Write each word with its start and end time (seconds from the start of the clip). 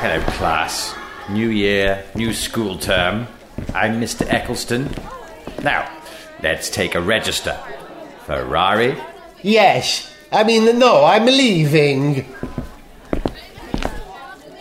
Hello, 0.00 0.20
class. 0.38 0.94
New 1.28 1.48
year, 1.48 2.04
new 2.14 2.32
school 2.32 2.78
term. 2.78 3.26
I'm 3.74 4.00
Mr. 4.00 4.24
Eccleston. 4.32 4.88
Now, 5.64 5.90
let's 6.44 6.70
take 6.70 6.94
a 6.94 7.00
register. 7.00 7.58
Ferrari, 8.24 8.96
Yes. 9.42 10.14
I 10.30 10.44
mean, 10.44 10.78
no, 10.78 11.04
I'm 11.04 11.26
leaving. 11.26 12.24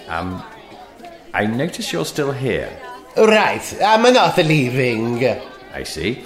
Um, 0.08 0.44
I 1.32 1.46
notice 1.46 1.94
you're 1.94 2.06
still 2.06 2.32
here. 2.32 2.72
Right, 3.16 3.62
I'm 3.84 4.02
not 4.14 4.38
leaving. 4.38 5.24
I 5.76 5.84
see. 5.84 6.24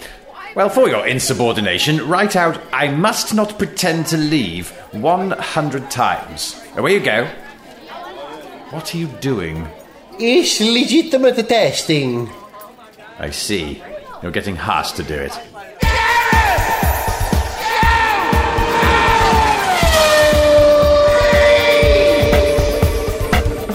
Well, 0.54 0.70
for 0.70 0.90
your 0.90 1.08
insubordination, 1.08 2.08
write 2.10 2.36
out 2.36 2.62
I 2.74 2.90
must 2.90 3.34
not 3.34 3.58
pretend 3.58 4.08
to 4.08 4.18
leave 4.18 4.72
100 4.92 5.90
times. 5.90 6.62
Away 6.76 6.94
you 6.96 7.00
go. 7.00 7.26
What 8.72 8.94
are 8.94 8.98
you 8.98 9.08
doing? 9.08 9.68
It's 10.20 10.60
legitimate 10.60 11.48
testing. 11.48 12.30
I 13.18 13.30
see. 13.30 13.82
You're 14.22 14.32
getting 14.32 14.58
Haas 14.58 14.92
to 14.94 15.04
do 15.04 15.16
it. 15.16 15.40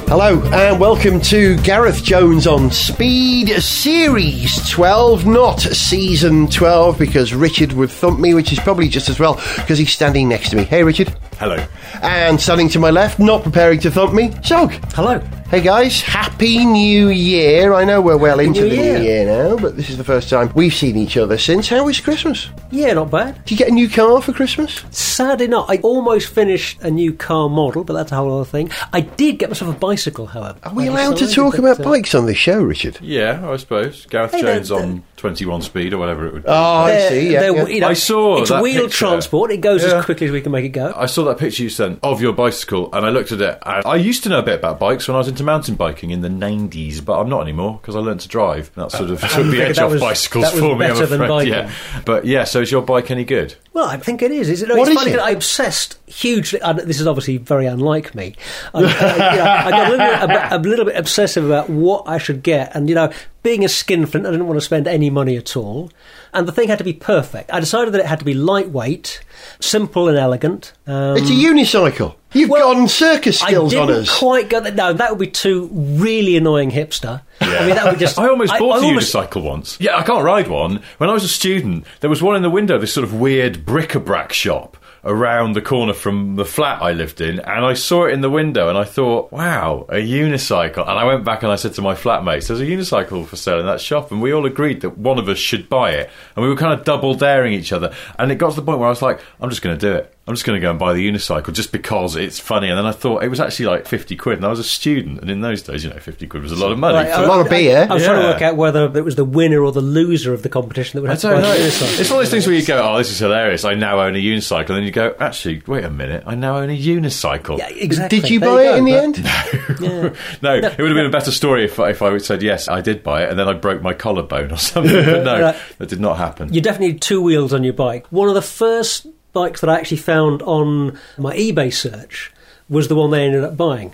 Hello, 0.08 0.40
and 0.52 0.78
welcome 0.78 1.20
to 1.20 1.56
Gareth 1.62 2.04
Jones 2.04 2.46
on 2.46 2.70
Speed 2.70 3.48
Series 3.60 4.70
12, 4.70 5.26
not 5.26 5.60
Season 5.60 6.46
12, 6.46 6.96
because 6.96 7.34
Richard 7.34 7.72
would 7.72 7.90
thump 7.90 8.20
me, 8.20 8.32
which 8.32 8.52
is 8.52 8.60
probably 8.60 8.88
just 8.88 9.08
as 9.08 9.18
well, 9.18 9.34
because 9.56 9.78
he's 9.78 9.92
standing 9.92 10.28
next 10.28 10.50
to 10.50 10.56
me. 10.56 10.62
Hey, 10.62 10.84
Richard. 10.84 11.12
Hello. 11.38 11.62
And 12.02 12.40
standing 12.40 12.68
to 12.70 12.78
my 12.78 12.90
left, 12.90 13.18
not 13.18 13.42
preparing 13.42 13.78
to 13.80 13.90
thump 13.90 14.14
me, 14.14 14.32
Zog. 14.42 14.72
Hello. 14.94 15.18
Hey 15.50 15.60
guys, 15.60 16.00
Happy 16.00 16.64
New 16.64 17.08
Year. 17.10 17.72
I 17.74 17.84
know 17.84 18.00
we're 18.00 18.16
well 18.16 18.40
into 18.40 18.62
New 18.62 18.68
the 18.70 18.74
Year. 18.76 18.98
new 18.98 19.04
year 19.04 19.26
now, 19.26 19.56
but 19.56 19.76
this 19.76 19.88
is 19.90 19.96
the 19.96 20.02
first 20.02 20.28
time 20.28 20.50
we've 20.56 20.74
seen 20.74 20.96
each 20.96 21.16
other 21.16 21.38
since. 21.38 21.68
How 21.68 21.84
was 21.84 22.00
Christmas? 22.00 22.48
Yeah, 22.72 22.94
not 22.94 23.10
bad. 23.12 23.44
Did 23.44 23.50
you 23.52 23.56
get 23.58 23.68
a 23.68 23.72
new 23.72 23.88
car 23.88 24.20
for 24.22 24.32
Christmas? 24.32 24.82
Sadly 24.90 25.46
not. 25.46 25.70
I 25.70 25.76
almost 25.82 26.28
finished 26.28 26.80
a 26.82 26.90
new 26.90 27.12
car 27.12 27.48
model, 27.48 27.84
but 27.84 27.92
that's 27.92 28.10
a 28.10 28.16
whole 28.16 28.34
other 28.40 28.44
thing. 28.50 28.70
I 28.92 29.02
did 29.02 29.38
get 29.38 29.50
myself 29.50 29.76
a 29.76 29.78
bicycle, 29.78 30.26
however. 30.26 30.58
Are 30.64 30.74
we 30.74 30.84
I 30.84 30.86
allowed 30.86 31.18
to 31.18 31.28
talk 31.28 31.52
that, 31.52 31.60
about 31.60 31.80
uh, 31.80 31.84
bikes 31.84 32.14
on 32.16 32.26
this 32.26 32.38
show, 32.38 32.60
Richard? 32.60 32.98
Yeah, 33.00 33.48
I 33.48 33.56
suppose. 33.56 34.04
Gareth 34.06 34.32
Hey, 34.32 34.40
Jones 34.40 34.70
they're- 34.70 34.78
on 34.80 35.04
21 35.16 35.62
speed 35.62 35.92
or 35.94 35.98
whatever 35.98 36.26
it 36.26 36.32
would 36.34 36.42
be. 36.42 36.48
Oh, 36.48 36.52
I 36.54 37.08
see. 37.08 37.32
Yeah, 37.32 37.50
yeah. 37.50 37.66
you 37.66 37.80
know, 37.80 37.88
I 37.88 37.94
saw 37.94 38.38
It's 38.40 38.50
that 38.50 38.62
wheel 38.62 38.82
picture. 38.82 38.98
transport. 38.98 39.50
It 39.50 39.62
goes 39.62 39.82
Yeah. 39.82 39.98
as 39.98 40.04
quickly 40.04 40.26
as 40.26 40.32
we 40.32 40.40
can 40.42 40.52
make 40.52 40.64
it 40.64 40.70
go. 40.70 40.92
I 40.94 41.06
saw 41.06 41.24
that 41.24 41.38
picture 41.38 41.62
you 41.62 41.70
sent 41.70 41.98
of 42.02 42.20
your 42.20 42.32
bicycle 42.34 42.90
and 42.92 43.06
I 43.06 43.08
looked 43.08 43.32
at 43.32 43.40
it. 43.40 43.58
And 43.64 43.86
I 43.86 43.96
used 43.96 44.22
to 44.24 44.28
know 44.28 44.40
a 44.40 44.42
bit 44.42 44.56
about 44.58 44.78
bikes 44.78 45.08
when 45.08 45.14
I 45.14 45.18
was 45.18 45.28
into 45.28 45.42
mountain 45.42 45.74
biking 45.74 46.10
in 46.10 46.20
the 46.20 46.28
90s, 46.28 47.00
but 47.04 47.18
I'm 47.18 47.28
not 47.30 47.40
anymore 47.40 47.78
because 47.80 47.96
I 47.96 48.00
learned 48.00 48.20
to 48.20 48.28
drive. 48.28 48.70
That 48.74 48.90
sort 48.92 49.08
of 49.10 49.20
took 49.32 49.46
the 49.46 49.62
edge 49.62 49.78
off 49.78 49.92
was- 49.92 50.00
bicycles 50.00 50.44
that 50.44 50.52
was 50.52 50.60
for 50.60 50.76
me, 50.76 50.84
I'm 50.86 50.92
better 50.92 51.06
than 51.06 51.22
afraid. 51.22 51.28
biking. 51.28 51.52
Yeah. 51.52 51.70
But 52.04 52.26
yeah, 52.26 52.44
so 52.44 52.60
is 52.60 52.70
your 52.70 52.82
bike 52.82 53.10
any 53.10 53.24
good? 53.24 53.54
Well, 53.76 53.84
I 53.90 53.98
think 53.98 54.22
it 54.22 54.30
is. 54.30 54.48
Is 54.48 54.62
it? 54.62 54.68
No, 54.70 54.76
What 54.76 54.88
it's 54.88 54.92
is 54.92 55.04
funny 55.04 55.10
it? 55.12 55.20
I 55.20 55.32
obsessed 55.32 55.98
hugely. 56.06 56.62
And 56.62 56.78
this 56.78 56.98
is 56.98 57.06
obviously 57.06 57.36
very 57.36 57.66
unlike 57.66 58.14
me. 58.14 58.34
I, 58.72 58.78
uh, 58.78 58.80
you 58.80 58.86
know, 58.86 59.44
I 59.44 59.70
got 59.70 59.86
a 59.86 59.90
little, 59.90 60.28
bit, 60.28 60.34
a, 60.34 60.56
a 60.56 60.60
little 60.66 60.84
bit 60.86 60.96
obsessive 60.96 61.44
about 61.44 61.68
what 61.68 62.08
I 62.08 62.16
should 62.16 62.42
get, 62.42 62.74
and 62.74 62.88
you 62.88 62.94
know, 62.94 63.12
being 63.42 63.66
a 63.66 63.68
skinflint, 63.68 64.26
I 64.26 64.30
didn't 64.30 64.46
want 64.46 64.56
to 64.56 64.64
spend 64.64 64.88
any 64.88 65.10
money 65.10 65.36
at 65.36 65.58
all. 65.58 65.90
And 66.36 66.46
the 66.46 66.52
thing 66.52 66.68
had 66.68 66.78
to 66.78 66.84
be 66.84 66.92
perfect. 66.92 67.50
I 67.52 67.60
decided 67.60 67.94
that 67.94 68.00
it 68.00 68.06
had 68.06 68.18
to 68.18 68.24
be 68.26 68.34
lightweight, 68.34 69.20
simple, 69.58 70.08
and 70.08 70.18
elegant. 70.18 70.74
Um, 70.86 71.16
It's 71.16 71.30
a 71.30 71.32
unicycle. 71.32 72.14
You've 72.34 72.50
well, 72.50 72.74
gone 72.74 72.88
circus 72.88 73.40
skills 73.40 73.74
I 73.74 73.78
on 73.78 73.86
didn't 73.88 74.02
us. 74.02 74.18
quite 74.18 74.50
get 74.50 74.64
that. 74.64 74.74
No, 74.74 74.92
that 74.92 75.08
would 75.10 75.18
be 75.18 75.28
too 75.28 75.70
really 75.72 76.36
annoying 76.36 76.70
hipster. 76.70 77.22
I 77.40 77.64
mean, 77.66 77.76
that 77.76 77.86
would 77.86 77.98
just. 77.98 78.18
I 78.18 78.28
almost 78.28 78.52
bought 78.58 78.76
I 78.76 78.82
a 78.82 78.84
almost- 78.84 79.14
unicycle 79.14 79.42
once. 79.42 79.78
Yeah, 79.80 79.96
I 79.96 80.02
can't 80.02 80.22
ride 80.22 80.48
one. 80.48 80.82
When 80.98 81.08
I 81.08 81.14
was 81.14 81.24
a 81.24 81.28
student, 81.28 81.86
there 82.00 82.10
was 82.10 82.22
one 82.22 82.36
in 82.36 82.42
the 82.42 82.50
window, 82.50 82.76
this 82.78 82.92
sort 82.92 83.04
of 83.04 83.14
weird 83.14 83.64
bric-a-brac 83.64 84.34
shop 84.34 84.76
around 85.06 85.54
the 85.54 85.62
corner 85.62 85.94
from 85.94 86.34
the 86.34 86.44
flat 86.44 86.82
I 86.82 86.92
lived 86.92 87.20
in, 87.20 87.38
and 87.38 87.64
I 87.64 87.74
saw 87.74 88.06
it 88.06 88.12
in 88.12 88.20
the 88.20 88.28
window 88.28 88.68
and 88.68 88.76
I 88.76 88.84
thought, 88.84 89.32
wow, 89.32 89.86
a 89.88 89.94
unicycle. 89.94 90.82
And 90.82 90.98
I 90.98 91.04
went 91.04 91.24
back 91.24 91.42
and 91.44 91.52
I 91.52 91.56
said 91.56 91.74
to 91.74 91.82
my 91.82 91.94
flatmates, 91.94 92.48
there's 92.48 92.60
a 92.60 92.66
unicycle 92.66 93.24
for 93.24 93.36
sale 93.36 93.60
in 93.60 93.66
that 93.66 93.80
shop, 93.80 94.10
and 94.10 94.20
we 94.20 94.32
all 94.32 94.44
agreed 94.44 94.80
that 94.80 94.98
one 94.98 95.18
of 95.18 95.28
us 95.28 95.38
should 95.38 95.68
buy 95.68 95.92
it. 95.92 96.10
And 96.34 96.42
we 96.42 96.48
were 96.48 96.56
kind 96.56 96.78
of 96.78 96.84
double 96.84 97.14
daring 97.14 97.52
each 97.52 97.72
other. 97.72 97.94
And 98.18 98.32
it 98.32 98.34
got 98.34 98.50
to 98.50 98.56
the 98.56 98.66
point 98.66 98.80
where 98.80 98.88
I 98.88 98.90
was 98.90 99.02
like, 99.02 99.20
I'm 99.40 99.48
just 99.48 99.62
going 99.62 99.78
to 99.78 99.80
do 99.80 99.94
it. 99.94 100.15
I'm 100.28 100.34
just 100.34 100.44
going 100.44 100.56
to 100.56 100.60
go 100.60 100.70
and 100.70 100.78
buy 100.78 100.92
the 100.92 101.08
unicycle 101.08 101.52
just 101.52 101.70
because 101.70 102.16
it's 102.16 102.40
funny. 102.40 102.68
And 102.68 102.76
then 102.76 102.84
I 102.84 102.90
thought 102.90 103.22
it 103.22 103.28
was 103.28 103.38
actually 103.38 103.66
like 103.66 103.86
50 103.86 104.16
quid, 104.16 104.38
and 104.38 104.44
I 104.44 104.48
was 104.48 104.58
a 104.58 104.64
student. 104.64 105.20
And 105.20 105.30
in 105.30 105.40
those 105.40 105.62
days, 105.62 105.84
you 105.84 105.90
know, 105.90 105.98
50 106.00 106.26
quid 106.26 106.42
was 106.42 106.50
a 106.50 106.56
lot 106.56 106.72
of 106.72 106.78
money. 106.80 106.96
Right, 106.96 107.14
for- 107.14 107.22
a 107.22 107.26
lot 107.28 107.40
of 107.42 107.48
beer. 107.48 107.86
I 107.88 107.94
was 107.94 108.04
trying 108.04 108.20
to 108.22 108.26
work 108.28 108.42
out 108.42 108.56
whether 108.56 108.86
it 108.96 109.04
was 109.04 109.14
the 109.14 109.24
winner 109.24 109.62
or 109.62 109.70
the 109.70 109.80
loser 109.80 110.32
of 110.34 110.42
the 110.42 110.48
competition 110.48 110.96
that 110.98 111.02
would 111.02 111.10
have 111.10 111.20
to 111.20 111.28
don't 111.28 111.36
buy 111.36 111.42
know. 111.42 111.54
the 111.54 111.60
unicycle. 111.68 112.00
It's 112.00 112.10
one 112.10 112.18
of 112.18 112.24
those 112.24 112.30
things 112.32 112.46
where 112.48 112.56
you 112.56 112.66
go, 112.66 112.82
"Oh, 112.82 112.98
this 112.98 113.12
is 113.12 113.20
hilarious! 113.20 113.64
I 113.64 113.74
now 113.74 114.00
own 114.00 114.16
a 114.16 114.18
unicycle," 114.18 114.70
and 114.70 114.78
then 114.78 114.82
you 114.82 114.90
go, 114.90 115.14
"Actually, 115.20 115.62
wait 115.66 115.84
a 115.84 115.90
minute! 115.90 116.24
I 116.26 116.34
now 116.34 116.56
own 116.56 116.70
a 116.70 116.76
unicycle." 116.76 117.58
Yeah, 117.58 117.68
exactly. 117.68 118.18
Did 118.20 118.28
you 118.30 118.40
There 118.40 118.50
buy 118.50 118.64
go, 118.64 118.74
it 118.74 118.78
in 118.78 118.84
the 118.84 118.92
but- 118.92 119.80
end? 119.80 120.12
no, 120.42 120.54
it 120.56 120.78
would 120.78 120.88
have 120.88 120.96
been 120.96 121.06
a 121.06 121.10
better 121.10 121.30
story 121.30 121.64
if, 121.66 121.78
if 121.78 122.02
I 122.02 122.18
said 122.18 122.42
yes, 122.42 122.66
I 122.68 122.80
did 122.80 123.02
buy 123.04 123.22
it, 123.22 123.30
and 123.30 123.38
then 123.38 123.46
I 123.48 123.52
broke 123.52 123.80
my 123.80 123.94
collarbone 123.94 124.50
or 124.50 124.56
something. 124.58 124.92
But 124.92 125.22
no, 125.24 125.40
Right. 125.40 125.56
that 125.78 125.88
did 125.88 126.00
not 126.00 126.16
happen. 126.18 126.52
You 126.52 126.60
definitely 126.60 126.94
need 126.94 127.00
two 127.02 127.20
wheels 127.22 127.52
on 127.52 127.62
your 127.62 127.74
bike. 127.74 128.06
One 128.10 128.28
of 128.28 128.34
the 128.34 128.42
first 128.42 129.06
bikes 129.36 129.60
that 129.60 129.68
I 129.68 129.78
actually 129.78 129.98
found 129.98 130.40
on 130.44 130.98
my 131.18 131.36
eBay 131.36 131.70
search 131.70 132.32
was 132.70 132.88
the 132.88 132.94
one 132.94 133.10
they 133.10 133.22
ended 133.22 133.44
up 133.44 133.54
buying. 133.54 133.88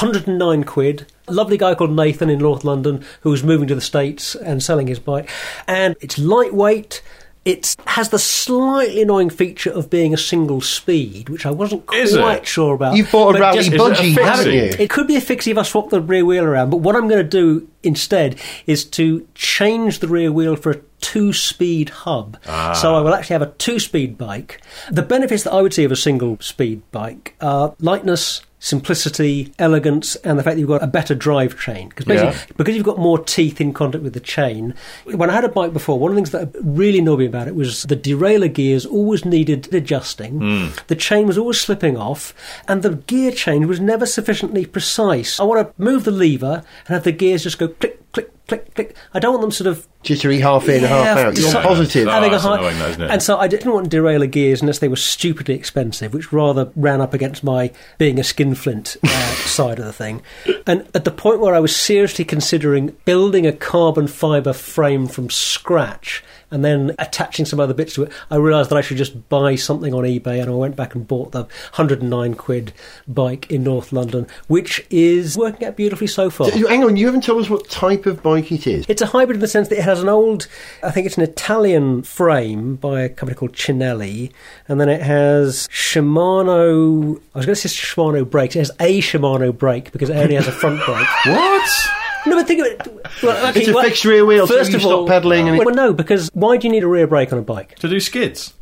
109 0.00 0.64
quid. 0.64 1.06
A 1.26 1.32
lovely 1.32 1.56
guy 1.56 1.74
called 1.74 1.96
Nathan 1.96 2.28
in 2.28 2.40
North 2.40 2.62
London 2.62 3.02
who 3.22 3.30
was 3.30 3.42
moving 3.42 3.66
to 3.68 3.74
the 3.74 3.80
States 3.80 4.34
and 4.34 4.62
selling 4.62 4.88
his 4.88 4.98
bike. 4.98 5.30
And 5.66 5.96
it's 6.02 6.18
lightweight. 6.18 7.02
It 7.44 7.74
has 7.86 8.10
the 8.10 8.20
slightly 8.20 9.02
annoying 9.02 9.28
feature 9.30 9.70
of 9.72 9.90
being 9.90 10.14
a 10.14 10.16
single 10.16 10.60
speed, 10.60 11.28
which 11.28 11.44
I 11.44 11.50
wasn't 11.50 11.82
Is 11.92 12.16
quite 12.16 12.42
it? 12.42 12.46
sure 12.46 12.74
about. 12.74 12.96
You've 12.96 13.10
bought 13.10 13.30
a 13.30 13.32
But 13.32 13.40
Raleigh 13.40 13.56
just- 13.56 13.72
it 13.72 13.80
a 13.80 13.82
budgie, 13.82 14.22
haven't 14.22 14.52
you? 14.52 14.70
it 14.78 14.88
could 14.90 15.08
be 15.08 15.16
a 15.16 15.20
fixie 15.20 15.50
if 15.50 15.58
I 15.58 15.62
swap 15.62 15.90
the 15.90 16.00
rear 16.00 16.24
wheel 16.24 16.44
around, 16.44 16.70
but 16.70 16.76
what 16.76 16.94
I'm 16.94 17.08
going 17.08 17.22
to 17.22 17.28
do 17.28 17.66
instead 17.82 18.36
is 18.68 18.84
to 18.84 19.26
change 19.34 19.98
the 19.98 20.06
rear 20.06 20.30
wheel 20.30 20.54
for 20.54 20.70
a 20.70 20.76
two 21.00 21.32
speed 21.32 21.88
hub. 21.88 22.36
Ah. 22.46 22.74
So 22.74 22.94
I 22.94 23.00
will 23.00 23.12
actually 23.12 23.34
have 23.34 23.42
a 23.42 23.52
two 23.58 23.80
speed 23.80 24.16
bike. 24.16 24.60
The 24.90 25.02
benefits 25.02 25.42
that 25.42 25.52
I 25.52 25.62
would 25.62 25.74
see 25.74 25.82
of 25.82 25.90
a 25.90 25.96
single 25.96 26.38
speed 26.40 26.82
bike 26.92 27.34
are 27.40 27.74
lightness. 27.80 28.42
Simplicity, 28.64 29.52
elegance, 29.58 30.14
and 30.16 30.38
the 30.38 30.42
fact 30.44 30.54
that 30.54 30.60
you've 30.60 30.68
got 30.68 30.84
a 30.84 30.86
better 30.86 31.16
drive 31.16 31.58
chain. 31.58 31.88
Because 31.88 32.04
basically, 32.04 32.30
Yeah. 32.32 32.54
because 32.56 32.76
you've 32.76 32.84
got 32.84 32.96
more 32.96 33.18
teeth 33.18 33.60
in 33.60 33.72
contact 33.72 34.04
with 34.04 34.12
the 34.14 34.20
chain. 34.20 34.74
When 35.04 35.28
I 35.28 35.32
had 35.32 35.44
a 35.44 35.48
bike 35.48 35.72
before, 35.72 35.98
one 35.98 36.12
of 36.12 36.14
the 36.14 36.20
things 36.20 36.30
that 36.30 36.54
really 36.62 37.00
annoyed 37.00 37.18
me 37.18 37.26
about 37.26 37.48
it 37.48 37.56
was 37.56 37.82
the 37.82 37.96
derailleur 37.96 38.52
gears 38.54 38.86
always 38.86 39.24
needed 39.24 39.74
adjusting. 39.74 40.38
Hmm. 40.38 40.66
The 40.86 40.94
chain 40.94 41.26
was 41.26 41.36
always 41.36 41.58
slipping 41.58 41.96
off, 41.96 42.32
and 42.68 42.84
the 42.84 42.90
gear 42.94 43.32
change 43.32 43.66
was 43.66 43.80
never 43.80 44.06
sufficiently 44.06 44.64
precise. 44.64 45.40
I 45.40 45.42
want 45.42 45.66
to 45.76 45.82
move 45.82 46.04
the 46.04 46.12
lever 46.12 46.62
and 46.86 46.94
have 46.94 47.02
the 47.02 47.10
gears 47.10 47.42
just 47.42 47.58
go 47.58 47.66
click, 47.66 47.98
click, 48.12 48.30
click, 48.48 48.74
click. 48.74 48.96
I 49.14 49.18
don't 49.18 49.32
want 49.32 49.42
them 49.42 49.50
sort 49.50 49.68
of 49.68 49.86
Jittery 50.02 50.40
half 50.40 50.68
in, 50.68 50.82
half 50.82 51.16
out. 51.16 51.38
You're 51.38 51.50
so- 51.50 51.62
positive. 51.62 52.08
Oh, 52.08 52.10
having 52.10 52.30
a 52.30 52.32
that's 52.32 52.44
high, 52.44 52.58
annoying, 52.58 52.78
that, 52.78 52.90
isn't 52.90 53.02
it? 53.02 53.10
and 53.10 53.22
so 53.22 53.38
I 53.38 53.46
didn't 53.46 53.72
want 53.72 53.88
derailleur 53.90 54.30
gears 54.30 54.60
unless 54.60 54.80
they 54.80 54.88
were 54.88 54.96
stupidly 54.96 55.54
expensive, 55.54 56.12
which 56.12 56.32
rather 56.32 56.72
ran 56.74 57.00
up 57.00 57.14
against 57.14 57.44
my 57.44 57.70
being 57.98 58.18
a 58.18 58.24
skinflint 58.24 58.96
uh, 59.04 59.08
side 59.46 59.78
of 59.78 59.84
the 59.84 59.92
thing. 59.92 60.22
And 60.66 60.88
at 60.94 61.04
the 61.04 61.12
point 61.12 61.40
where 61.40 61.54
I 61.54 61.60
was 61.60 61.74
seriously 61.74 62.24
considering 62.24 62.96
building 63.04 63.46
a 63.46 63.52
carbon 63.52 64.08
fibre 64.08 64.52
frame 64.52 65.06
from 65.06 65.30
scratch 65.30 66.24
and 66.52 66.64
then 66.64 66.94
attaching 66.98 67.46
some 67.46 67.58
other 67.58 67.74
bits 67.74 67.94
to 67.94 68.04
it, 68.04 68.12
I 68.30 68.36
realised 68.36 68.70
that 68.70 68.76
I 68.76 68.82
should 68.82 68.98
just 68.98 69.28
buy 69.28 69.56
something 69.56 69.92
on 69.94 70.04
eBay, 70.04 70.40
and 70.40 70.50
I 70.50 70.54
went 70.54 70.76
back 70.76 70.94
and 70.94 71.08
bought 71.08 71.32
the 71.32 71.40
109 71.40 72.34
quid 72.34 72.72
bike 73.08 73.50
in 73.50 73.64
North 73.64 73.92
London, 73.92 74.26
which 74.46 74.86
is 74.90 75.36
working 75.36 75.66
out 75.66 75.76
beautifully 75.76 76.06
so 76.06 76.30
far. 76.30 76.50
Hang 76.50 76.84
on, 76.84 76.96
you 76.96 77.06
haven't 77.06 77.24
told 77.24 77.42
us 77.42 77.50
what 77.50 77.68
type 77.68 78.06
of 78.06 78.22
bike 78.22 78.52
it 78.52 78.66
is. 78.66 78.84
It's 78.88 79.02
a 79.02 79.06
hybrid 79.06 79.36
in 79.36 79.40
the 79.40 79.48
sense 79.48 79.68
that 79.68 79.78
it 79.78 79.84
has 79.84 80.02
an 80.02 80.08
old, 80.08 80.46
I 80.82 80.90
think 80.90 81.06
it's 81.06 81.16
an 81.16 81.24
Italian 81.24 82.02
frame 82.02 82.76
by 82.76 83.00
a 83.00 83.08
company 83.08 83.34
called 83.34 83.54
Cinelli, 83.54 84.30
and 84.68 84.80
then 84.80 84.90
it 84.90 85.00
has 85.00 85.68
Shimano. 85.68 87.16
I 87.34 87.38
was 87.38 87.46
going 87.46 87.56
to 87.56 87.68
say 87.68 87.68
Shimano 87.68 88.28
brakes. 88.28 88.56
It 88.56 88.60
has 88.60 88.70
a 88.78 89.00
Shimano 89.00 89.56
brake 89.56 89.90
because 89.90 90.10
it 90.10 90.16
only 90.16 90.34
has 90.34 90.46
a 90.46 90.52
front 90.52 90.84
brake. 90.84 91.08
what? 91.24 92.01
No, 92.26 92.36
but 92.36 92.46
think 92.46 92.60
of 92.60 92.66
it. 92.66 93.02
Well, 93.22 93.48
okay, 93.50 93.60
It's 93.60 93.68
a 93.68 93.72
well, 93.74 93.84
fixed 93.84 94.04
rear 94.04 94.24
wheel, 94.24 94.46
so 94.46 94.56
First 94.56 94.70
you 94.70 94.76
of 94.76 94.82
stop 94.82 94.92
all, 94.92 95.06
pedalling 95.08 95.48
and 95.48 95.56
it- 95.60 95.64
well, 95.66 95.74
no, 95.74 95.92
because 95.92 96.30
why 96.34 96.56
do 96.56 96.66
you 96.66 96.72
need 96.72 96.84
a 96.84 96.88
rear 96.88 97.06
brake 97.06 97.32
on 97.32 97.38
a 97.38 97.42
bike? 97.42 97.76
To 97.80 97.88
do 97.88 97.98
skids? 98.00 98.54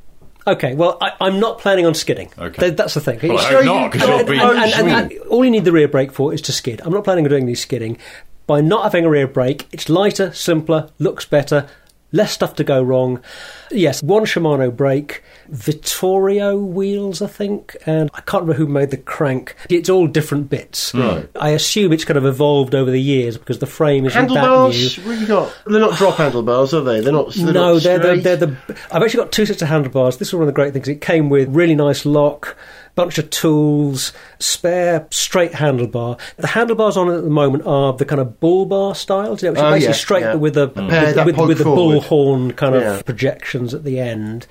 Okay, 0.46 0.74
well, 0.74 0.96
I, 1.00 1.12
I'm 1.20 1.38
not 1.38 1.58
planning 1.58 1.84
on 1.86 1.94
skidding. 1.94 2.30
Okay. 2.38 2.60
Th- 2.60 2.76
that's 2.76 2.94
the 2.94 3.00
thing. 3.00 3.18
Well, 3.22 3.32
I 3.38 3.42
It's- 3.42 3.52
hope 3.54 3.64
not, 3.64 3.92
because 3.92 4.08
and- 4.08 4.28
you'll 4.28 4.40
and- 4.50 4.58
and- 4.74 4.88
and- 4.90 5.12
and 5.12 5.20
all 5.28 5.44
you 5.44 5.50
need 5.50 5.64
the 5.66 5.72
rear 5.72 5.88
brake 5.88 6.12
for 6.12 6.32
is 6.32 6.40
to 6.42 6.52
skid. 6.52 6.80
I'm 6.84 6.92
not 6.92 7.04
planning 7.04 7.24
on 7.26 7.30
doing 7.30 7.42
any 7.44 7.54
skidding. 7.54 7.98
By 8.46 8.60
not 8.62 8.82
having 8.84 9.04
a 9.04 9.10
rear 9.10 9.26
brake, 9.28 9.68
it's 9.70 9.88
lighter, 9.88 10.32
simpler, 10.32 10.88
looks 10.98 11.24
better, 11.26 11.66
less 12.12 12.32
stuff 12.32 12.54
to 12.56 12.64
go 12.64 12.82
wrong. 12.82 13.22
Yes, 13.70 14.02
one 14.02 14.24
Shimano 14.24 14.74
brake, 14.74 15.22
Vittoria 15.48 16.56
wheels, 16.56 17.22
I 17.22 17.26
think, 17.26 17.76
and 17.86 18.10
I 18.14 18.20
can't 18.20 18.42
remember 18.42 18.54
who 18.54 18.66
made 18.66 18.90
the 18.90 18.96
crank. 18.96 19.54
It's 19.68 19.88
all 19.88 20.06
different 20.06 20.50
bits. 20.50 20.94
Right. 20.94 21.28
I 21.40 21.50
assume 21.50 21.92
it's 21.92 22.04
kind 22.04 22.18
of 22.18 22.26
evolved 22.26 22.74
over 22.74 22.90
the 22.90 23.00
years 23.00 23.38
because 23.38 23.58
the 23.58 23.66
frame 23.66 24.06
isn't 24.06 24.20
that 24.20 24.28
new. 24.28 24.34
Handlebars? 24.34 24.98
What 24.98 25.12
have 25.12 25.20
you 25.20 25.26
got? 25.28 25.56
They're 25.66 25.80
not 25.80 25.96
drop 25.96 26.16
handlebars, 26.16 26.74
are 26.74 26.82
they? 26.82 27.00
They're 27.00 27.12
not. 27.12 27.32
They're 27.34 27.52
no, 27.52 27.74
not 27.74 27.82
they're 27.82 27.98
the, 27.98 28.20
they're 28.20 28.36
the. 28.36 28.56
I've 28.90 29.02
actually 29.02 29.24
got 29.24 29.32
two 29.32 29.46
sets 29.46 29.62
of 29.62 29.68
handlebars. 29.68 30.16
This 30.16 30.28
is 30.28 30.34
one 30.34 30.42
of 30.42 30.48
the 30.48 30.52
great 30.52 30.72
things. 30.72 30.88
It 30.88 31.00
came 31.00 31.30
with 31.30 31.48
really 31.54 31.74
nice 31.74 32.04
lock, 32.04 32.56
bunch 32.94 33.18
of 33.18 33.30
tools, 33.30 34.12
spare 34.38 35.06
straight 35.10 35.52
handlebar. 35.52 36.18
The 36.36 36.48
handlebars 36.48 36.96
on 36.96 37.08
it 37.10 37.16
at 37.18 37.24
the 37.24 37.30
moment 37.30 37.66
are 37.66 37.92
the 37.92 38.04
kind 38.04 38.20
of 38.20 38.40
bull 38.40 38.66
bar 38.66 38.94
styles, 38.94 39.42
you 39.42 39.48
know, 39.48 39.52
which 39.52 39.60
Oh, 39.60 39.64
are 39.66 39.72
basically 39.72 39.86
yeah, 39.88 39.92
straight 39.94 40.20
yeah. 40.22 40.34
with 40.34 40.56
a 40.56 40.68
mm. 40.68 40.88
Paired 40.88 41.18
up 41.18 41.26
with, 41.26 41.36
with, 41.36 41.48
with 41.48 41.58
the 41.58 41.64
forward. 41.64 42.00
bullhorn 42.02 42.56
kind 42.56 42.74
of 42.74 43.04
projections 43.04 43.74
at 43.74 43.84
the 43.84 43.98
end. 44.00 44.46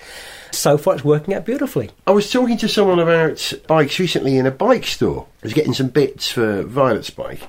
So 0.51 0.79
far, 0.79 0.95
it's 0.95 1.03
working 1.05 1.35
out 1.35 1.45
beautifully. 1.45 1.91
I 2.07 2.11
was 2.11 2.31
talking 2.31 2.57
to 2.57 2.67
someone 2.67 2.97
about 2.97 3.53
bikes 3.67 3.99
recently 3.99 4.35
in 4.35 4.47
a 4.47 4.51
bike 4.51 4.85
store. 4.85 5.27
I 5.43 5.45
was 5.45 5.53
getting 5.53 5.73
some 5.73 5.89
bits 5.89 6.31
for 6.31 6.63
Violet's 6.63 7.11
bike. 7.11 7.41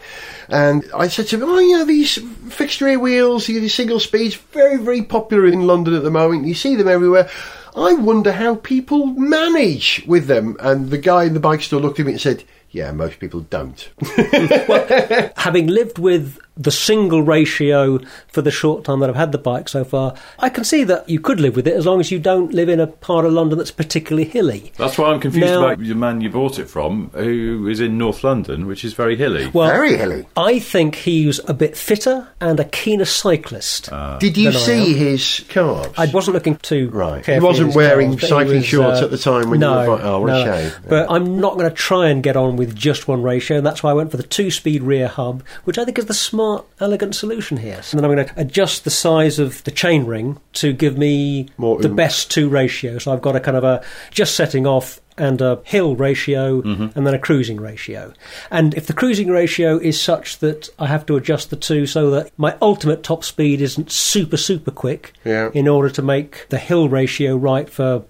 And 0.50 0.84
I 0.94 1.08
said 1.08 1.26
to 1.28 1.36
him, 1.36 1.44
Oh, 1.44 1.58
yeah, 1.58 1.84
these 1.84 2.18
fixed 2.50 2.82
rear 2.82 2.98
wheels, 2.98 3.46
these 3.46 3.72
single 3.74 4.00
speeds, 4.00 4.34
very, 4.34 4.76
very 4.76 5.02
popular 5.02 5.46
in 5.46 5.66
London 5.66 5.94
at 5.94 6.02
the 6.02 6.10
moment. 6.10 6.46
You 6.46 6.52
see 6.54 6.76
them 6.76 6.88
everywhere. 6.88 7.30
I 7.76 7.94
wonder 7.94 8.32
how 8.32 8.56
people 8.56 9.06
manage 9.06 10.04
with 10.06 10.26
them. 10.26 10.56
And 10.60 10.90
the 10.90 10.98
guy 10.98 11.24
in 11.24 11.34
the 11.34 11.40
bike 11.40 11.62
store 11.62 11.80
looked 11.80 12.00
at 12.00 12.06
me 12.06 12.12
and 12.12 12.20
said, 12.20 12.44
Yeah, 12.70 12.92
most 12.92 13.18
people 13.20 13.40
don't. 13.40 13.88
Having 15.36 15.68
lived 15.68 15.98
with 15.98 16.38
the 16.60 16.70
single 16.70 17.22
ratio 17.22 17.98
for 18.28 18.42
the 18.42 18.50
short 18.50 18.84
time 18.84 19.00
that 19.00 19.08
I've 19.08 19.16
had 19.16 19.32
the 19.32 19.38
bike 19.38 19.68
so 19.68 19.82
far, 19.82 20.14
I 20.38 20.50
can 20.50 20.62
see 20.62 20.84
that 20.84 21.08
you 21.08 21.18
could 21.18 21.40
live 21.40 21.56
with 21.56 21.66
it 21.66 21.74
as 21.74 21.86
long 21.86 22.00
as 22.00 22.10
you 22.10 22.18
don't 22.18 22.52
live 22.52 22.68
in 22.68 22.78
a 22.80 22.86
part 22.86 23.24
of 23.24 23.32
London 23.32 23.58
that's 23.58 23.70
particularly 23.70 24.28
hilly. 24.28 24.72
That's 24.76 24.98
why 24.98 25.10
I'm 25.10 25.20
confused 25.20 25.46
Now- 25.46 25.64
about 25.64 25.78
the 25.78 25.94
man 25.94 26.20
you 26.20 26.28
bought 26.30 26.58
it 26.58 26.66
from, 26.68 27.10
who 27.14 27.66
is 27.68 27.80
in 27.80 27.96
North 27.98 28.22
London, 28.22 28.66
which 28.66 28.84
is 28.84 28.92
very 28.92 29.16
hilly. 29.16 29.48
Well, 29.52 29.68
very 29.68 29.96
hilly. 29.96 30.26
I 30.36 30.58
think 30.58 30.94
he's 30.96 31.40
a 31.48 31.54
bit 31.54 31.76
fitter 31.76 32.28
and 32.40 32.60
a 32.60 32.64
keener 32.64 33.04
cyclist. 33.06 33.88
Did 34.20 34.36
you 34.36 34.50
than 34.52 34.56
I 34.56 34.64
see 34.64 34.94
his 34.94 35.44
calves? 35.48 35.88
I 35.96 36.06
wasn't 36.06 36.34
looking 36.34 36.56
too 36.56 36.90
Right. 36.92 37.24
He 37.24 37.40
wasn't 37.40 37.74
wearing 37.74 38.10
cars, 38.10 38.20
but 38.20 38.26
he 38.26 38.28
cycling 38.28 38.56
was, 38.58 38.66
shorts 38.66 39.00
uh, 39.00 39.04
at 39.04 39.10
the 39.10 39.18
time 39.18 39.50
when 39.50 39.60
you 39.60 39.66
no, 39.66 39.90
were 39.90 39.98
fi- 39.98 40.04
oh, 40.04 40.20
what 40.20 40.30
a 40.30 40.44
shame. 40.44 40.72
But 40.88 41.10
I'm 41.10 41.40
not 41.40 41.56
going 41.56 41.68
to 41.70 41.74
try 41.74 42.08
and 42.08 42.22
get 42.22 42.36
on 42.36 42.56
with 42.56 42.74
just 42.76 43.08
one 43.08 43.22
ratio, 43.22 43.56
and 43.58 43.66
that's 43.66 43.82
why 43.82 43.90
I 43.90 43.94
went 43.94 44.10
for 44.10 44.16
the 44.16 44.22
two-speed 44.22 44.82
rear 44.82 45.08
hub, 45.08 45.42
which 45.64 45.78
I 45.78 45.84
think 45.84 45.98
is 45.98 46.06
the 46.06 46.14
smart, 46.14 46.49
elegant 46.80 47.14
solution 47.14 47.56
here. 47.56 47.80
And 47.90 47.98
then 48.00 48.04
I'm 48.04 48.14
going 48.14 48.26
to 48.26 48.32
adjust 48.40 48.84
the 48.84 48.90
size 48.90 49.38
of 49.38 49.62
the 49.64 49.70
chain 49.70 50.04
ring 50.06 50.38
to 50.54 50.72
give 50.72 50.96
me 50.98 51.48
More 51.58 51.78
the 51.78 51.88
oomph. 51.88 51.96
best 51.96 52.30
two 52.30 52.48
ratios. 52.48 53.04
So 53.04 53.12
I've 53.12 53.22
got 53.22 53.36
a 53.36 53.40
kind 53.40 53.56
of 53.56 53.64
a 53.64 53.82
just 54.10 54.34
setting 54.34 54.66
off 54.66 55.00
and 55.18 55.40
a 55.42 55.60
hill 55.64 55.96
ratio 55.96 56.62
Mm-hmm. 56.62 56.96
and 56.96 57.06
then 57.06 57.12
a 57.14 57.18
cruising 57.18 57.60
ratio. 57.60 58.12
And 58.50 58.72
if 58.74 58.86
the 58.86 58.94
cruising 58.94 59.28
ratio 59.28 59.76
is 59.78 60.00
such 60.00 60.38
that 60.38 60.68
I 60.78 60.86
have 60.86 61.04
to 61.06 61.16
adjust 61.16 61.50
the 61.50 61.56
two 61.56 61.84
so 61.86 62.10
that 62.12 62.30
my 62.38 62.56
ultimate 62.62 63.02
top 63.02 63.24
speed 63.24 63.60
isn't 63.60 63.90
super, 63.90 64.36
super 64.38 64.70
quick 64.70 65.12
Yeah. 65.24 65.50
in 65.52 65.68
order 65.68 65.90
to 65.90 66.02
make 66.02 66.46
the 66.48 66.58
hill 66.58 66.88
ratio 66.88 67.36
right 67.36 67.68
for, 67.68 68.04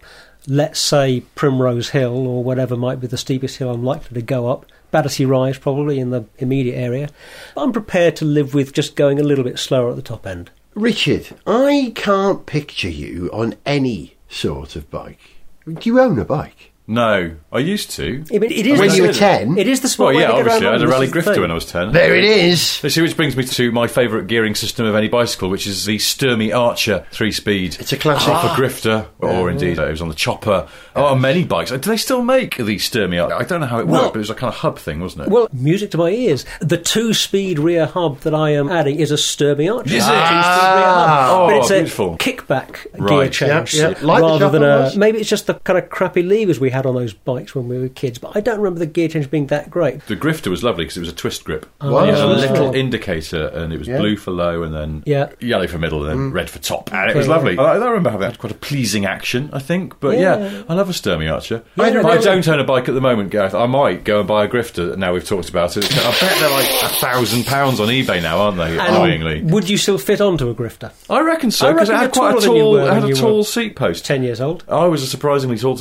let's 0.46 0.78
say, 0.78 1.22
Primrose 1.34 1.90
Hill 1.90 2.26
or 2.28 2.44
whatever 2.44 2.76
might 2.76 3.00
be 3.00 3.06
the 3.08 3.16
steepest 3.18 3.56
hill 3.58 3.70
I'm 3.70 3.84
likely 3.84 4.14
to 4.14 4.22
go 4.22 4.48
up. 4.48 4.66
Battersea 4.90 5.24
Rise, 5.24 5.58
probably 5.58 5.98
in 5.98 6.10
the 6.10 6.24
immediate 6.38 6.76
area. 6.76 7.08
I'm 7.56 7.72
prepared 7.72 8.16
to 8.16 8.24
live 8.24 8.54
with 8.54 8.72
just 8.72 8.96
going 8.96 9.18
a 9.18 9.24
little 9.24 9.44
bit 9.44 9.58
slower 9.58 9.90
at 9.90 9.96
the 9.96 10.02
top 10.02 10.26
end. 10.26 10.50
Richard, 10.74 11.28
I 11.46 11.92
can't 11.94 12.46
picture 12.46 12.88
you 12.88 13.28
on 13.32 13.56
any 13.66 14.16
sort 14.28 14.76
of 14.76 14.90
bike. 14.90 15.20
Do 15.66 15.78
you 15.82 16.00
own 16.00 16.18
a 16.18 16.24
bike? 16.24 16.69
No, 16.90 17.36
I 17.52 17.60
used 17.60 17.92
to. 17.92 18.24
I 18.34 18.38
mean, 18.38 18.50
it 18.50 18.66
is 18.66 18.80
When 18.80 18.92
you 18.92 19.04
were 19.04 19.12
10? 19.12 19.56
It 19.58 19.68
is 19.68 19.78
the 19.78 19.84
Well, 19.84 19.90
smart 19.90 20.14
way 20.16 20.22
yeah, 20.22 20.26
to 20.26 20.32
get 20.32 20.40
obviously. 20.40 20.66
I 20.66 20.72
had 20.72 20.82
a 20.82 20.88
Raleigh 20.88 21.06
this 21.06 21.16
is 21.16 21.24
the 21.24 21.30
grifter 21.30 21.40
when 21.40 21.50
I 21.52 21.54
was 21.54 21.64
10. 21.66 21.92
There 21.92 22.16
it 22.16 22.24
is. 22.24 22.60
See, 22.62 23.00
which 23.00 23.16
brings 23.16 23.36
me 23.36 23.44
to 23.44 23.70
my 23.70 23.86
favourite 23.86 24.26
gearing 24.26 24.56
system 24.56 24.86
of 24.86 24.96
any 24.96 25.06
bicycle, 25.06 25.50
which 25.50 25.68
is 25.68 25.84
the 25.84 25.98
Sturmey 25.98 26.52
Archer 26.52 27.06
three-speed. 27.12 27.76
It's 27.78 27.92
a 27.92 27.96
classic. 27.96 28.26
Proper 28.26 28.48
ah. 28.48 28.56
grifter, 28.56 29.06
oh, 29.22 29.40
or 29.42 29.50
indeed 29.50 29.78
it 29.78 29.88
was 29.88 30.02
on 30.02 30.08
the 30.08 30.16
chopper. 30.16 30.66
Oh, 30.96 31.04
on 31.04 31.20
many 31.20 31.44
bikes. 31.44 31.70
Do 31.70 31.78
they 31.78 31.96
still 31.96 32.22
make 32.22 32.56
the 32.56 32.64
Sturmey 32.64 33.22
Archer? 33.22 33.36
I 33.36 33.44
don't 33.44 33.60
know 33.60 33.68
how 33.68 33.78
it 33.78 33.86
Well- 33.86 34.02
worked, 34.02 34.14
but 34.14 34.18
it 34.18 34.22
was 34.22 34.30
a 34.30 34.34
kind 34.34 34.52
of 34.52 34.58
hub 34.58 34.76
thing, 34.76 34.98
wasn't 34.98 35.28
it? 35.28 35.30
Well, 35.30 35.46
music 35.52 35.92
to 35.92 35.98
my 35.98 36.10
ears. 36.10 36.44
The 36.60 36.76
two-speed 36.76 37.60
rear 37.60 37.86
hub 37.86 38.18
that 38.22 38.34
I 38.34 38.50
am 38.50 38.68
adding 38.68 38.98
is 38.98 39.12
a 39.12 39.16
Sturmey 39.16 39.72
Archer. 39.72 39.94
Is 39.94 40.02
it? 40.04 40.10
a 40.10 40.18
two-speed 40.18 40.34
rear 40.34 40.90
hub, 40.90 41.08
ah. 41.08 41.28
Oh, 41.30 41.46
but 41.46 41.56
it's 41.58 41.68
beautiful. 41.68 42.14
a 42.14 42.18
kickback 42.18 43.08
gear 43.08 43.28
change 43.28 43.74
Yeah, 43.74 43.90
yeah. 43.90 43.94
Like 44.04 44.20
the 44.22 44.26
rather 44.26 44.38
chopper 44.40 44.58
than 44.58 44.62
a. 44.64 44.78
was. 44.80 44.96
Maybe 44.96 45.18
it's 45.20 45.30
just 45.30 45.46
the 45.46 45.54
kind 45.54 45.78
of 45.78 45.88
crappy 45.88 46.24
levers 46.24 46.58
we 46.58 46.70
had 46.80 46.86
on 46.86 46.94
those 46.94 47.12
bikes 47.12 47.54
when 47.54 47.68
we 47.68 47.78
were 47.78 47.88
kids. 47.88 48.18
But 48.18 48.36
I 48.36 48.40
don't 48.40 48.58
remember 48.58 48.78
the 48.80 48.86
gear 48.86 49.08
change 49.08 49.30
being 49.30 49.46
that 49.48 49.70
great. 49.70 50.04
the 50.06 50.16
grifter 50.16 50.48
was 50.48 50.64
lovely 50.64 50.84
because 50.84 50.96
it 50.96 51.00
was 51.00 51.08
a 51.10 51.14
twist 51.14 51.44
grip. 51.44 51.66
Ah, 51.80 51.90
wow. 51.90 52.04
It 52.04 52.14
had 52.14 52.18
a 52.18 52.22
Oh. 52.22 52.28
little 52.34 52.74
indicator, 52.74 53.46
and 53.48 53.72
it 53.72 53.78
was 53.78 53.88
Yeah. 53.88 53.98
blue 53.98 54.16
for 54.16 54.30
low, 54.30 54.62
and 54.62 54.74
then 54.74 55.02
Yeah. 55.06 55.28
yellow 55.40 55.66
for 55.66 55.78
middle, 55.78 56.00
and 56.04 56.10
then 56.10 56.30
mm. 56.30 56.34
red 56.34 56.48
for 56.50 56.58
top. 56.58 56.90
And 56.92 57.10
it 57.10 57.16
was 57.16 57.26
Okay. 57.26 57.34
lovely. 57.34 57.58
I, 57.58 57.74
I 57.74 57.76
remember 57.88 58.10
having 58.10 58.28
that 58.28 58.38
quite 58.38 58.52
a 58.52 58.56
pleasing 58.56 59.04
action, 59.06 59.50
I 59.52 59.58
think. 59.58 60.00
But 60.00 60.18
yeah, 60.18 60.38
Yeah. 60.38 60.62
I 60.68 60.74
love 60.74 60.88
a 60.88 60.92
Sturmey 60.92 61.32
Archer. 61.32 61.62
Yeah, 61.76 61.84
I, 61.84 61.90
no, 61.90 62.08
I 62.08 62.18
don't 62.18 62.46
own 62.48 62.58
a 62.60 62.64
bike 62.64 62.88
at 62.88 62.94
the 62.94 63.00
moment, 63.00 63.30
Gareth. 63.30 63.54
I 63.54 63.66
might 63.66 64.04
go 64.04 64.20
and 64.20 64.28
buy 64.28 64.44
a 64.44 64.48
grifter. 64.48 64.96
Now 64.96 65.12
we've 65.12 65.26
talked 65.26 65.48
about 65.50 65.76
it. 65.76 65.84
I 65.84 66.10
bet 66.20 66.38
they're 66.38 66.50
like 66.50 66.66
a 66.82 66.88
thousand 66.88 67.44
pounds 67.46 67.80
on 67.80 67.88
eBay 67.88 68.22
now, 68.22 68.38
aren't 68.38 68.56
they? 68.58 68.78
And 68.78 68.96
Annoyingly. 68.96 69.42
would 69.42 69.68
you 69.68 69.76
still 69.76 69.98
fit 69.98 70.20
onto 70.20 70.48
a 70.48 70.54
grifter? 70.54 70.90
I 71.08 71.20
reckon 71.20 71.50
so 71.50 71.68
I 71.68 71.72
because 71.72 71.88
it 71.88 71.92
reckon 71.92 72.04
had 72.08 72.12
quite 72.12 72.38
a 72.38 72.46
taller 72.46 72.50
than 72.50 72.56
you 72.56 72.62
tall, 72.62 72.94
had 72.94 73.04
a 73.10 73.14
tall 73.14 73.38
were 73.38 73.44
seat 73.44 73.76
post. 73.76 74.04
Ten 74.06 74.22
years 74.22 74.40
old. 74.40 74.64
I 74.68 74.86
was 74.86 75.02
a 75.02 75.06
surprisingly 75.06 75.58
tall 75.58 75.74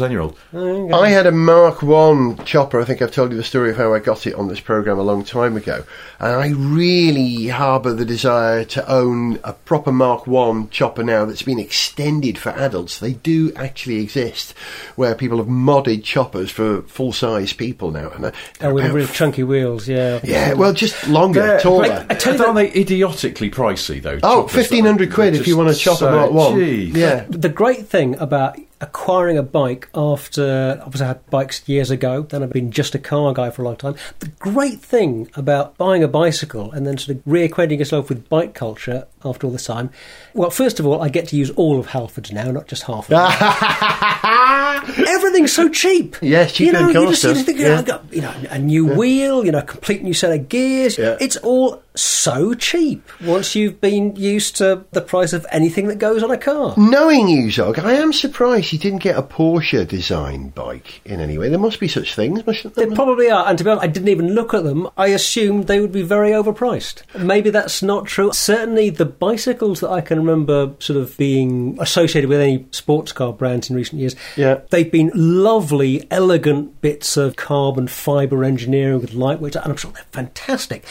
oh, 0.53 0.88
ten-year-old. 0.89 1.06
I 1.06 1.09
had 1.09 1.25
a 1.27 1.31
Mark 1.31 1.81
One 1.81 2.38
chopper. 2.45 2.80
I 2.80 2.86
think 2.86 3.01
I've 3.01 3.12
told 3.12 3.31
you 3.31 3.38
the 3.38 3.44
story 3.44 3.71
of 3.71 3.77
how 3.77 3.94
I 3.94 4.00
got 4.00 4.25
it 4.27 4.36
on 4.36 4.47
this 4.47 4.59
program 4.59 4.97
a 5.00 5.03
long 5.03 5.24
time 5.24 5.56
ago, 5.57 5.83
and 6.19 6.33
I 6.33 6.50
really 6.50 7.47
harbour 7.47 7.94
the 7.94 8.06
desire 8.06 8.63
to 8.65 8.91
own 8.91 9.39
a 9.44 9.53
proper 9.53 9.91
Mark 9.91 10.27
One 10.27 10.69
chopper 10.69 11.03
now 11.03 11.25
that's 11.25 11.41
been 11.41 11.59
extended 11.59 12.38
for 12.38 12.50
adults. 12.50 13.00
They 13.00 13.13
do 13.13 13.51
actually 13.56 14.01
exist, 14.01 14.53
where 14.95 15.15
people 15.15 15.38
have 15.38 15.47
modded 15.47 16.03
choppers 16.03 16.51
for 16.51 16.81
full-size 16.83 17.53
people 17.53 17.92
now. 17.92 18.09
And 18.09 18.25
uh, 18.25 18.31
Oh, 18.62 18.74
with 18.74 18.85
about- 18.85 18.95
really 18.95 19.07
chunky 19.07 19.44
wheels. 19.44 19.88
Yeah. 19.88 20.19
yeah, 20.24 20.53
well, 20.53 20.74
just 20.74 21.07
longer, 21.07 21.59
taller. 21.59 22.06
I 22.09 22.15
tell 22.15 22.35
you, 22.35 22.44
aren't 22.44 22.56
they 22.56 22.71
idiotically 22.80 23.50
pricey 23.50 24.01
though? 24.01 24.19
Oh, 24.24 24.42
1500 24.42 25.12
quid 25.13 25.35
if 25.35 25.47
you 25.47 25.57
want 25.57 25.69
a 25.69 25.74
just 25.74 25.83
chopper 25.83 25.97
so 26.00 26.12
Mark 26.12 26.31
1. 26.31 26.56
cheap. 26.56 26.95
Yeah. 26.95 27.25
The 27.30 27.50
great 27.50 27.88
thing 27.88 28.15
about 28.18 28.57
acquiring 28.81 29.37
a 29.37 29.43
bike 29.43 29.89
after 29.93 30.80
obviously 30.81 31.06
I 31.06 31.07
had 31.09 31.30
bikes 31.30 31.68
years 31.68 31.92
ago, 31.92 32.21
then 32.23 32.44
I've 32.44 32.51
been 32.51 32.71
just 32.71 32.95
a 32.95 32.99
car 32.99 33.33
guy 33.33 33.49
for 33.49 33.61
a 33.61 33.65
long 33.65 33.75
time. 33.75 33.95
The 34.19 34.27
great 34.27 34.80
thing 34.80 35.30
about 35.35 35.77
buying 35.77 36.04
a 36.04 36.07
bicycle 36.07 36.71
and 36.71 36.87
then 36.87 36.97
sort 36.97 37.18
of 37.18 37.23
reacquainting 37.25 37.80
yourself 37.80 38.09
with 38.09 38.30
bike 38.30 38.54
culture 38.54 39.06
after 39.25 39.47
all 39.47 39.51
this 39.51 39.65
time, 39.65 39.89
well, 40.33 40.49
first 40.49 40.80
of 40.80 40.85
all, 40.85 41.01
I 41.01 41.09
get 41.09 41.27
to 41.30 41.35
use 41.35 41.51
all 41.51 41.80
of 41.80 41.87
Halfords 41.87 42.31
now, 42.31 42.51
not 42.51 42.68
just 42.68 42.83
half 42.83 43.11
of. 43.11 43.11
Everything's 45.39 45.53
so 45.53 45.69
cheap. 45.69 46.15
Yes, 46.29 46.53
cheaper 46.53 46.65
you 46.67 46.73
know, 46.73 46.93
than 46.93 47.01
you 47.03 47.09
just, 47.09 47.23
you 47.23 47.33
just 47.33 47.45
think, 47.45 47.59
Yeah. 47.59 47.79
I've 47.79 47.85
got 47.85 48.03
you 48.13 48.21
know 48.21 48.33
a 48.49 48.59
new 48.59 48.85
wheel, 48.85 49.45
you 49.45 49.51
know, 49.51 49.59
a 49.59 49.63
complete 49.63 50.03
new 50.03 50.13
set 50.13 50.31
of 50.37 50.49
gears. 50.49 50.97
Yeah. 50.97 51.17
It's 51.19 51.37
all 51.37 51.81
so 51.95 52.53
cheap 52.53 53.09
once 53.25 53.55
you've 53.55 53.81
been 53.81 54.15
used 54.15 54.55
to 54.57 54.85
the 54.91 55.01
price 55.01 55.33
of 55.33 55.45
anything 55.51 55.87
that 55.87 55.97
goes 55.97 56.23
on 56.23 56.31
a 56.31 56.37
car. 56.37 56.73
Knowing 56.77 57.27
you, 57.27 57.51
Zog, 57.51 57.79
I 57.79 57.93
am 57.93 58.13
surprised 58.13 58.71
you 58.71 58.79
didn't 58.79 58.99
get 58.99 59.17
a 59.17 59.21
Porsche 59.23 59.85
design 59.87 60.49
bike 60.49 61.01
in 61.03 61.19
any 61.19 61.37
way. 61.37 61.49
There 61.49 61.59
must 61.59 61.79
be 61.79 61.87
such 61.87 62.15
things, 62.15 62.45
mustn't 62.45 62.75
there? 62.75 62.85
They 62.87 62.95
probably 62.95 63.29
are, 63.29 63.45
and 63.47 63.57
to 63.57 63.63
be 63.63 63.69
honest, 63.69 63.83
I 63.83 63.87
didn't 63.87 64.09
even 64.09 64.33
look 64.33 64.53
at 64.53 64.63
them. 64.63 64.87
I 64.97 65.07
assumed 65.07 65.67
they 65.67 65.79
would 65.81 65.91
be 65.91 66.01
very 66.03 66.29
overpriced. 66.31 67.01
Maybe 67.17 67.49
that's 67.49 67.81
not 67.81 68.05
true. 68.05 68.31
Certainly, 68.33 68.91
the 68.91 69.05
bicycles 69.05 69.79
that 69.81 69.89
I 69.89 70.01
can 70.01 70.19
remember 70.19 70.73
sort 70.79 70.99
of 70.99 71.17
being 71.17 71.77
associated 71.81 72.29
with 72.29 72.39
any 72.39 72.65
sports 72.71 73.11
car 73.11 73.33
brands 73.33 73.69
in 73.69 73.75
recent 73.75 73.99
years, 73.99 74.15
Yeah. 74.37 74.59
they've 74.69 74.89
been 74.91 75.11
lovely, 75.30 76.06
elegant 76.12 76.81
bits 76.81 77.16
of 77.16 77.36
carbon 77.36 77.88
fibre 77.88 78.44
engineering 78.44 79.00
with 79.00 79.14
lightweight, 79.14 79.56
and 79.56 79.66
I'm 79.66 79.78
sure 79.78 79.92
they're 79.92 80.04
fantastic. 80.12 80.83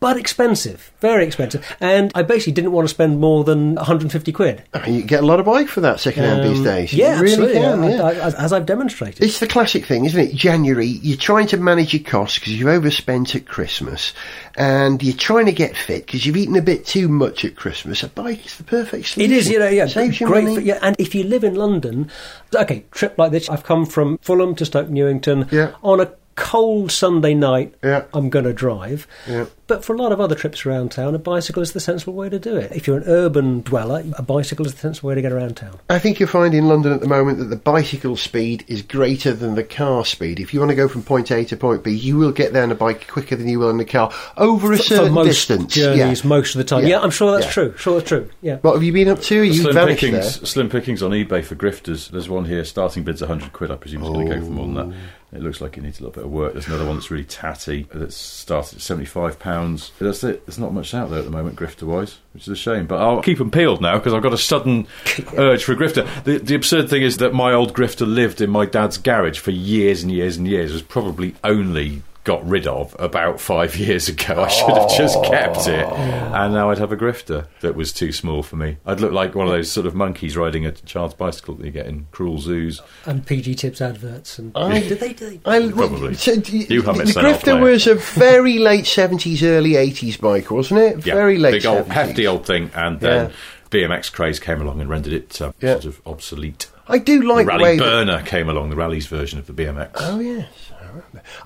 But 0.00 0.16
expensive, 0.16 0.92
very 1.00 1.24
expensive. 1.26 1.66
And 1.80 2.12
I 2.14 2.22
basically 2.22 2.52
didn't 2.52 2.70
want 2.70 2.86
to 2.86 2.94
spend 2.94 3.18
more 3.18 3.42
than 3.42 3.74
150 3.74 4.30
quid. 4.30 4.62
I 4.72 4.86
mean, 4.86 4.94
you 4.94 5.02
get 5.02 5.24
a 5.24 5.26
lot 5.26 5.40
of 5.40 5.46
bike 5.46 5.66
for 5.66 5.80
that 5.80 5.98
second 5.98 6.22
hand 6.22 6.44
these 6.44 6.58
Um, 6.58 6.64
days. 6.64 6.92
Yeah, 6.92 7.16
you 7.16 7.22
really 7.22 7.32
absolutely. 7.32 7.60
can. 7.60 7.82
I- 7.84 7.90
yeah. 7.90 8.02
I- 8.02 8.26
as- 8.26 8.34
as 8.36 8.52
I've 8.52 8.64
demonstrated. 8.66 9.24
It's 9.24 9.40
the 9.40 9.48
classic 9.48 9.86
thing, 9.86 10.04
isn't 10.04 10.20
it? 10.20 10.34
January, 10.36 10.86
you're 10.86 11.16
trying 11.16 11.48
to 11.48 11.56
manage 11.56 11.94
your 11.94 12.04
costs 12.04 12.38
because 12.38 12.52
you've 12.56 12.68
overspent 12.68 13.34
at 13.34 13.46
Christmas, 13.48 14.12
and 14.56 15.02
you're 15.02 15.16
trying 15.16 15.46
to 15.46 15.52
get 15.52 15.76
fit 15.76 16.06
because 16.06 16.24
you've 16.24 16.36
eaten 16.36 16.54
a 16.54 16.62
bit 16.62 16.86
too 16.86 17.08
much 17.08 17.44
at 17.44 17.56
Christmas. 17.56 18.04
A 18.04 18.08
bike 18.08 18.46
is 18.46 18.56
the 18.56 18.62
perfect 18.64 19.06
solution. 19.08 19.32
It 19.32 19.36
is, 19.36 19.50
you 19.50 19.58
know, 19.58 19.68
yeah, 19.68 19.86
Saves 19.86 20.18
great. 20.18 20.44
money. 20.44 20.54
For, 20.54 20.60
yeah, 20.60 20.78
and 20.80 20.94
if 21.00 21.12
you 21.14 21.24
live 21.24 21.42
in 21.42 21.56
London, 21.56 22.08
okay, 22.54 22.84
trip 22.92 23.14
like 23.18 23.32
this, 23.32 23.48
I've 23.50 23.64
come 23.64 23.84
from 23.84 24.18
Fulham 24.18 24.54
to 24.56 24.64
Stoke 24.64 24.90
Newington 24.90 25.48
Yeah. 25.50 25.72
on 25.82 26.00
a 26.00 26.08
cold 26.38 26.90
Sunday 26.92 27.34
night, 27.34 27.74
Yeah. 27.82 28.04
I'm 28.14 28.30
going 28.30 28.44
to 28.44 28.52
drive. 28.52 29.06
Yeah. 29.28 29.46
But 29.66 29.84
for 29.84 29.94
a 29.94 29.98
lot 29.98 30.12
of 30.12 30.20
other 30.20 30.34
trips 30.34 30.64
around 30.64 30.92
town, 30.92 31.14
a 31.14 31.18
bicycle 31.18 31.62
is 31.62 31.72
the 31.72 31.80
sensible 31.80 32.14
way 32.14 32.30
to 32.30 32.38
do 32.38 32.56
it. 32.56 32.72
If 32.74 32.86
you're 32.86 32.96
an 32.96 33.04
urban 33.06 33.60
dweller, 33.60 34.02
a 34.16 34.22
bicycle 34.22 34.64
is 34.64 34.72
the 34.72 34.80
sensible 34.80 35.08
way 35.10 35.14
to 35.16 35.20
get 35.20 35.30
around 35.30 35.58
town. 35.58 35.78
I 35.90 35.98
think 35.98 36.18
you'll 36.18 36.28
find 36.30 36.54
in 36.54 36.68
London 36.68 36.92
at 36.94 37.00
the 37.00 37.06
moment 37.08 37.36
that 37.38 37.46
the 37.50 37.56
bicycle 37.56 38.16
speed 38.16 38.64
is 38.66 38.80
greater 38.80 39.34
than 39.34 39.56
the 39.56 39.64
car 39.64 40.06
speed. 40.06 40.40
If 40.40 40.54
you 40.54 40.60
want 40.60 40.70
to 40.70 40.74
go 40.76 40.88
from 40.88 41.02
point 41.02 41.30
A 41.30 41.44
to 41.44 41.56
point 41.56 41.84
B, 41.84 41.90
you 41.90 42.16
will 42.16 42.32
get 42.32 42.54
there 42.54 42.62
on 42.62 42.70
a 42.72 42.74
bike 42.74 43.08
quicker 43.08 43.36
than 43.36 43.46
you 43.46 43.58
will 43.58 43.68
in 43.68 43.78
a 43.78 43.84
car 43.84 44.10
over 44.38 44.72
a 44.72 44.78
For- 44.78 44.82
certain 44.84 45.06
for 45.08 45.12
most 45.12 45.26
distance. 45.26 45.74
journeys, 45.74 46.22
yeah. 46.24 46.28
most 46.28 46.54
of 46.54 46.58
the 46.60 46.64
time. 46.64 46.84
Yeah. 46.84 46.88
Yeah, 46.88 47.00
I'm 47.00 47.10
sure 47.10 47.32
that's 47.32 47.44
Yeah. 47.46 47.52
true. 47.52 47.74
Sure 47.76 47.94
that's 47.98 48.08
true. 48.08 48.30
Yeah. 48.40 48.56
What 48.62 48.72
have 48.72 48.82
you 48.82 48.92
been 48.94 49.08
up 49.08 49.20
to? 49.22 49.42
You 49.42 49.52
Slim 49.52 49.74
vanished 49.74 50.00
pickings, 50.00 50.48
slim 50.48 50.70
pickings 50.70 51.02
on 51.02 51.10
eBay 51.10 51.44
for 51.44 51.56
grifters. 51.56 52.08
There's 52.10 52.28
one 52.30 52.46
here. 52.46 52.64
Starting 52.64 53.02
bid's 53.02 53.20
100 53.20 53.52
quid. 53.52 53.70
I 53.70 53.76
presume 53.76 54.00
it's 54.00 54.10
going 54.10 54.28
to 54.30 54.34
go 54.36 54.40
for 54.40 54.50
more 54.50 54.66
than 54.66 54.74
that. 54.92 54.96
It 55.30 55.42
looks 55.42 55.60
like 55.60 55.76
it 55.76 55.82
needs 55.82 56.00
a 56.00 56.04
little 56.04 56.14
bit 56.14 56.24
of 56.24 56.30
work. 56.30 56.54
There's 56.54 56.68
another 56.68 56.86
one 56.86 56.96
that's 56.96 57.10
really 57.10 57.24
tatty. 57.24 57.86
That's 57.92 58.16
started 58.16 58.76
at 58.76 58.80
75 58.80 59.38
pounds. 59.38 59.92
That's 59.98 60.24
it. 60.24 60.46
There's 60.46 60.58
not 60.58 60.72
much 60.72 60.94
out 60.94 61.10
there 61.10 61.18
at 61.18 61.26
the 61.26 61.30
moment, 61.30 61.56
grifter 61.56 61.82
wise, 61.82 62.18
which 62.32 62.44
is 62.44 62.48
a 62.48 62.56
shame. 62.56 62.86
But 62.86 63.00
I'll 63.00 63.20
keep 63.20 63.38
them 63.38 63.50
peeled 63.50 63.82
now 63.82 63.98
because 63.98 64.14
I've 64.14 64.22
got 64.22 64.32
a 64.32 64.38
sudden 64.38 64.86
urge 65.36 65.64
for 65.64 65.72
a 65.72 65.76
grifter. 65.76 66.06
The, 66.24 66.38
the 66.38 66.54
absurd 66.54 66.88
thing 66.88 67.02
is 67.02 67.18
that 67.18 67.34
my 67.34 67.52
old 67.52 67.74
grifter 67.74 68.06
lived 68.06 68.40
in 68.40 68.48
my 68.48 68.64
dad's 68.64 68.96
garage 68.96 69.38
for 69.38 69.50
years 69.50 70.02
and 70.02 70.10
years 70.10 70.38
and 70.38 70.48
years. 70.48 70.72
Was 70.72 70.82
probably 70.82 71.34
only 71.44 72.02
got 72.28 72.46
rid 72.46 72.66
of 72.66 72.94
about 72.98 73.40
five 73.40 73.74
years 73.84 74.08
ago. 74.10 74.42
I 74.42 74.48
should 74.48 74.68
have 74.76 74.94
just 74.96 75.22
kept 75.24 75.66
it, 75.66 75.86
and 75.86 76.52
now 76.52 76.70
I'd 76.70 76.76
have 76.78 76.92
a 76.92 76.96
grifter 76.96 77.46
that 77.62 77.74
was 77.74 77.90
too 77.92 78.12
small 78.12 78.42
for 78.42 78.56
me. 78.56 78.76
I'd 78.84 79.00
look 79.00 79.12
like 79.12 79.34
one 79.34 79.46
of 79.46 79.52
those 79.52 79.72
sort 79.72 79.86
of 79.86 79.94
monkeys 79.94 80.36
riding 80.36 80.66
a 80.66 80.72
child's 80.72 81.14
bicycle 81.14 81.54
that 81.54 81.64
you 81.64 81.72
get 81.72 81.86
in 81.86 82.06
cruel 82.12 82.38
zoos. 82.38 82.82
And 83.06 83.24
PG 83.26 83.54
Tips 83.54 83.80
adverts. 83.80 84.38
And 84.38 84.52
I- 84.54 84.80
did 84.80 85.00
they? 85.00 85.14
Did 85.14 85.42
they 85.42 85.50
I, 85.50 85.70
Probably. 85.72 86.14
So, 86.14 86.36
d- 86.38 86.66
You 86.68 86.82
hum 86.82 87.00
it, 87.00 87.06
the 87.06 87.12
son, 87.14 87.24
Grifter 87.24 87.60
was 87.60 87.86
a 87.86 87.94
very 88.18 88.58
late 88.58 88.84
70s, 88.84 89.42
early 89.42 89.72
80s 89.72 90.20
bike, 90.20 90.50
wasn't 90.50 90.80
it? 90.80 91.06
Yeah, 91.06 91.14
very 91.14 91.38
late 91.38 91.52
big 91.62 91.66
old 91.66 91.86
70s. 91.86 91.92
hefty 91.92 92.26
old 92.26 92.44
thing, 92.46 92.70
and 92.74 93.00
then 93.00 93.30
Yeah. 93.30 93.34
BMX 93.70 94.12
craze 94.12 94.38
came 94.38 94.60
along 94.60 94.80
and 94.82 94.90
rendered 94.90 95.14
it 95.14 95.40
uh, 95.40 95.52
Yeah. 95.60 95.72
sort 95.80 95.86
of 95.86 96.00
obsolete. 96.06 96.68
I 96.90 96.98
do 96.98 97.22
like 97.22 97.44
the 97.46 97.52
Raleigh 97.52 97.62
way 97.62 97.76
that, 97.78 97.84
Burner 97.84 98.22
came 98.22 98.48
along, 98.48 98.70
the 98.70 98.76
Raleigh's 98.76 99.06
version 99.06 99.38
of 99.38 99.46
the 99.46 99.52
BMX. 99.52 99.90
Oh 99.96 100.20
yes, 100.20 100.46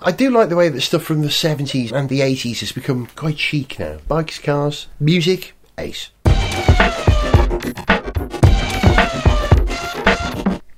I 0.00 0.12
do 0.12 0.30
like 0.30 0.48
the 0.48 0.56
way 0.56 0.68
that 0.68 0.80
stuff 0.80 1.02
from 1.02 1.22
the 1.22 1.30
seventies 1.30 1.92
and 1.92 2.08
the 2.08 2.22
eighties 2.22 2.60
has 2.60 2.72
become 2.72 3.06
quite 3.16 3.38
chic 3.38 3.78
now. 3.78 3.98
Bikes, 4.08 4.38
cars, 4.38 4.88
music, 5.00 5.54
ace. 5.78 6.10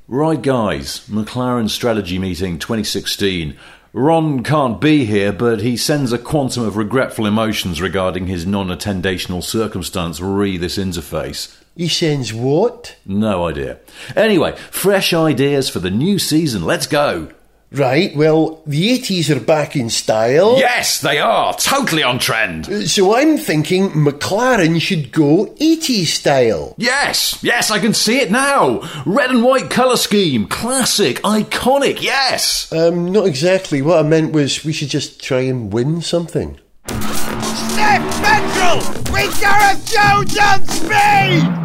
Right, 0.07 0.41
guys, 0.41 1.01
McLaren 1.09 1.69
Strategy 1.69 2.19
Meeting 2.19 2.59
2016. 2.59 3.57
Ron 3.93 4.43
can't 4.43 4.81
be 4.81 5.05
here, 5.05 5.33
but 5.33 5.61
he 5.61 5.77
sends 5.77 6.13
a 6.13 6.19
quantum 6.19 6.65
of 6.65 6.77
regretful 6.77 7.27
emotions 7.27 7.81
regarding 7.81 8.27
his 8.27 8.47
non 8.47 8.69
attendational 8.69 9.43
circumstance 9.43 10.21
re 10.21 10.57
this 10.57 10.79
interface. 10.79 11.57
He 11.77 11.89
sends 11.89 12.33
what? 12.33 12.97
No 13.05 13.47
idea. 13.47 13.79
Anyway, 14.15 14.57
fresh 14.71 15.13
ideas 15.13 15.69
for 15.69 15.81
the 15.81 15.91
new 15.91 16.19
season. 16.19 16.65
Let's 16.65 16.87
go. 16.87 17.31
Right. 17.73 18.15
Well, 18.15 18.63
the 18.67 18.91
eighties 18.93 19.31
are 19.31 19.41
back 19.41 19.75
in 19.75 19.91
style. 19.91 20.59
Yes, 20.59 21.01
they 21.01 21.19
are. 21.19 21.55
Totally 21.55 22.03
on 22.03 22.19
trend. 22.21 22.67
So 22.89 23.17
I'm 23.17 23.37
thinking 23.37 23.91
McLaren 23.91 24.81
should 24.81 25.11
go 25.11 25.47
80s 25.61 26.07
style. 26.07 26.75
Yes, 26.79 27.39
yes, 27.43 27.71
I 27.73 27.79
can 27.81 27.93
see 27.93 28.19
it 28.21 28.31
now. 28.31 28.81
Red 29.05 29.31
and 29.31 29.43
white 29.43 29.71
colour 29.71 29.97
scheme. 29.97 30.47
Classic, 30.47 31.21
iconic, 31.23 32.01
yes. 32.01 32.73
Um, 32.73 33.11
not 33.11 33.27
exactly. 33.27 33.83
What 33.83 34.05
I 34.05 34.09
meant 34.09 34.33
was 34.33 34.65
we 34.65 34.73
should 34.73 34.89
just 34.91 35.21
try 35.23 35.41
and 35.41 35.73
win 35.73 36.01
something. 36.01 36.59
Step 36.87 38.03
Petrol 38.23 38.79
with 39.13 39.41
Gareth 39.41 39.85
Jones 39.93 40.39
on 40.39 40.65
speed! 40.69 41.61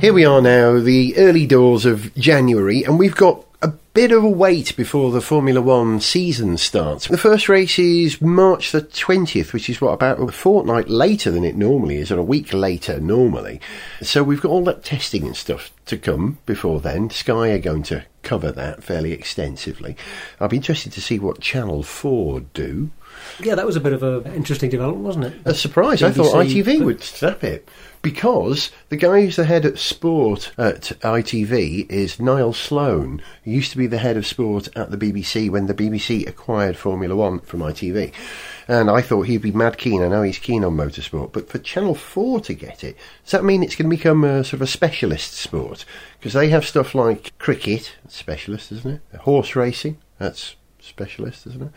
Here 0.00 0.12
we 0.12 0.24
are 0.24 0.40
now, 0.42 0.80
the 0.80 1.16
early 1.16 1.46
doors 1.46 1.84
of 1.86 2.12
January, 2.16 2.82
and 2.82 2.98
we've 2.98 3.14
got 3.14 3.44
a 3.51 3.51
bit 3.94 4.10
of 4.10 4.24
a 4.24 4.28
wait 4.28 4.74
before 4.74 5.10
the 5.10 5.20
Formula 5.20 5.60
One 5.60 6.00
season 6.00 6.56
starts. 6.56 7.08
The 7.08 7.18
first 7.18 7.50
race 7.50 7.78
is 7.78 8.22
March 8.22 8.72
the 8.72 8.80
20th, 8.80 9.52
which 9.52 9.68
is 9.68 9.82
what, 9.82 9.92
about 9.92 10.18
a 10.18 10.32
fortnight 10.32 10.88
later 10.88 11.30
than 11.30 11.44
it 11.44 11.56
normally 11.56 11.98
is, 11.98 12.10
or 12.10 12.18
a 12.18 12.24
week 12.24 12.54
later 12.54 12.98
normally. 13.00 13.60
So 14.00 14.22
we've 14.22 14.40
got 14.40 14.50
all 14.50 14.64
that 14.64 14.82
testing 14.82 15.26
and 15.26 15.36
stuff 15.36 15.72
to 15.86 15.98
come 15.98 16.38
before 16.46 16.80
then. 16.80 17.10
Sky 17.10 17.50
are 17.50 17.58
going 17.58 17.82
to 17.84 18.04
cover 18.22 18.50
that 18.52 18.82
fairly 18.82 19.12
extensively. 19.12 19.94
I'll 20.40 20.48
be 20.48 20.56
interested 20.56 20.92
to 20.92 21.02
see 21.02 21.18
what 21.18 21.40
Channel 21.40 21.82
4 21.82 22.40
do. 22.54 22.90
Yeah, 23.40 23.54
that 23.54 23.66
was 23.66 23.76
a 23.76 23.80
bit 23.80 23.92
of 23.92 24.02
an 24.02 24.32
interesting 24.34 24.70
development, 24.70 25.04
wasn't 25.04 25.24
it? 25.26 25.34
A 25.44 25.54
surprise. 25.54 26.02
I 26.02 26.10
thought 26.10 26.34
ITV 26.34 26.78
but- 26.78 26.86
would 26.86 27.02
snap 27.02 27.44
it. 27.44 27.68
Because 28.02 28.72
the 28.88 28.96
guy 28.96 29.20
who's 29.20 29.36
the 29.36 29.44
head 29.44 29.64
of 29.64 29.78
sport 29.78 30.50
at 30.58 30.90
ITV 31.02 31.88
is 31.88 32.18
Niall 32.18 32.52
Sloane, 32.52 33.22
who 33.44 33.52
used 33.52 33.70
to 33.70 33.78
be 33.78 33.86
the 33.86 33.98
head 33.98 34.16
of 34.16 34.26
sport 34.26 34.68
at 34.74 34.90
the 34.90 34.96
BBC 34.96 35.48
when 35.48 35.66
the 35.66 35.74
BBC 35.74 36.26
acquired 36.26 36.76
Formula 36.76 37.14
One 37.14 37.38
from 37.38 37.60
ITV. 37.60 38.12
And 38.66 38.90
I 38.90 39.02
thought 39.02 39.28
he'd 39.28 39.42
be 39.42 39.52
mad 39.52 39.78
keen. 39.78 40.02
I 40.02 40.08
know 40.08 40.22
he's 40.22 40.40
keen 40.40 40.64
on 40.64 40.76
motorsport. 40.76 41.30
But 41.30 41.48
for 41.48 41.58
Channel 41.58 41.94
4 41.94 42.40
to 42.40 42.54
get 42.54 42.82
it, 42.82 42.96
does 43.22 43.32
that 43.32 43.44
mean 43.44 43.62
it's 43.62 43.76
going 43.76 43.88
to 43.88 43.96
become 43.96 44.24
a 44.24 44.42
sort 44.42 44.54
of 44.54 44.62
a 44.62 44.66
specialist 44.66 45.34
sport? 45.34 45.84
Because 46.18 46.32
they 46.32 46.48
have 46.48 46.66
stuff 46.66 46.96
like 46.96 47.38
cricket, 47.38 47.92
specialist, 48.08 48.72
isn't 48.72 49.00
it? 49.12 49.18
Horse 49.20 49.54
racing, 49.54 49.98
that's 50.18 50.56
specialist, 50.82 51.46
isn't 51.46 51.62
it? 51.62 51.70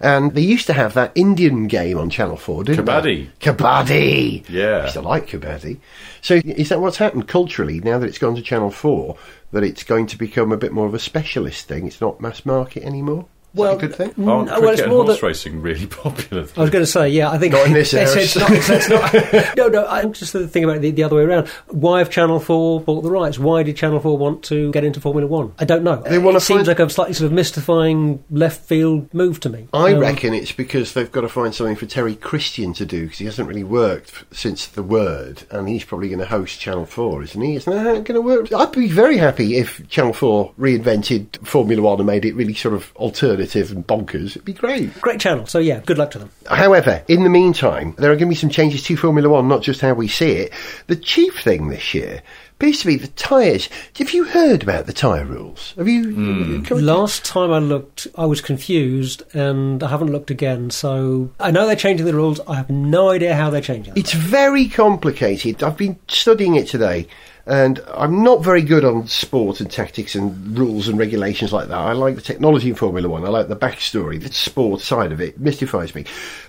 And 0.00 0.34
they 0.34 0.40
used 0.40 0.66
to 0.66 0.72
have 0.72 0.94
that 0.94 1.12
Indian 1.14 1.66
game 1.66 1.98
on 1.98 2.10
Channel 2.10 2.36
4, 2.36 2.64
didn't 2.64 2.84
Kabaddi. 2.84 3.02
they? 3.02 3.52
Kabaddi! 3.52 4.44
Kabaddi. 4.44 4.48
Yeah. 4.48 4.78
I 4.78 4.82
used 4.82 4.94
to 4.94 5.02
like 5.02 5.28
Kabaddi. 5.28 5.78
So 6.22 6.34
is 6.44 6.68
that 6.70 6.80
what's 6.80 6.96
happened 6.96 7.28
culturally, 7.28 7.80
now 7.80 7.98
that 7.98 8.06
it's 8.06 8.18
gone 8.18 8.34
to 8.36 8.42
Channel 8.42 8.70
4, 8.70 9.16
that 9.52 9.62
it's 9.62 9.84
going 9.84 10.06
to 10.08 10.18
become 10.18 10.52
a 10.52 10.56
bit 10.56 10.72
more 10.72 10.86
of 10.86 10.94
a 10.94 10.98
specialist 10.98 11.68
thing? 11.68 11.86
It's 11.86 12.00
not 12.00 12.20
mass 12.20 12.44
market 12.44 12.82
anymore? 12.82 13.26
Is 13.56 13.60
Well, 13.60 13.76
that 13.78 13.84
a 13.84 13.88
good 13.88 13.96
thing? 13.96 14.28
Aren't 14.28 14.48
well, 14.50 14.68
it's 14.68 14.82
and 14.82 14.90
more 14.90 15.04
horse 15.06 15.18
that- 15.20 15.26
racing 15.26 15.62
really 15.62 15.86
popular? 16.04 16.42
I 16.56 16.60
was 16.60 16.68
going 16.70 16.82
to 16.84 16.86
say, 16.86 17.08
yeah, 17.08 17.30
I 17.30 17.38
think 17.38 17.54
Not 17.54 17.66
in 17.66 17.72
this 17.72 17.90
they 17.92 18.02
era. 18.04 18.16
it's 18.20 18.36
not, 18.36 18.50
it's 18.52 18.88
not, 18.90 19.56
no, 19.56 19.68
no. 19.68 19.86
I'm 19.86 20.12
just 20.12 20.32
thinking 20.32 20.64
about 20.64 20.76
it 20.76 20.80
the, 20.80 20.90
the 20.90 21.02
other 21.04 21.16
way 21.16 21.22
around. 21.22 21.48
Why 21.68 22.00
have 22.00 22.10
Channel 22.10 22.38
Four 22.38 22.80
bought 22.82 23.00
the 23.00 23.10
rights? 23.10 23.38
Why 23.38 23.62
did 23.62 23.76
Channel 23.76 24.00
Four 24.00 24.18
want 24.18 24.42
to 24.44 24.70
get 24.72 24.84
into 24.84 25.00
Formula 25.00 25.26
One? 25.26 25.54
I 25.58 25.64
don't 25.64 25.82
know. 25.82 25.96
They 26.02 26.18
wanna 26.18 26.36
it 26.36 26.40
seems 26.40 26.58
find- 26.66 26.68
like 26.68 26.80
a 26.80 26.90
slightly 26.90 27.14
sort 27.14 27.26
of 27.26 27.32
mystifying 27.32 28.22
left 28.30 28.60
field 28.66 29.12
move 29.14 29.40
to 29.40 29.48
me. 29.48 29.68
I 29.72 29.94
Um, 29.94 30.00
reckon 30.00 30.34
it's 30.34 30.52
because 30.52 30.92
they've 30.92 31.10
got 31.10 31.22
to 31.22 31.28
find 31.30 31.54
something 31.54 31.76
for 31.76 31.86
Terry 31.86 32.14
Christian 32.14 32.74
to 32.74 32.84
do 32.84 33.04
because 33.04 33.18
he 33.18 33.24
hasn't 33.24 33.48
really 33.48 33.64
worked 33.64 34.24
since 34.32 34.66
The 34.66 34.82
Word, 34.82 35.44
and 35.50 35.66
he's 35.68 35.84
probably 35.84 36.08
going 36.08 36.18
to 36.20 36.26
host 36.26 36.60
Channel 36.60 36.84
4, 36.84 37.22
isn't 37.22 37.40
he? 37.40 37.56
Isn't 37.56 37.72
that 37.72 38.04
going 38.04 38.14
to 38.14 38.20
work? 38.20 38.52
I'd 38.52 38.72
be 38.72 38.88
very 38.88 39.16
happy 39.16 39.56
if 39.56 39.88
Channel 39.88 40.12
4 40.12 40.52
reinvented 40.58 41.44
Formula 41.46 41.80
One 41.82 41.98
and 41.98 42.06
made 42.06 42.24
it 42.26 42.34
really 42.34 42.52
sort 42.54 42.74
of 42.74 42.92
alternative 42.96 43.45
and 43.54 43.86
bonkers. 43.86 44.30
It'd 44.30 44.44
be 44.44 44.52
great. 44.52 44.98
Great 45.00 45.20
channel. 45.20 45.46
So 45.46 45.58
yeah, 45.58 45.80
good 45.86 45.98
luck 45.98 46.10
to 46.12 46.18
them. 46.18 46.30
However, 46.48 47.02
in 47.08 47.22
the 47.22 47.30
meantime, 47.30 47.94
there 47.98 48.10
are 48.10 48.16
going 48.16 48.28
to 48.28 48.34
be 48.34 48.34
some 48.34 48.50
changes 48.50 48.82
to 48.84 48.96
Formula 48.96 49.28
One, 49.28 49.46
not 49.46 49.62
just 49.62 49.80
how 49.80 49.92
we 49.94 50.08
see 50.08 50.32
it. 50.32 50.52
The 50.88 50.96
chief 50.96 51.38
thing 51.42 51.68
this 51.68 51.94
year 51.94 52.22
appears 52.54 52.80
to 52.80 52.86
be 52.86 52.96
the 52.96 53.08
tyres. 53.08 53.68
Have 53.98 54.12
you 54.14 54.24
heard 54.24 54.62
about 54.62 54.86
the 54.86 54.92
tyre 54.92 55.24
rules? 55.26 55.74
Have 55.76 55.86
you? 55.88 56.14
Hmm. 56.14 56.62
come- 56.62 56.78
Last 56.80 57.24
time 57.24 57.52
I 57.52 57.58
looked, 57.58 58.06
I 58.16 58.24
was 58.24 58.40
confused, 58.40 59.22
and 59.34 59.82
I 59.82 59.88
haven't 59.88 60.10
looked 60.10 60.30
again. 60.30 60.70
So 60.70 61.30
I 61.38 61.50
know 61.50 61.66
they're 61.66 61.76
changing 61.76 62.06
the 62.06 62.14
rules. 62.14 62.40
I 62.48 62.54
have 62.54 62.70
no 62.70 63.10
idea 63.10 63.34
how 63.34 63.50
they're 63.50 63.60
changing. 63.60 63.92
them. 63.94 64.00
It's 64.00 64.12
very 64.14 64.68
complicated. 64.68 65.62
I've 65.62 65.76
been 65.76 65.98
studying 66.08 66.54
it 66.56 66.66
today, 66.68 67.08
and 67.46 67.80
I'm 67.94 68.24
not 68.24 68.42
very 68.42 68.62
good 68.62 68.84
on 68.84 69.06
sport 69.06 69.60
and 69.60 69.70
tactics 69.70 70.16
and 70.16 70.58
rules 70.58 70.88
and 70.88 70.98
regulations 70.98 71.52
like 71.52 71.68
that. 71.68 71.78
I 71.78 71.92
like 71.92 72.16
the 72.16 72.20
technology 72.20 72.70
in 72.70 72.74
Formula 72.74 73.08
One. 73.08 73.24
I 73.24 73.28
like 73.28 73.46
the 73.46 73.54
backstory, 73.54 74.20
the 74.20 74.32
sport 74.32 74.80
side 74.80 75.12
of 75.12 75.20
it. 75.20 75.38
mystifies 75.38 75.94
me. 75.94 76.04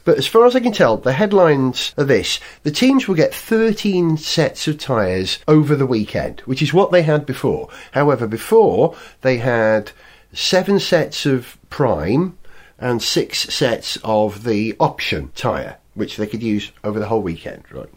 But 0.05 0.17
as 0.17 0.25
far 0.25 0.45
as 0.47 0.55
I 0.55 0.59
can 0.59 0.71
tell, 0.71 0.97
the 0.97 1.13
headlines 1.13 1.93
are 1.97 2.03
this: 2.03 2.39
the 2.63 2.71
teams 2.71 3.07
will 3.07 3.15
get 3.15 3.33
13 3.33 4.17
sets 4.17 4.67
of 4.67 4.79
tyres 4.79 5.37
over 5.47 5.75
the 5.75 5.85
weekend, 5.85 6.39
which 6.41 6.63
is 6.63 6.73
what 6.73 6.91
they 6.91 7.03
had 7.03 7.27
before. 7.27 7.69
However, 7.91 8.25
before 8.25 8.95
they 9.21 9.37
had 9.37 9.91
seven 10.33 10.79
sets 10.79 11.25
of 11.27 11.57
prime 11.69 12.37
and 12.79 13.01
six 13.03 13.53
sets 13.53 13.97
of 14.03 14.43
the 14.43 14.75
option 14.79 15.31
tyre, 15.35 15.77
which 15.93 16.17
they 16.17 16.27
could 16.27 16.41
use 16.43 16.71
over 16.83 16.99
the 16.99 17.07
whole 17.07 17.21
weekend, 17.21 17.63
right? 17.71 17.89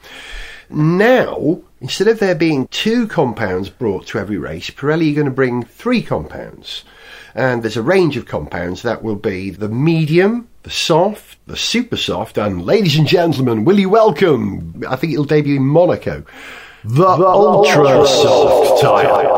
Now, 0.72 1.60
instead 1.80 2.06
of 2.06 2.20
there 2.20 2.34
being 2.34 2.68
two 2.68 3.08
compounds 3.08 3.68
brought 3.68 4.06
to 4.08 4.18
every 4.18 4.38
race, 4.38 4.70
Pirelli 4.70 5.10
are 5.10 5.14
going 5.14 5.24
to 5.24 5.32
bring 5.32 5.64
three 5.64 6.02
compounds. 6.02 6.84
And 7.34 7.62
there's 7.62 7.76
a 7.76 7.82
range 7.82 8.16
of 8.16 8.26
compounds 8.26 8.82
that 8.82 9.02
will 9.02 9.16
be 9.16 9.50
the 9.50 9.68
medium, 9.68 10.48
the 10.62 10.70
soft, 10.70 11.38
the 11.46 11.56
super 11.56 11.96
soft, 11.96 12.38
and 12.38 12.64
ladies 12.64 12.96
and 12.96 13.06
gentlemen, 13.06 13.64
will 13.64 13.78
you 13.78 13.88
welcome? 13.88 14.82
I 14.88 14.96
think 14.96 15.12
it'll 15.12 15.24
debut 15.24 15.56
in 15.56 15.66
Monaco. 15.66 16.24
The, 16.84 17.06
ultra 17.06 18.06
soft 18.06 18.80
tyre. 18.80 19.29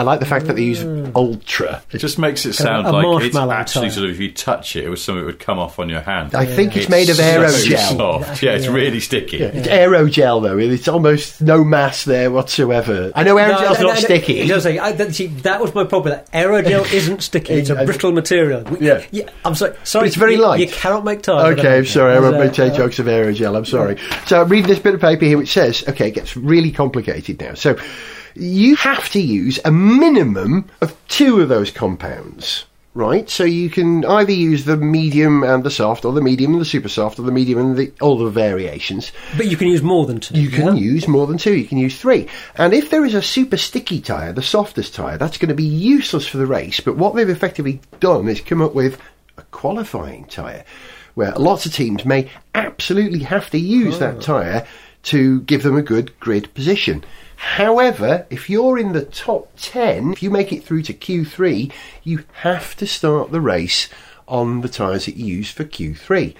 I 0.00 0.02
like 0.02 0.18
the 0.20 0.24
fact 0.26 0.46
that 0.46 0.56
they 0.56 0.62
use 0.62 0.82
ultra. 1.14 1.82
It 1.92 1.98
just 1.98 2.18
makes 2.18 2.46
it 2.46 2.54
sound 2.54 2.86
a 2.86 2.90
like 2.90 3.04
it's 3.04 3.34
marshmallow 3.34 3.52
actually 3.52 3.88
tyre. 3.88 3.90
sort 3.96 4.04
of 4.06 4.12
if 4.12 4.20
you 4.20 4.32
touch 4.32 4.76
it, 4.76 4.84
it 4.84 4.88
was 4.88 5.04
something 5.04 5.20
that 5.20 5.26
would 5.26 5.38
come 5.40 5.58
off 5.58 5.78
on 5.78 5.90
your 5.90 6.00
hand. 6.00 6.34
I 6.34 6.46
think 6.46 6.74
it's 6.74 6.88
made 6.88 7.10
of 7.10 7.16
so 7.16 7.22
aerogel. 7.22 7.96
soft. 7.96 8.42
Yeah, 8.42 8.52
it's 8.52 8.66
really 8.66 9.00
sticky. 9.00 9.42
It's 9.42 9.68
aerogel 9.68 10.42
though. 10.42 10.56
It's 10.58 10.88
almost 10.88 11.42
no 11.42 11.62
mass 11.64 12.04
there 12.06 12.30
whatsoever. 12.30 13.12
I 13.14 13.24
know 13.24 13.34
aerogel's 13.36 13.60
No, 13.60 13.72
no, 13.72 13.88
not 13.88 13.94
no, 13.96 14.00
sticky. 14.00 14.40
it 14.40 14.48
does 14.48 14.62
say- 14.62 14.78
I- 14.78 14.92
that, 14.92 15.14
see, 15.14 15.26
that 15.26 15.60
was 15.60 15.74
my 15.74 15.84
problem. 15.84 16.14
That 16.14 16.32
aerogel 16.32 16.90
isn't 16.90 17.22
sticky. 17.22 17.52
It's 17.54 17.68
a 17.68 17.78
I- 17.78 17.84
brittle 17.84 18.12
material. 18.12 18.62
We- 18.62 18.86
Yeah. 18.86 19.04
I'm 19.44 19.54
sorry. 19.54 19.74
Sorry, 19.84 20.06
it's 20.06 20.16
very 20.16 20.36
you, 20.36 20.42
light. 20.42 20.60
You 20.60 20.68
cannot 20.68 21.04
make 21.04 21.20
tyres. 21.20 21.58
Okay, 21.58 21.76
I'm 21.78 21.84
sorry. 21.84 22.14
I 22.16 22.20
won't 22.20 22.38
There's, 22.38 22.46
make 22.48 22.52
take 22.54 22.72
uh, 22.72 22.76
jokes 22.78 22.98
of 22.98 23.04
aerogel. 23.06 23.54
I'm 23.54 23.66
sorry. 23.66 23.96
So 24.26 24.40
I'm 24.40 24.48
reading 24.48 24.68
this 24.68 24.78
bit 24.78 24.94
of 24.94 25.00
paper 25.00 25.26
here 25.26 25.36
which 25.36 25.52
says, 25.52 25.84
okay, 25.88 26.08
it 26.08 26.12
gets 26.14 26.36
really 26.36 26.72
complicated 26.72 27.38
now. 27.40 27.52
So 27.52 27.76
you 28.34 28.76
have 28.76 29.08
to 29.10 29.20
use 29.20 29.58
a 29.64 29.70
minimum 29.70 30.68
of 30.80 30.96
two 31.08 31.40
of 31.40 31.48
those 31.48 31.70
compounds. 31.70 32.64
Right, 32.92 33.30
so 33.30 33.44
you 33.44 33.70
can 33.70 34.04
either 34.04 34.32
use 34.32 34.64
the 34.64 34.76
medium 34.76 35.44
and 35.44 35.62
the 35.62 35.70
soft, 35.70 36.04
or 36.04 36.12
the 36.12 36.20
medium 36.20 36.54
and 36.54 36.60
the 36.60 36.64
super 36.64 36.88
soft, 36.88 37.20
or 37.20 37.22
the 37.22 37.30
medium 37.30 37.60
and 37.60 37.76
the 37.76 37.92
all 38.00 38.18
the 38.18 38.30
variations. 38.30 39.12
But 39.36 39.46
you 39.46 39.56
can 39.56 39.68
use 39.68 39.80
more 39.80 40.06
than 40.06 40.18
two. 40.18 40.34
You 40.34 40.48
can 40.48 40.76
yeah? 40.76 40.82
use 40.82 41.06
more 41.06 41.28
than 41.28 41.38
two. 41.38 41.54
You 41.54 41.66
can 41.66 41.78
use 41.78 42.00
three. 42.00 42.26
And 42.56 42.74
if 42.74 42.90
there 42.90 43.04
is 43.04 43.14
a 43.14 43.22
super 43.22 43.56
sticky 43.56 44.00
tyre, 44.00 44.32
the 44.32 44.42
softest 44.42 44.92
tyre, 44.92 45.18
that's 45.18 45.38
going 45.38 45.50
to 45.50 45.54
be 45.54 45.62
useless 45.62 46.26
for 46.26 46.38
the 46.38 46.48
race. 46.48 46.80
But 46.80 46.96
what 46.96 47.14
they've 47.14 47.30
effectively 47.30 47.80
done 48.00 48.28
is 48.28 48.40
come 48.40 48.60
up 48.60 48.74
with 48.74 49.00
a 49.36 49.42
qualifying 49.52 50.24
tyre, 50.24 50.64
where 51.14 51.30
lots 51.34 51.66
of 51.66 51.72
teams 51.72 52.04
may 52.04 52.28
absolutely 52.56 53.20
have 53.20 53.50
to 53.50 53.58
use 53.58 54.00
that 54.00 54.16
oh. 54.16 54.20
tyre 54.20 54.66
to 55.04 55.42
give 55.42 55.62
them 55.62 55.76
a 55.76 55.82
good 55.82 56.18
grid 56.18 56.52
position. 56.54 57.04
However, 57.40 58.26
if 58.28 58.50
you're 58.50 58.76
in 58.76 58.92
the 58.92 59.06
top 59.06 59.50
10, 59.56 60.12
if 60.12 60.22
you 60.22 60.28
make 60.28 60.52
it 60.52 60.62
through 60.62 60.82
to 60.82 60.92
Q3, 60.92 61.72
you 62.04 62.24
have 62.34 62.76
to 62.76 62.86
start 62.86 63.32
the 63.32 63.40
race 63.40 63.88
on 64.28 64.60
the 64.60 64.68
tyres 64.68 65.06
that 65.06 65.16
you 65.16 65.36
use 65.36 65.50
for 65.50 65.64
Q3. 65.64 66.34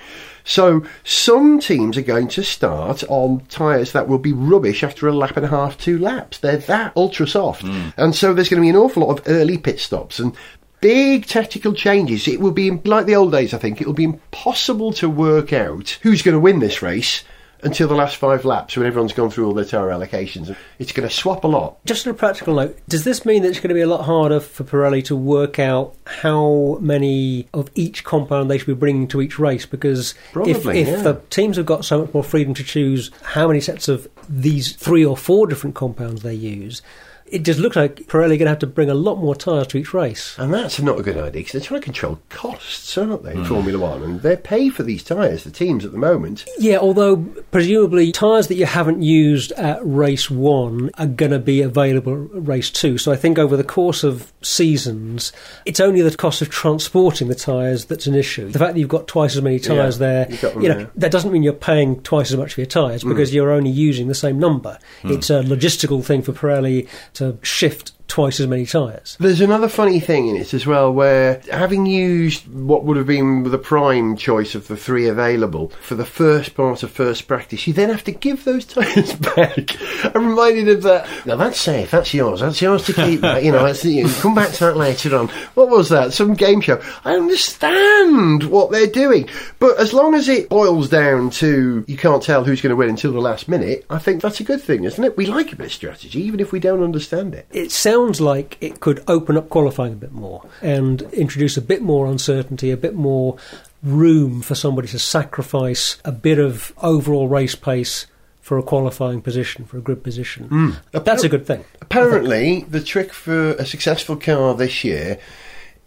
So 0.45 0.85
some 1.03 1.59
teams 1.59 1.97
are 1.97 2.03
going 2.03 2.29
to 2.29 2.45
start 2.45 3.03
on 3.09 3.47
tyres 3.49 3.93
that 3.93 4.09
will 4.09 4.19
be 4.19 4.35
rubbish 4.35 4.85
after 4.85 5.09
a 5.09 5.15
lap 5.15 5.39
and 5.39 5.47
a 5.47 5.49
half, 5.49 5.79
two 5.79 5.99
laps. 5.99 6.37
They're 6.37 6.59
that 6.59 6.93
ultra 6.95 7.27
soft. 7.27 7.63
Hmm. 7.63 7.89
And 7.97 8.15
so 8.15 8.35
there's 8.35 8.51
going 8.51 8.61
to 8.61 8.67
be 8.67 8.69
an 8.69 8.77
awful 8.77 9.07
lot 9.07 9.19
of 9.19 9.27
early 9.27 9.57
pit 9.57 9.81
stops 9.81 10.19
and 10.19 10.37
big 10.83 11.25
tactical 11.25 11.73
changes. 11.73 12.29
It 12.29 12.41
will 12.41 12.53
be, 12.53 12.73
like 12.73 13.07
the 13.07 13.17
old 13.17 13.33
days, 13.33 13.55
I 13.55 13.59
think, 13.59 13.81
it 13.81 13.87
will 13.87 13.95
be 13.95 14.05
impossible 14.05 14.93
to 14.95 15.09
work 15.09 15.55
out 15.55 15.99
who's 16.03 16.21
going 16.21 16.35
to 16.35 16.41
win 16.41 16.59
this 16.59 16.83
race 16.83 17.25
until 17.63 17.89
the 17.89 17.95
last 17.95 18.17
five 18.17 18.45
laps 18.45 18.77
when 18.77 18.87
everyone's 18.87 19.13
gone 19.13 19.31
through 19.31 19.47
all 19.47 19.55
their 19.55 19.65
tyre 19.65 19.89
allocations. 19.89 20.55
It's 20.79 20.93
going 20.93 21.09
to 21.09 21.15
swap 21.15 21.45
a 21.45 21.49
lot. 21.49 21.85
Just 21.85 22.07
on 22.07 22.13
a 22.13 22.17
practical 22.17 22.55
note, 22.55 22.79
does 22.89 23.05
this 23.05 23.25
mean 23.25 23.43
that 23.43 23.49
it's 23.49 23.59
going 23.59 23.69
to 23.69 23.75
be 23.75 23.81
a 23.81 23.87
lot 23.87 24.05
harder 24.05 24.41
for 24.41 24.65
Pirelli 24.65 25.05
to 25.05 25.17
work 25.17 25.59
out 25.59 25.95
how 26.07 26.79
many 26.81 27.49
of 27.55 27.71
each 27.75 28.05
compound 28.05 28.51
they 28.51 28.59
should 28.59 28.67
be 28.67 28.75
bringing 28.75 29.09
to 29.09 29.21
each 29.21 29.39
race? 29.39 29.67
Because 29.67 30.15
if, 30.35 30.67
if 30.67 30.89
yeah. 30.89 31.03
the 31.03 31.21
teams 31.31 31.57
have 31.57 31.67
got 31.67 31.85
so 31.85 32.03
much 32.03 32.15
more 32.15 32.25
freedom 32.25 32.55
to 32.55 32.65
choose 32.65 33.11
how 33.23 33.49
many 33.49 33.61
sets 33.61 33.89
of 33.89 34.09
these 34.29 34.73
three 34.73 35.05
or 35.05 35.17
four 35.17 35.47
different 35.47 35.75
compounds 35.75 36.23
they 36.23 36.35
use, 36.35 36.83
it 37.31 37.45
just 37.45 37.61
looks 37.61 37.77
like 37.77 37.97
Pirelli 38.07 38.25
are 38.25 38.29
going 38.29 38.41
to 38.41 38.49
have 38.49 38.59
to 38.61 38.67
bring 38.67 38.91
a 38.91 38.95
lot 38.95 39.17
more 39.17 39.35
tyres 39.35 39.69
to 39.69 39.79
each 39.79 39.95
race. 39.95 40.37
And 40.39 40.53
that's 40.53 40.81
not 40.81 40.99
a 40.99 41.03
good 41.03 41.17
idea 41.17 41.31
because 41.31 41.53
they're 41.53 41.61
trying 41.61 41.81
to 41.81 41.85
control 41.85 42.19
costs, 42.29 42.97
aren't 42.99 43.23
they, 43.23 43.33
in 43.33 43.45
Formula 43.45 43.79
One? 43.79 44.03
And 44.03 44.21
they 44.21 44.37
pay 44.37 44.69
for 44.69 44.83
these 44.83 45.05
tyres, 45.05 45.45
the 45.45 45.51
teams 45.51 45.85
at 45.85 45.93
the 45.93 45.99
moment. 45.99 46.45
Yeah, 46.59 46.79
although 46.79 47.17
presumably 47.51 48.13
tyres 48.13 48.49
that 48.49 48.57
you 48.57 48.67
haven't 48.67 49.03
used 49.03 49.53
at 49.53 49.79
race 49.83 50.31
one 50.31 50.91
are 50.99 51.07
going 51.07 51.31
to 51.31 51.39
be 51.39 51.63
available 51.63 52.25
at 52.35 52.47
race 52.49 52.71
two. 52.71 52.99
So 52.99 53.13
I 53.13 53.17
think 53.17 53.39
over 53.39 53.57
the 53.57 53.65
course 53.65 54.03
of 54.03 54.33
seasons, 54.43 55.33
it's 55.65 55.81
only 55.81 56.03
the 56.03 56.17
cost 56.17 56.43
of 56.43 56.51
transporting 56.51 57.29
the 57.29 57.35
tyres 57.35 57.85
that's 57.85 58.07
an 58.07 58.15
issue. 58.15 58.51
The 58.51 58.59
fact 58.59 58.75
that 58.75 58.81
you've 58.81 58.89
got 58.89 59.07
twice 59.07 59.37
as 59.37 59.43
many 59.43 59.59
tyres 59.61 59.97
Yeah, 59.97 60.07
there, 60.07 60.27
you've 60.31 60.43
got 60.43 60.55
them 60.55 60.63
you 60.63 60.69
know, 60.69 60.75
there. 60.77 60.87
Mm. 60.87 60.93
that 60.97 61.11
doesn't 61.13 61.31
mean 61.31 61.43
you're 61.43 61.53
paying 61.53 62.03
twice 62.03 62.33
as 62.33 62.37
much 62.37 62.55
for 62.55 62.61
your 62.61 62.67
tyres 62.67 63.05
because 63.05 63.33
you're 63.33 63.53
only 63.53 63.71
using 63.71 64.09
the 64.09 64.15
same 64.15 64.39
number. 64.39 64.79
It's 65.05 65.31
a 65.31 65.43
logistical 65.43 66.05
thing 66.05 66.23
for 66.23 66.33
Pirelli 66.33 66.89
to 67.21 67.39
shift 67.43 67.93
twice 68.11 68.41
as 68.41 68.47
many 68.47 68.67
tyres. 68.67 69.17
There's 69.21 69.41
another 69.41 69.69
funny 69.69 70.01
thing 70.01 70.29
in 70.29 70.37
it 70.37 70.53
as 70.53 70.67
well, 70.67 70.93
where 70.93 71.41
having 71.51 71.87
used 71.87 72.47
what 72.53 72.85
would 72.85 72.97
have 72.97 73.07
been 73.07 73.45
the 73.45 73.59
prime 73.59 74.17
choice 74.17 74.55
of 74.55 74.69
the 74.69 74.77
three 74.77 75.09
available 75.09 75.69
for 75.81 75.95
the 75.95 76.05
first 76.05 76.55
part 76.55 76.83
of 76.83 76.91
first 76.91 77.29
practice, 77.29 77.67
you 77.67 77.73
then 77.73 77.89
have 77.89 78.05
to 78.05 78.13
give 78.13 78.45
those 78.45 78.65
tyres 78.67 79.13
back. 79.37 79.77
I'm 80.15 80.29
reminded 80.29 80.69
of 80.69 80.83
that. 80.83 81.09
Now 81.27 81.37
that's 81.37 81.61
safe. 81.61 81.91
That's 81.91 82.13
yours. 82.13 82.41
That's 82.41 82.61
yours 82.61 82.85
to 82.87 82.93
keep. 82.93 83.23
you 83.23 83.53
know, 83.53 83.65
that's, 83.65 83.85
you 83.85 84.09
come 84.21 84.35
back 84.35 84.53
to 84.53 84.65
that 84.67 84.77
later 84.77 85.17
on. 85.17 85.29
What 85.55 85.69
was 85.71 85.89
that? 85.91 86.13
Some 86.13 86.35
game 86.35 86.61
show. 86.61 86.83
I 87.05 87.15
understand 87.15 88.45
what 88.45 88.71
they're 88.71 88.87
doing, 88.87 89.29
but 89.59 89.79
as 89.79 89.93
long 89.93 90.15
as 90.15 90.29
it 90.29 90.49
boils 90.49 90.89
down 90.89 91.31
to 91.31 91.85
you 91.87 91.97
can't 91.97 92.23
tell 92.23 92.45
who's 92.45 92.61
going 92.61 92.71
to 92.71 92.77
win 92.77 92.89
until 92.91 93.13
the 93.13 93.21
last 93.21 93.49
minute, 93.49 93.87
I 93.89 93.99
think 93.99 94.21
that's 94.21 94.41
a 94.41 94.45
good 94.45 94.61
thing, 94.61 94.85
isn't 94.85 95.03
it? 95.03 95.17
We 95.17 95.27
like 95.27 95.53
a 95.53 95.57
bit 95.57 95.67
of 95.67 95.73
strategy, 95.73 96.21
even 96.21 96.41
if 96.41 96.53
we 96.53 96.61
don't 96.61 96.83
understand 96.83 97.35
it. 97.35 97.47
It 97.51 97.71
sounds 97.71 98.00
like 98.21 98.57
it 98.61 98.81
could 98.81 99.03
open 99.09 99.37
up 99.37 99.49
qualifying 99.49 99.95
a 99.95 99.97
bit 99.97 100.13
more 100.13 100.49
and 100.63 101.03
introduce 101.13 101.57
a 101.57 101.63
bit 101.63 101.83
more 101.83 102.07
uncertainty, 102.07 102.71
a 102.71 102.77
bit 102.77 102.95
more 102.95 103.37
room 103.83 104.43
for 104.43 104.55
somebody 104.55 104.89
to 104.89 104.99
sacrifice 104.99 105.99
a 106.05 106.13
bit 106.13 106.39
of 106.39 106.73
overall 106.83 107.29
race 107.29 107.55
pace 107.55 108.07
for 108.41 108.59
a 108.59 108.63
qualifying 108.63 109.21
position, 109.21 109.65
for 109.65 109.79
a 109.79 109.81
grid 109.81 110.03
position. 110.03 110.47
Hmm. 110.47 110.71
That's 110.93 111.25
a 111.25 111.29
good 111.29 111.47
thing. 111.47 111.65
Apparently, 111.81 112.63
the 112.69 112.81
trick 112.81 113.13
for 113.13 113.51
a 113.53 113.65
successful 113.65 114.17
car 114.17 114.55
this 114.55 114.83
year 114.83 115.19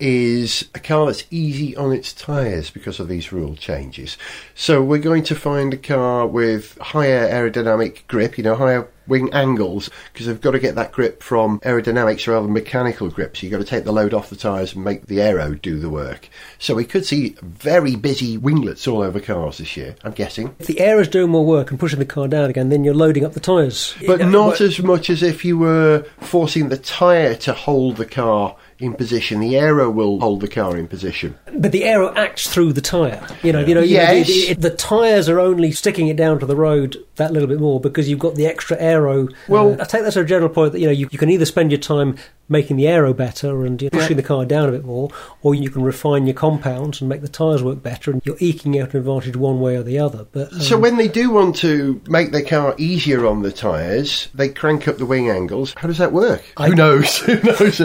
is 0.04 0.68
a 0.76 0.80
car 0.80 1.06
that's 1.06 1.24
easy 1.32 1.74
on 1.78 1.94
its 1.94 2.12
tyres 2.12 2.70
because 2.70 3.00
of 3.00 3.08
these 3.08 3.32
rule 3.32 3.56
changes. 3.56 4.18
So 4.54 4.84
we're 4.84 4.98
going 4.98 5.24
to 5.24 5.34
find 5.34 5.74
a 5.74 5.78
car 5.78 6.28
with 6.28 6.78
higher 6.80 7.26
aerodynamic 7.30 8.06
grip, 8.08 8.38
you 8.38 8.44
know, 8.44 8.56
higher 8.56 8.90
wing 9.08 9.32
angles, 9.34 9.90
because 10.12 10.26
they've 10.26 10.42
got 10.42 10.52
to 10.52 10.60
get 10.60 10.76
that 10.76 10.92
grip 10.92 11.24
from 11.24 11.62
aerodynamics 11.62 12.28
rather 12.28 12.46
than 12.46 12.54
mechanical 12.54 13.10
grip. 13.10 13.38
So 13.38 13.46
you've 13.46 13.54
got 13.54 13.60
to 13.60 13.64
take 13.64 13.86
the 13.86 13.94
load 13.94 14.14
off 14.14 14.30
the 14.30 14.36
tyres 14.36 14.76
and 14.76 14.84
make 14.84 15.06
the 15.06 15.22
aero 15.22 15.56
do 15.56 15.80
the 15.80 15.90
work. 15.90 16.28
So 16.60 16.76
we 16.76 16.84
could 16.84 17.06
see 17.06 17.38
very 17.42 17.96
busy 17.96 18.38
winglets 18.38 18.86
all 18.86 19.02
over 19.02 19.22
cars 19.22 19.60
this 19.60 19.78
year, 19.78 19.96
I'm 20.04 20.12
guessing. 20.12 20.54
If 20.60 20.68
the 20.68 20.82
air 20.82 21.00
is 21.00 21.08
doing 21.08 21.32
more 21.32 21.46
work 21.46 21.72
and 21.72 21.80
pushing 21.80 22.00
the 22.00 22.06
car 22.06 22.28
down 22.28 22.50
again, 22.50 22.68
then 22.68 22.84
you're 22.84 22.94
loading 22.94 23.24
up 23.24 23.34
the 23.34 23.40
tyres. 23.40 23.96
But 24.06 24.20
You 24.20 24.26
know, 24.26 24.50
not 24.50 24.60
as 24.60 24.82
much 24.82 25.10
as 25.10 25.24
if 25.24 25.46
you 25.46 25.58
were 25.58 26.06
forcing 26.20 26.68
the 26.68 26.78
tyre 26.78 27.36
to 27.36 27.54
hold 27.54 27.96
the 27.96 28.06
car 28.06 28.58
in 28.84 28.94
position. 28.94 29.40
The 29.40 29.56
aero 29.58 29.90
will 29.90 30.20
hold 30.20 30.42
the 30.42 30.48
car 30.48 30.78
in 30.78 30.88
position. 30.88 31.36
But 31.56 31.72
the 31.72 31.86
aero 31.86 32.14
acts 32.16 32.48
through 32.50 32.74
the 32.74 32.82
tyre. 32.82 33.26
You 33.42 33.54
know, 33.54 33.60
you 33.62 33.74
know, 33.76 33.82
Yes. 33.82 34.28
you 34.30 34.36
know 34.36 34.48
the, 34.48 34.54
the, 34.62 34.70
the 34.70 34.76
tyres 34.76 35.30
are 35.30 35.40
only 35.40 35.72
sticking 35.72 36.08
it 36.08 36.18
down 36.18 36.40
to 36.40 36.46
the 36.46 36.56
road 36.56 36.98
that 37.16 37.32
little 37.32 37.48
bit 37.48 37.60
more 37.60 37.80
because 37.80 38.10
you've 38.10 38.20
got 38.20 38.36
the 38.36 38.46
extra 38.46 38.78
aero. 38.80 39.28
Well- 39.48 39.74
Uh, 39.74 39.84
I 39.84 39.86
take 39.86 40.02
that 40.02 40.08
as 40.08 40.18
a 40.18 40.24
general 40.26 40.50
point 40.50 40.74
that 40.74 40.80
you 40.80 40.88
know 40.88 40.92
you, 40.94 41.08
you 41.12 41.18
can 41.18 41.30
either 41.30 41.46
spend 41.46 41.72
your 41.72 41.80
time 41.80 42.16
making 42.50 42.76
the 42.76 42.88
aero 42.88 43.14
better 43.14 43.66
and 43.66 43.80
pushing 43.92 44.18
the 44.18 44.22
car 44.24 44.46
down 44.46 44.68
a 44.68 44.72
bit 44.72 44.84
more, 44.84 45.10
or 45.44 45.56
you 45.56 45.70
can 45.70 45.82
refine 45.82 46.28
your 46.28 46.34
compounds 46.36 47.00
and 47.00 47.08
make 47.10 47.22
the 47.22 47.28
tyres 47.28 47.64
work 47.64 47.82
better, 47.82 48.12
and 48.12 48.22
you're 48.26 48.36
eking 48.40 48.78
out 48.80 48.94
an 48.94 49.00
advantage 49.00 49.36
one 49.38 49.62
way 49.62 49.76
or 49.78 49.82
the 49.84 49.98
other. 49.98 50.26
But 50.32 50.52
um, 50.52 50.60
So 50.60 50.78
when 50.78 50.98
they 50.98 51.08
do 51.08 51.32
want 51.32 51.56
to 51.58 52.02
make 52.08 52.32
their 52.32 52.44
car 52.44 52.76
easier 52.78 53.26
on 53.26 53.44
the 53.44 53.52
tyres, 53.52 54.28
they 54.36 54.50
crank 54.50 54.88
up 54.90 54.98
the 54.98 55.06
wing 55.06 55.30
angles. 55.30 55.74
How 55.78 55.88
does 55.88 56.00
that 56.00 56.12
work? 56.12 56.44
Who 56.58 56.76
knows? 56.76 57.18
Who 57.20 57.40
knows? 57.44 57.80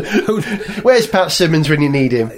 Where's 0.88 1.06
Pat 1.06 1.30
Symonds 1.30 1.68
when 1.68 1.82
you 1.82 1.90
need 1.90 2.12
him? 2.12 2.32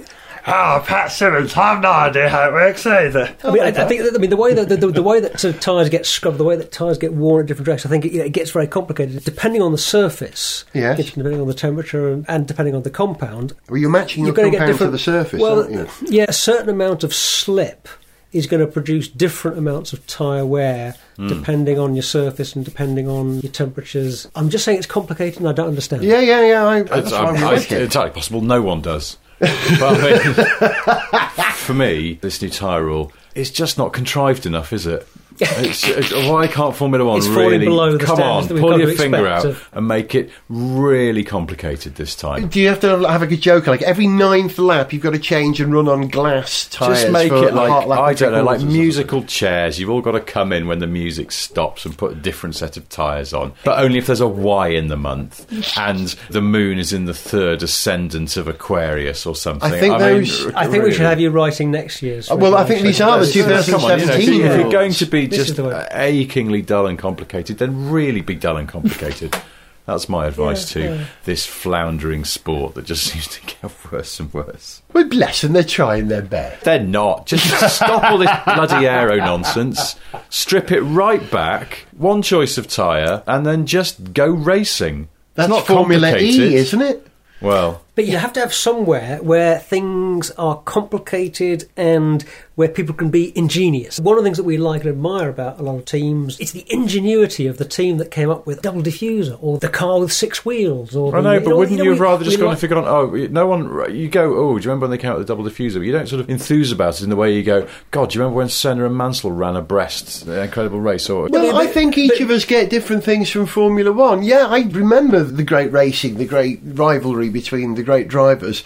Oh, 0.45 0.83
Pat 0.85 1.13
Symonds, 1.13 1.57
I 1.57 1.75
have 1.75 1.83
no 1.83 1.93
idea 1.93 2.29
how 2.29 2.49
it 2.49 2.53
works 2.53 2.85
either. 2.85 3.33
I 3.45 3.51
mean, 3.53 3.63
I, 3.63 3.69
I 3.69 3.87
think 3.87 4.03
that, 4.03 4.13
I 4.13 4.19
mean 4.19 4.29
the 4.31 4.37
way 4.37 4.55
that 4.55 4.69
the, 4.69 4.77
the, 4.77 4.89
the 4.89 5.05
way 5.05 5.21
that 5.21 5.39
sort 5.39 5.55
of 5.55 5.61
tyres 5.61 5.89
get 5.89 6.05
scrubbed, 6.05 6.37
the 6.37 6.43
way 6.43 6.57
that 6.57 6.73
tyres 6.73 6.99
get 6.99 7.13
worn 7.13 7.43
at 7.43 7.47
different 7.47 7.67
directions, 7.67 7.87
I 7.87 7.95
think 7.95 8.07
it, 8.07 8.13
you 8.13 8.19
know, 8.19 8.25
it 8.25 8.33
gets 8.33 8.51
very 8.51 8.67
complicated 8.67 9.23
depending 9.23 9.63
on 9.63 9.71
the 9.71 9.79
surface, 9.79 10.65
Yes. 10.75 10.97
depending 10.97 11.41
on 11.41 11.47
the 11.47 11.55
temperature, 11.55 12.11
and, 12.13 12.27
and 12.29 12.49
depending 12.49 12.75
on 12.75 12.83
the 12.83 12.91
compound. 12.91 13.53
Well, 13.69 13.79
you're 13.79 13.89
matching 13.89 14.25
You're 14.25 14.35
going 14.35 14.51
to 14.51 14.59
get 14.59 14.67
compound 14.67 14.79
to 14.79 14.85
different 14.87 14.93
the 14.95 14.99
surface, 14.99 15.41
Well, 15.41 15.61
aren't 15.63 15.71
you? 15.71 15.89
yeah, 16.09 16.25
a 16.27 16.33
certain 16.33 16.71
amount 16.71 17.05
of 17.05 17.15
slip 17.15 17.87
is 18.33 18.47
going 18.47 18.61
to 18.65 18.67
produce 18.67 19.09
different 19.09 19.59
amounts 19.59 19.93
of 19.93 20.07
tyre 20.07 20.47
wear 20.47 20.95
Hmm. 21.17 21.29
depending 21.29 21.79
on 21.79 21.95
your 21.95 22.03
surface 22.03 22.55
and 22.57 22.65
depending 22.65 23.09
on 23.09 23.41
your 23.41 23.53
temperatures. 23.53 24.29
I'm 24.35 24.49
just 24.51 24.65
saying 24.65 24.79
it's 24.79 24.87
complicated 24.87 25.41
and 25.41 25.49
I 25.49 25.53
don't 25.53 25.69
understand. 25.69 26.03
Yeah, 26.05 26.21
yeah, 26.21 26.47
yeah. 26.47 26.67
I, 26.67 26.83
that's 26.83 27.03
It's, 27.09 27.13
why 27.13 27.19
um, 27.27 27.35
we 27.35 27.43
I- 27.43 27.55
it's 27.57 27.71
entirely 27.73 28.11
possible 28.13 28.41
no 28.41 28.63
one 28.63 28.81
does. 28.81 29.17
But 29.41 29.49
I 29.83 30.03
mean, 30.03 31.51
for 31.55 31.75
me, 31.75 32.19
this 32.21 32.41
new 32.43 32.51
tyre 32.51 32.85
rule 32.85 33.13
is 33.35 33.51
just 33.51 33.79
not 33.79 33.93
contrived 33.93 34.45
enough, 34.47 34.73
is 34.73 34.87
it? 34.87 35.07
It's, 35.41 35.87
it's, 35.89 36.13
oh, 36.15 36.33
why 36.33 36.47
can't 36.47 36.75
Formula 36.77 37.05
One 37.05 37.19
It's 37.19 37.27
really 37.27 37.59
below 37.59 37.97
the 37.97 38.05
come 38.05 38.21
on, 38.21 38.47
pull 38.49 38.79
your 38.79 38.93
finger 38.95 39.27
out 39.27 39.45
of- 39.47 39.69
and 39.73 39.89
make 39.89 40.15
it 40.15 40.31
really 40.49 41.25
complicated 41.25 41.95
this 41.95 42.15
time? 42.15 42.49
Do 42.49 42.61
you 42.61 42.69
have 42.69 42.81
to 42.81 42.89
have 42.89 43.21
like 43.23 43.31
a 43.33 43.37
joke 43.37 43.67
like 43.67 43.83
every 43.83 44.07
ninth 44.07 44.59
lap 44.59 44.93
you've 44.93 45.03
got 45.03 45.13
to 45.13 45.19
change 45.19 45.61
and 45.61 45.73
run 45.73 45.89
on 45.89 46.09
glass 46.09 46.67
tires? 46.67 47.01
Just 47.01 47.13
make 47.13 47.33
it 47.33 47.55
like 47.55 47.71
I 47.89 48.13
don't 48.15 48.33
know, 48.33 48.43
like 48.43 48.45
quarters 48.45 48.55
or 48.55 48.59
something? 48.61 48.69
musical 48.79 49.23
chairs. 49.25 49.79
You've 49.81 49.91
all 49.91 50.03
got 50.03 50.13
to 50.13 50.21
come 50.21 50.53
in 50.53 50.67
when 50.67 50.79
the 50.79 50.87
music 50.87 51.33
stops 51.33 51.85
and 51.85 51.97
put 51.97 52.13
a 52.13 52.15
different 52.17 52.55
set 52.57 52.77
of 52.77 52.89
tyres 52.89 53.33
on, 53.33 53.53
but 53.65 53.79
only 53.83 53.99
if 53.99 54.07
there's 54.07 54.21
a 54.21 54.29
Y 54.29 54.69
in 54.69 54.89
the 54.89 54.97
month 54.97 55.47
and 55.79 56.09
the 56.31 56.43
moon 56.43 56.79
is 56.79 56.93
in 56.93 57.07
the 57.07 57.15
third 57.15 57.63
ascendant 57.63 58.37
of 58.37 58.47
Aquarius 58.49 59.25
or 59.27 59.35
something. 59.35 59.73
I 59.73 59.79
think 59.81 59.99
those- 59.99 60.47
I 60.55 60.67
think 60.67 60.85
we 60.85 60.93
should 60.93 61.03
have 61.07 61.21
you 61.21 61.31
writing 61.31 61.71
next 61.71 62.03
year's. 62.03 62.29
Well, 62.31 62.57
I 62.57 62.65
think 62.65 62.83
these 62.83 63.01
are 63.01 63.19
the 63.21 63.27
regulations. 63.27 63.71
Come 63.71 63.85
on, 63.85 64.01
you 64.01 64.07
know, 64.07 64.13
if, 64.15 64.21
2017 64.25 64.35
you- 64.41 64.45
if 64.47 64.61
you're 64.61 64.71
going 64.73 64.93
to 64.93 65.07
be 65.07 65.27
This 65.31 65.39
just 65.39 65.51
is 65.51 65.57
the 65.57 65.65
way- 65.65 65.89
achingly 65.93 66.63
dull 66.63 66.87
and 66.87 66.99
complicated, 66.99 67.59
then 67.59 67.91
really 67.91 68.21
be 68.21 68.35
dull 68.35 68.57
and 68.57 68.69
complicated. 68.69 69.35
That's 69.87 70.09
my 70.09 70.27
advice 70.27 70.77
Yeah, 70.77 70.83
to 70.91 70.95
yeah. 70.95 71.05
this 71.25 71.47
floundering 71.47 72.25
sport 72.25 72.75
that 72.75 72.85
just 72.85 73.05
seems 73.13 73.27
to 73.29 73.41
get 73.47 73.73
worse 73.91 74.21
and 74.21 74.33
worse. 74.33 74.83
Well, 74.93 75.09
bless 75.09 75.41
them, 75.41 75.53
they're 75.53 75.65
trying 75.65 76.09
their 76.09 76.23
best. 76.23 76.65
They're 76.65 76.79
not. 76.79 77.27
Just 77.27 77.75
stop 77.77 78.05
all 78.05 78.19
this 78.19 78.31
bloody 78.45 78.87
aero 78.87 79.17
nonsense. 79.17 79.97
Strip 80.29 80.71
it 80.71 80.83
right 80.83 81.29
back. 81.31 81.87
One 81.97 82.23
choice 82.23 82.57
of 82.59 82.69
tyre, 82.69 83.23
and 83.27 83.45
then 83.45 83.67
just 83.67 84.13
go 84.13 84.27
racing. 84.29 85.09
That's 85.35 85.49
it's 85.49 85.59
not 85.59 85.67
Formula. 85.67 86.17
E, 86.19 86.55
isn't 86.55 86.83
it? 86.83 87.07
Well, 87.41 87.83
But 88.01 88.09
you 88.09 88.17
have 88.17 88.33
to 88.33 88.41
have 88.41 88.55
somewhere 88.55 89.19
where 89.19 89.59
things 89.59 90.31
are 90.39 90.57
complicated 90.63 91.69
and 91.77 92.23
where 92.55 92.69
people 92.69 92.95
can 92.95 93.11
be 93.11 93.37
ingenious. 93.37 94.01
One 94.01 94.17
of 94.17 94.23
the 94.25 94.27
things 94.27 94.39
that 94.39 94.45
we 94.45 94.57
like 94.57 94.83
and 94.83 94.91
admire 94.91 95.29
about 95.29 95.61
a 95.61 95.63
lot 95.63 95.77
of 95.77 95.85
teams 95.85 96.41
is 96.41 96.53
the 96.53 96.65
ingenuity 96.69 97.47
of 97.47 97.59
the 97.59 97.65
team 97.67 97.99
that 97.99 98.11
came 98.11 98.31
up 98.31 98.47
with 98.47 98.63
double 98.63 98.83
diffuser 98.83 99.37
or 99.43 99.59
the 99.59 99.69
car 99.69 100.01
with 100.01 100.13
six 100.13 100.45
wheels. 100.47 100.97
Or 100.97 101.15
I 101.15 101.21
the, 101.21 101.33
know, 101.33 101.41
but 101.41 101.57
wouldn't 101.59 101.77
you, 101.79 101.85
know, 101.85 101.91
have 101.91 102.01
we- 102.01 102.05
rather 102.07 102.25
just 102.25 102.37
we 102.37 102.41
gone 102.41 102.47
like- 102.49 102.55
and 102.55 102.61
figured 102.61 102.79
on? 102.79 102.85
Oh, 102.87 103.07
no 103.31 103.47
one. 103.47 103.95
You 103.95 104.09
go. 104.09 104.35
Oh, 104.35 104.59
do 104.59 104.65
you 104.65 104.71
remember 104.71 104.85
when 104.85 104.91
they 104.93 104.99
came 104.99 105.11
out 105.11 105.19
with 105.19 105.27
the 105.27 105.35
double 105.35 105.45
diffuser? 105.49 105.75
But 105.75 105.83
you 105.83 105.93
don't 105.93 106.09
sort 106.09 106.21
of 106.21 106.31
enthuse 106.31 106.73
about 106.73 107.01
it 107.01 107.05
in 107.05 107.11
the 107.11 107.17
way 107.17 107.35
you 107.35 107.43
go. 107.43 107.67
God, 107.91 108.11
do 108.11 108.15
you 108.19 108.23
remember 108.23 108.39
when 108.39 108.49
Senna 108.49 108.87
and 108.87 108.97
Mansell 108.97 109.31
ran 109.33 109.57
abreast, 109.57 110.27
an 110.27 110.39
incredible 110.39 110.81
race? 110.81 111.09
Or 111.11 111.29
Well, 111.29 111.55
I 111.57 111.67
think 111.67 111.99
each 111.99 112.21
of 112.21 112.31
us 112.31 112.47
get 112.47 112.71
different 112.71 113.05
things 113.05 113.31
from 113.31 113.45
Formula 113.45 113.93
One. 113.93 114.23
Yeah, 114.23 114.47
I 114.49 114.61
remember 114.71 115.23
the 115.23 115.45
great 115.45 115.71
racing, 115.73 116.17
the 116.17 116.27
great 116.27 116.61
rivalry 116.65 117.29
between 117.31 117.75
the 117.75 117.83
great 117.91 118.07
drivers. 118.07 118.63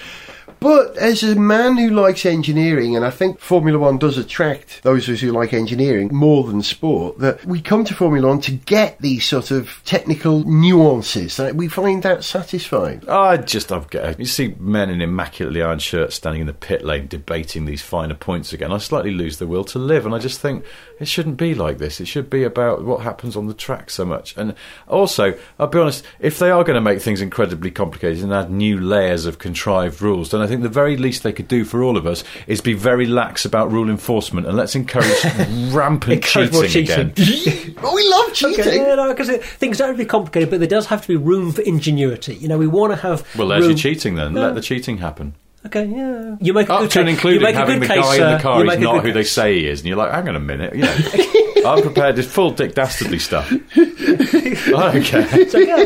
But 0.65 0.97
as 0.97 1.23
a 1.23 1.35
man 1.35 1.77
who 1.77 1.91
likes 1.91 2.25
engineering, 2.25 2.97
and 2.97 3.05
I 3.05 3.11
think 3.11 3.39
Formula 3.39 3.79
One 3.79 3.99
does 3.99 4.17
attract 4.17 4.83
those 4.83 5.07
of 5.07 5.17
us 5.17 5.21
who 5.21 5.31
like 5.31 5.53
engineering 5.53 6.09
more 6.11 6.43
than 6.45 6.63
sport, 6.63 7.19
that 7.19 7.45
we 7.45 7.61
come 7.61 7.85
to 7.85 7.95
Formula 7.95 8.29
One 8.29 8.41
to 8.41 8.53
get 8.53 8.99
these 8.99 9.27
sort 9.27 9.51
of 9.51 9.83
technical 9.85 10.43
nuances. 10.45 11.37
That 11.37 11.55
we 11.55 11.69
find 11.69 12.03
that 12.05 12.25
satisfying. 12.25 13.07
I 13.07 13.37
just, 13.37 13.73
I've 13.73 13.91
got. 13.91 14.19
You 14.19 14.25
see 14.25 14.55
men 14.59 14.89
in 14.89 15.03
immaculately 15.03 15.61
ironed 15.61 15.83
shirts 15.83 16.15
standing 16.15 16.41
in 16.41 16.47
the 16.47 16.55
pit 16.55 16.83
lane 16.83 17.09
debating 17.09 17.67
these 17.67 17.83
finer 17.83 18.15
points 18.15 18.55
again. 18.55 18.73
I 18.73 18.79
slightly 18.79 19.11
lose 19.11 19.37
the 19.37 19.47
will 19.47 19.65
to 19.65 19.79
live, 19.79 20.07
and 20.07 20.15
I 20.15 20.19
just 20.19 20.41
think 20.41 20.65
it 20.99 21.09
shouldn't 21.09 21.37
be 21.37 21.55
like 21.55 21.77
this. 21.77 22.01
It 22.01 22.07
should 22.07 22.31
be 22.31 22.43
about 22.43 22.85
what 22.85 23.03
happens 23.03 23.37
on 23.37 23.49
the 23.49 23.55
track 23.55 23.91
so 23.91 24.07
much. 24.07 24.35
And 24.39 24.55
also, 24.89 25.39
I'll 25.59 25.67
be 25.67 25.79
honest, 25.79 26.07
if 26.21 26.39
they 26.39 26.51
are 26.51 26.65
going 26.65 26.77
to 26.77 26.81
make 26.81 27.03
things 27.03 27.21
incredibly 27.21 27.71
complicated 27.71 28.25
and 28.25 28.33
add 28.33 28.51
new 28.51 28.81
layers 28.81 29.27
of 29.27 29.39
contrived 29.39 30.01
rules, 30.01 30.31
then 30.31 30.41
I 30.41 30.47
think 30.47 30.54
the 30.63 30.69
very 30.69 30.97
least 30.97 31.23
they 31.23 31.33
could 31.33 31.49
do 31.49 31.65
for 31.65 31.83
all 31.83 31.97
of 31.97 32.07
us 32.07 32.25
is 32.47 32.61
be 32.61 32.73
very 32.75 33.07
lax 33.07 33.45
about 33.45 33.71
rule 33.73 33.89
enforcement 33.91 34.47
and 34.47 34.57
let's 34.57 34.75
encourage 34.75 35.25
rampant 35.73 36.25
Encourage 36.25 36.53
cheating, 36.73 37.13
cheating. 37.15 37.71
again. 37.75 37.75
We 37.95 38.09
love 38.11 38.33
cheating. 38.33 38.61
Okay, 38.61 38.77
yeah, 38.77 38.95
no, 38.95 39.09
because 39.15 39.29
things 39.57 39.79
don't 39.79 39.89
have 39.89 39.97
to 39.97 40.03
be 40.03 40.09
complicated, 40.09 40.51
but 40.51 40.59
there 40.61 40.69
does 40.69 40.87
have 40.87 41.03
to 41.03 41.09
be 41.09 41.17
room 41.17 41.53
for 41.53 41.63
ingenuity. 41.63 42.35
You 42.35 42.49
know, 42.49 42.59
we 42.59 42.67
want 42.67 42.93
to 42.93 42.97
have. 42.97 43.27
Well, 43.37 43.49
there's 43.49 43.63
room- 43.63 43.71
your 43.73 43.79
cheating 43.79 44.15
then. 44.17 44.35
Yeah. 44.35 44.43
Let 44.43 44.55
the 44.55 44.61
cheating 44.61 44.99
happen. 44.99 45.35
Okay, 45.67 45.87
yeah. 45.87 46.37
You 46.41 46.53
make 46.53 46.69
a 46.69 46.75
Up 46.75 46.81
good 46.83 46.91
to 46.93 47.01
and 47.01 47.09
case- 47.09 47.25
you 47.25 47.31
including 47.31 47.43
make 47.43 47.55
a 47.55 47.59
having 47.59 47.81
good 47.81 47.89
the 47.89 47.95
case, 47.95 48.05
guy 48.05 48.13
in 48.15 48.19
sir. 48.21 48.31
the 48.31 48.35
uh, 48.37 48.41
car 48.41 48.57
You 48.57 48.63
is 48.65 48.67
make 48.69 48.79
a 48.79 48.83
not 48.83 48.93
good 48.97 49.05
who 49.05 49.13
they 49.15 49.21
case. 49.21 49.33
say 49.33 49.59
he 49.61 49.67
is, 49.67 49.81
and 49.81 49.89
you're 49.89 49.97
like, 49.97 50.13
hang 50.13 50.29
on 50.29 50.37
a 50.37 50.41
minute, 50.41 50.75
you 50.75 50.83
know, 51.63 51.71
I'm 51.71 51.83
prepared. 51.83 52.19
It's 52.19 52.29
full 52.29 52.51
Dick 52.51 52.75
Dastardly 52.75 53.19
stuff. 53.19 53.51
okay, 53.77 55.49
So, 55.49 55.59
yeah, 55.59 55.85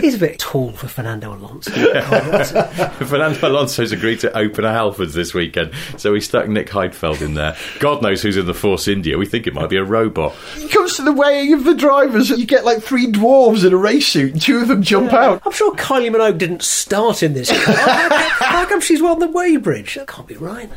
he's 0.00 0.14
a 0.14 0.18
bit 0.18 0.38
tall 0.40 0.72
for 0.72 0.88
Fernando 0.88 1.32
Alonso. 1.34 1.70
Fernando 3.06 3.48
Alonso's 3.48 3.92
agreed 3.92 4.20
to 4.20 4.36
open 4.36 4.64
a 4.64 4.68
Halfords 4.68 5.12
this 5.12 5.32
weekend, 5.34 5.72
so 5.96 6.12
we 6.12 6.20
stuck 6.20 6.48
Nick 6.48 6.68
Heidfeld 6.68 7.20
in 7.22 7.34
there. 7.34 7.56
God 7.78 8.02
knows 8.02 8.22
who's 8.22 8.36
in 8.36 8.46
the 8.46 8.54
Force 8.54 8.88
India. 8.88 9.16
We 9.18 9.26
think 9.26 9.46
it 9.46 9.54
might 9.54 9.70
be 9.70 9.76
a 9.76 9.84
robot. 9.84 10.34
It 10.56 10.70
comes 10.72 10.96
to 10.96 11.02
the 11.02 11.12
weighing 11.12 11.52
of 11.52 11.64
the 11.64 11.74
drivers, 11.74 12.30
you 12.30 12.46
get 12.46 12.64
like 12.64 12.82
three 12.82 13.06
dwarves 13.06 13.64
in 13.66 13.72
a 13.72 13.76
race 13.76 14.08
suit, 14.08 14.32
and 14.32 14.42
two 14.42 14.58
of 14.58 14.68
them 14.68 14.82
jump 14.82 15.12
out. 15.12 15.42
I'm 15.46 15.52
sure 15.52 15.72
Kylie 15.76 16.10
Minogue 16.10 16.38
didn't 16.38 16.62
start 16.62 17.22
in 17.22 17.34
this 17.34 17.50
car. 17.64 17.74
How, 17.76 18.08
come- 18.08 18.28
how 18.48 18.66
come 18.66 18.80
she's 18.88 19.02
won 19.02 19.18
the 19.18 19.28
Weybridge. 19.28 19.96
That 19.96 20.06
can't 20.06 20.26
be 20.26 20.36
right. 20.36 20.70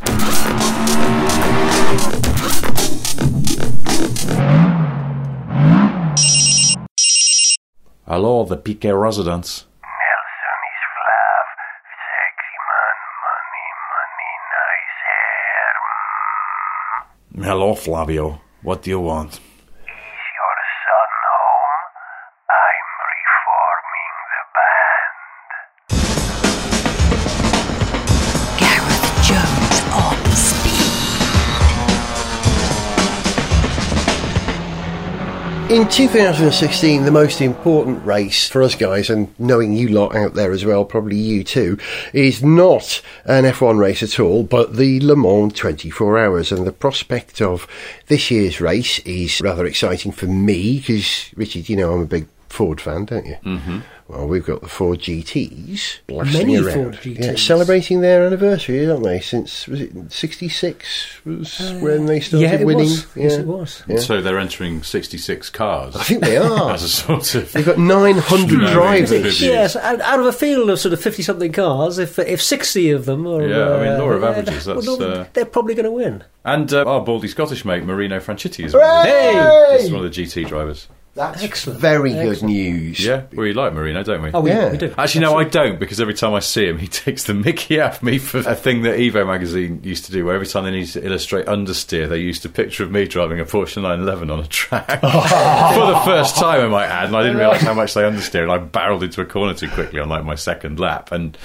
Hello, 8.06 8.44
the 8.44 8.58
Piquet 8.58 8.92
residence. 8.92 9.66
Nelson 9.82 10.60
is 10.68 10.84
Flav. 11.00 11.46
Sexy 12.04 12.56
man, 12.68 12.98
money, 14.04 14.36
nice 14.60 15.00
hair. 15.08 15.72
Mm. 17.38 17.46
Hello, 17.46 17.76
Flavio. 17.76 18.42
What 18.62 18.82
do 18.82 18.90
you 18.90 19.00
want? 19.00 19.40
In 35.72 35.88
2016, 35.88 37.06
the 37.06 37.12
most 37.12 37.40
important 37.40 38.06
race 38.06 38.50
for 38.50 38.62
us 38.62 38.76
guys, 38.76 39.10
and 39.10 39.34
knowing 39.40 39.72
you 39.72 39.88
lot 39.88 40.14
out 40.14 40.34
there 40.34 40.52
as 40.52 40.66
well, 40.66 40.84
probably 40.84 41.16
you 41.16 41.46
too, 41.46 41.78
is 42.12 42.44
not 42.44 43.02
an 43.24 43.46
F1 43.46 43.80
race 43.80 44.04
at 44.04 44.20
all, 44.20 44.44
but 44.44 44.76
the 44.76 45.00
Le 45.00 45.16
Mans 45.16 45.54
24 45.54 46.20
Hours. 46.20 46.52
And 46.52 46.68
the 46.68 46.74
prospect 46.74 47.40
of 47.40 47.68
this 48.08 48.30
year's 48.30 48.60
race 48.60 49.00
is 49.00 49.40
rather 49.40 49.66
exciting 49.66 50.12
for 50.12 50.28
me, 50.28 50.80
because, 50.80 51.32
Richard, 51.38 51.70
you 51.70 51.78
know 51.78 51.94
I'm 51.94 52.02
a 52.02 52.06
big 52.06 52.28
Ford 52.50 52.82
fan, 52.82 53.06
don't 53.06 53.26
you? 53.26 53.38
Mm-hmm. 53.46 53.80
Well, 54.12 54.28
we've 54.28 54.46
got 54.46 54.60
the 54.60 54.68
Ford 54.68 55.00
GTs 55.00 56.00
blasting 56.08 56.38
Many 56.48 56.58
around. 56.58 56.74
Ford 56.74 57.06
Yeah, 57.06 57.32
GTs. 57.32 57.40
celebrating 57.40 58.02
their 58.02 58.26
anniversary, 58.26 58.86
aren't 58.90 59.04
they? 59.06 59.22
Since 59.22 59.68
was 59.70 59.80
it 59.80 59.92
'66 60.12 61.22
was 61.26 61.60
when 61.80 62.08
they 62.08 62.20
started 62.20 62.42
yeah, 62.60 62.64
winning. 62.66 62.90
was. 62.90 63.08
Yes, 63.16 63.34
it 63.38 63.48
was. 63.48 63.84
Yeah. 63.88 64.00
So 64.00 64.22
they're 64.22 64.38
entering 64.38 64.84
66 64.84 65.50
cars. 65.52 65.96
I 65.96 66.04
think 66.04 66.24
they 66.24 66.36
are. 66.52 66.72
As 66.72 66.84
a 66.84 66.90
sort 66.90 67.36
of. 67.36 67.52
They've 67.54 67.66
got 67.66 67.78
900 67.78 68.58
No, 68.60 68.74
drivers. 68.74 69.12
it's- 69.14 69.42
Yes, 69.42 69.76
out, 69.78 70.02
out 70.02 70.20
of 70.20 70.26
a 70.26 70.34
field 70.34 70.70
of 70.70 70.78
sort 70.80 70.92
of 70.94 71.02
fifty-something 71.02 71.52
cars, 71.54 71.98
if 71.98 72.20
if 72.20 72.42
sixty 72.42 72.92
of 72.92 73.06
them 73.06 73.26
are, 73.26 73.48
Yeah, 73.48 73.74
I 73.76 73.80
mean, 73.80 73.88
uh, 73.94 73.98
law 74.00 74.10
of 74.12 74.22
yeah, 74.22 74.30
averages, 74.30 74.68
well, 74.68 74.76
that's, 74.76 74.88
no, 75.00 75.08
uh, 75.10 75.26
they're 75.34 75.46
probably 75.46 75.74
going 75.74 75.86
to 75.86 75.92
win. 75.92 76.24
And 76.44 76.74
uh, 76.74 76.84
our 76.86 77.02
baldy 77.02 77.28
Scottish 77.30 77.64
mate, 77.64 77.84
Marino 77.86 78.20
Franchitti, 78.20 78.66
is 78.66 78.74
one, 78.74 78.84
of 78.84 79.04
the, 79.06 79.76
is 79.86 79.92
one 79.92 80.04
of 80.04 80.14
the 80.14 80.22
GT 80.22 80.48
drivers. 80.48 80.88
That's 81.14 81.44
Excellent. 81.44 81.80
very 81.82 82.14
good 82.14 82.42
news. 82.42 83.06
Yeah, 83.06 83.24
we 83.34 83.52
like 83.52 83.74
Marino, 83.74 84.02
don't 84.02 84.22
we? 84.22 84.32
Oh, 84.34 84.40
we, 84.40 84.50
Yeah. 84.52 84.72
we 84.72 84.78
do. 84.78 84.94
Actually, 84.98 85.22
no, 85.22 85.38
I 85.38 85.44
don't 85.44 85.78
because 85.78 86.00
every 86.00 86.14
time 86.14 86.34
I 86.34 86.40
see 86.40 86.66
him, 86.66 86.78
he 86.78 86.88
takes 87.06 87.26
the 87.26 87.34
mickey 87.34 87.82
out 87.82 87.98
of 87.98 88.04
me 88.04 88.18
for 88.18 88.38
a 88.40 88.56
thing 88.56 88.84
that 88.84 88.98
Evo 88.98 89.28
magazine 89.28 89.82
used 89.84 90.06
to 90.06 90.14
do, 90.14 90.24
where 90.26 90.36
every 90.36 90.48
time 90.48 90.64
they 90.64 90.72
needed 90.72 90.94
to 90.94 91.06
illustrate 91.06 91.48
understeer, 91.48 92.08
they 92.08 92.20
used 92.20 92.46
a 92.46 92.50
picture 92.50 92.86
of 92.86 92.92
me 92.92 93.06
driving 93.08 93.42
a 93.42 93.46
Porsche 93.46 93.76
911 93.82 94.32
on 94.32 94.40
a 94.40 94.48
track 94.48 94.88
for 95.02 95.86
the 95.88 96.02
first 96.06 96.38
time, 96.38 96.62
I 96.62 96.68
might 96.68 96.88
add, 96.88 97.08
and 97.08 97.16
I 97.18 97.24
didn't 97.24 97.38
realise 97.40 97.62
how 97.62 97.74
much 97.74 97.94
they 97.94 98.04
understeer, 98.04 98.44
and 98.44 98.52
I 98.52 98.58
barreled 98.60 99.04
into 99.04 99.20
a 99.22 99.26
corner 99.26 99.54
too 99.54 99.70
quickly 99.70 100.00
on 100.00 100.08
like 100.08 100.24
my 100.24 100.36
second 100.36 100.80
lap, 100.80 101.12
and. 101.12 101.38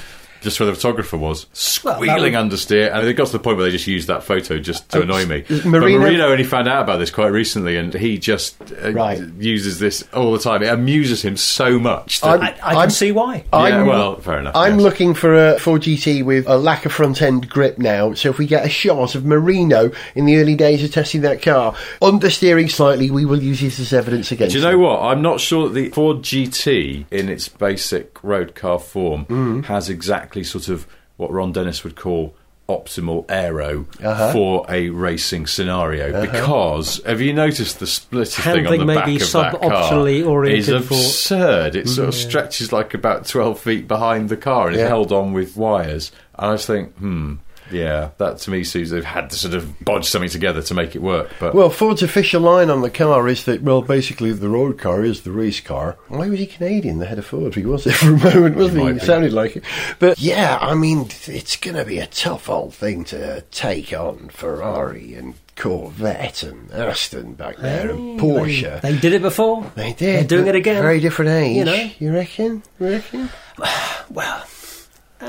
Just 0.43 0.61
where 0.61 0.67
the 0.67 0.75
photographer 0.75 1.17
was 1.17 1.47
Well, 1.85 1.95
that 1.95 2.05
squealing 2.07 2.35
would- 2.35 2.51
understeer, 2.51 2.95
and 2.95 3.07
it 3.07 3.15
got 3.15 3.27
to 3.29 3.33
the 3.33 3.39
point 3.39 3.57
where 3.57 3.67
they 3.67 3.73
just 3.73 3.87
used 3.87 4.09
that 4.09 4.23
photo 4.23 4.59
just 4.59 4.89
to 4.91 5.03
annoy 5.03 5.27
me. 5.27 5.45
But 5.49 5.65
Marino- 5.65 5.99
Marino 6.01 6.29
only 6.31 6.45
found 6.45 6.69
out 6.69 6.83
about 6.83 6.99
this 6.99 7.11
quite 7.11 7.29
recently, 7.33 7.77
and 7.77 7.93
he 7.95 8.19
just 8.19 8.57
uh, 8.85 8.93
Right. 8.93 9.21
uses 9.39 9.79
this 9.79 10.05
all 10.13 10.33
the 10.33 10.39
time. 10.39 10.63
It 10.63 10.69
amuses 10.73 11.23
him 11.23 11.37
so 11.37 11.79
much. 11.79 12.21
That 12.21 12.29
I'm- 12.29 12.43
I, 12.43 12.47
I 12.47 12.71
can 12.73 12.77
I'm- 12.79 12.91
see 12.91 13.13
why. 13.13 13.45
I'm- 13.53 13.87
well, 13.87 14.17
fair 14.21 14.39
enough. 14.39 14.55
I'm 14.55 14.75
yes. 14.75 14.83
looking 14.83 15.15
for 15.15 15.35
a 15.55 15.59
Ford 15.59 15.83
GT 15.83 16.23
with 16.23 16.47
a 16.49 16.57
lack 16.57 16.87
of 16.87 16.93
front 16.93 17.23
end 17.23 17.49
grip 17.49 17.79
now. 17.79 18.13
So 18.15 18.29
if 18.31 18.39
we 18.39 18.47
get 18.47 18.65
a 18.65 18.69
shot 18.69 19.15
of 19.15 19.25
Marino 19.25 19.91
in 20.15 20.27
the 20.27 20.37
early 20.37 20.55
days 20.55 20.85
of 20.85 20.93
testing 20.93 21.23
that 21.23 21.43
car, 21.43 21.75
understeering 22.03 22.71
slightly, 22.71 23.11
we 23.11 23.25
will 23.25 23.43
use 23.43 23.61
this 23.61 23.81
as 23.81 23.93
evidence 23.93 24.31
against. 24.33 24.53
Do 24.53 24.59
you 24.59 24.65
know 24.65 24.73
him. 24.73 24.81
what? 24.81 25.01
I'm 25.03 25.23
not 25.23 25.41
sure 25.41 25.69
that 25.69 25.75
the 25.75 25.89
Ford 25.91 26.23
GT, 26.23 27.07
in 27.11 27.29
its 27.29 27.49
basic 27.49 28.23
road 28.23 28.55
car 28.55 28.79
form, 28.79 29.25
Mm. 29.27 29.65
has 29.67 29.89
exactly 29.89 30.26
sort 30.45 30.69
of 30.69 30.87
what 31.17 31.31
Ron 31.33 31.53
Dennis 31.53 31.83
would 31.85 31.97
call 31.97 32.35
optimal 32.69 33.25
aero 33.29 33.87
Uh-huh. 34.03 34.33
for 34.33 34.67
a 34.69 34.89
racing 34.91 35.47
scenario. 35.47 36.21
Because 36.21 37.01
have 37.07 37.21
you 37.21 37.33
noticed 37.33 37.79
the 37.79 37.87
splitter 37.87 38.43
thing 38.43 38.67
on 38.67 38.87
the 38.87 38.95
back 38.95 39.07
be 39.07 39.17
of 39.17 39.21
that 39.33 39.53
car 39.53 39.61
suboptimally 39.71 40.19
is 40.21 40.27
oriented 40.27 40.85
for- 40.85 40.95
absurd. 40.95 41.77
It 41.77 41.89
sort 41.89 42.09
of 42.09 42.15
stretches 42.15 42.73
like 42.73 42.93
about 42.93 43.27
12 43.27 43.61
feet 43.61 43.87
behind 43.87 44.29
the 44.31 44.37
car 44.37 44.67
and 44.67 44.77
is 44.77 44.83
held 44.83 45.13
on 45.13 45.33
with 45.33 45.57
wires. 45.57 46.11
And 46.37 46.51
I 46.51 46.55
just 46.55 46.67
think 46.67 46.93
hmm 46.97 47.35
yeah 47.71 48.11
that 48.19 48.39
to 48.39 48.51
me 48.51 48.63
seems 48.65 48.91
they've 48.91 49.05
had 49.05 49.31
to 49.31 49.37
sort 49.37 49.55
of 49.55 49.79
bodge 49.81 50.05
something 50.05 50.31
together 50.31 50.63
to 50.63 50.75
make 50.75 50.95
it 50.95 51.03
work 51.03 51.31
but 51.41 51.55
Well, 51.55 51.71
Ford's 51.71 52.03
official 52.03 52.41
line 52.43 52.71
on 52.71 52.83
the 52.83 52.91
car 52.91 53.27
is 53.29 53.45
that, 53.45 53.63
well, 53.63 53.83
basically 53.83 54.33
the 54.33 54.49
road 54.49 54.79
car 54.79 55.03
is 55.05 55.23
the 55.23 55.33
race 55.33 55.61
car. 55.61 55.97
Why 56.09 56.29
was 56.29 56.39
he 56.39 56.47
Canadian, 56.47 56.99
the 56.99 57.07
head 57.07 57.19
of 57.19 57.27
Ford? 57.27 57.55
He 57.55 57.65
was 57.65 57.85
there 57.85 57.95
for 57.95 58.15
a 58.15 58.19
moment, 58.35 58.57
wasn't 58.57 58.79
he? 58.79 58.85
might 58.85 59.01
He 59.01 59.07
sounded 59.07 59.33
like 59.33 59.57
it. 59.57 59.65
But 59.99 60.19
yeah, 60.19 60.59
I 60.61 60.75
mean, 60.75 61.09
it's 61.27 61.57
going 61.57 61.77
to 61.77 61.85
be 61.85 61.99
a 61.99 62.07
tough 62.07 62.49
old 62.49 62.75
thing 62.75 63.05
to 63.07 63.43
take 63.51 63.93
on 63.93 64.29
Ferrari 64.29 65.15
and 65.15 65.35
Corvette 65.57 66.43
and 66.43 66.71
Aston 66.71 67.35
back 67.35 67.57
there 67.57 67.91
and 67.91 68.21
Porsche. 68.21 68.81
They 68.83 68.97
did 68.99 69.13
it 69.15 69.23
before. 69.23 69.71
They 69.75 69.93
did. 69.93 69.99
They're 70.29 70.39
doing 70.39 70.47
it 70.49 70.55
again. 70.55 70.83
Very 70.83 71.01
different 71.01 71.31
age. 71.31 71.57
You 71.57 71.65
know. 71.65 71.91
You 71.99 72.13
reckon? 72.13 72.63
You 72.79 72.87
reckon? 72.89 73.31
Well, 74.09 74.36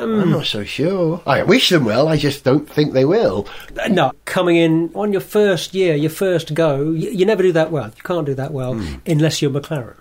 I'm 0.08 0.32
not 0.32 0.46
so 0.46 0.64
sure. 0.64 1.22
I 1.26 1.44
wish 1.44 1.70
them 1.70 1.86
well. 1.86 2.08
I 2.08 2.18
just 2.18 2.44
don't 2.44 2.68
think 2.70 2.94
they 2.94 3.06
will. 3.06 3.48
No, 3.90 4.12
coming 4.26 4.56
in 4.56 4.92
on 4.96 5.12
your 5.12 5.22
first 5.22 5.74
year, 5.74 5.96
your 5.96 6.10
first 6.10 6.54
go, 6.54 6.92
you, 6.92 7.10
you 7.12 7.26
never 7.26 7.44
do 7.44 7.52
that 7.54 7.72
well. 7.72 7.88
You 7.96 8.04
can't 8.04 8.26
do 8.26 8.34
that 8.36 8.52
well 8.54 8.74
Hmm. 8.76 8.96
unless 9.06 9.42
you're 9.42 9.52
McLaren. 9.52 9.98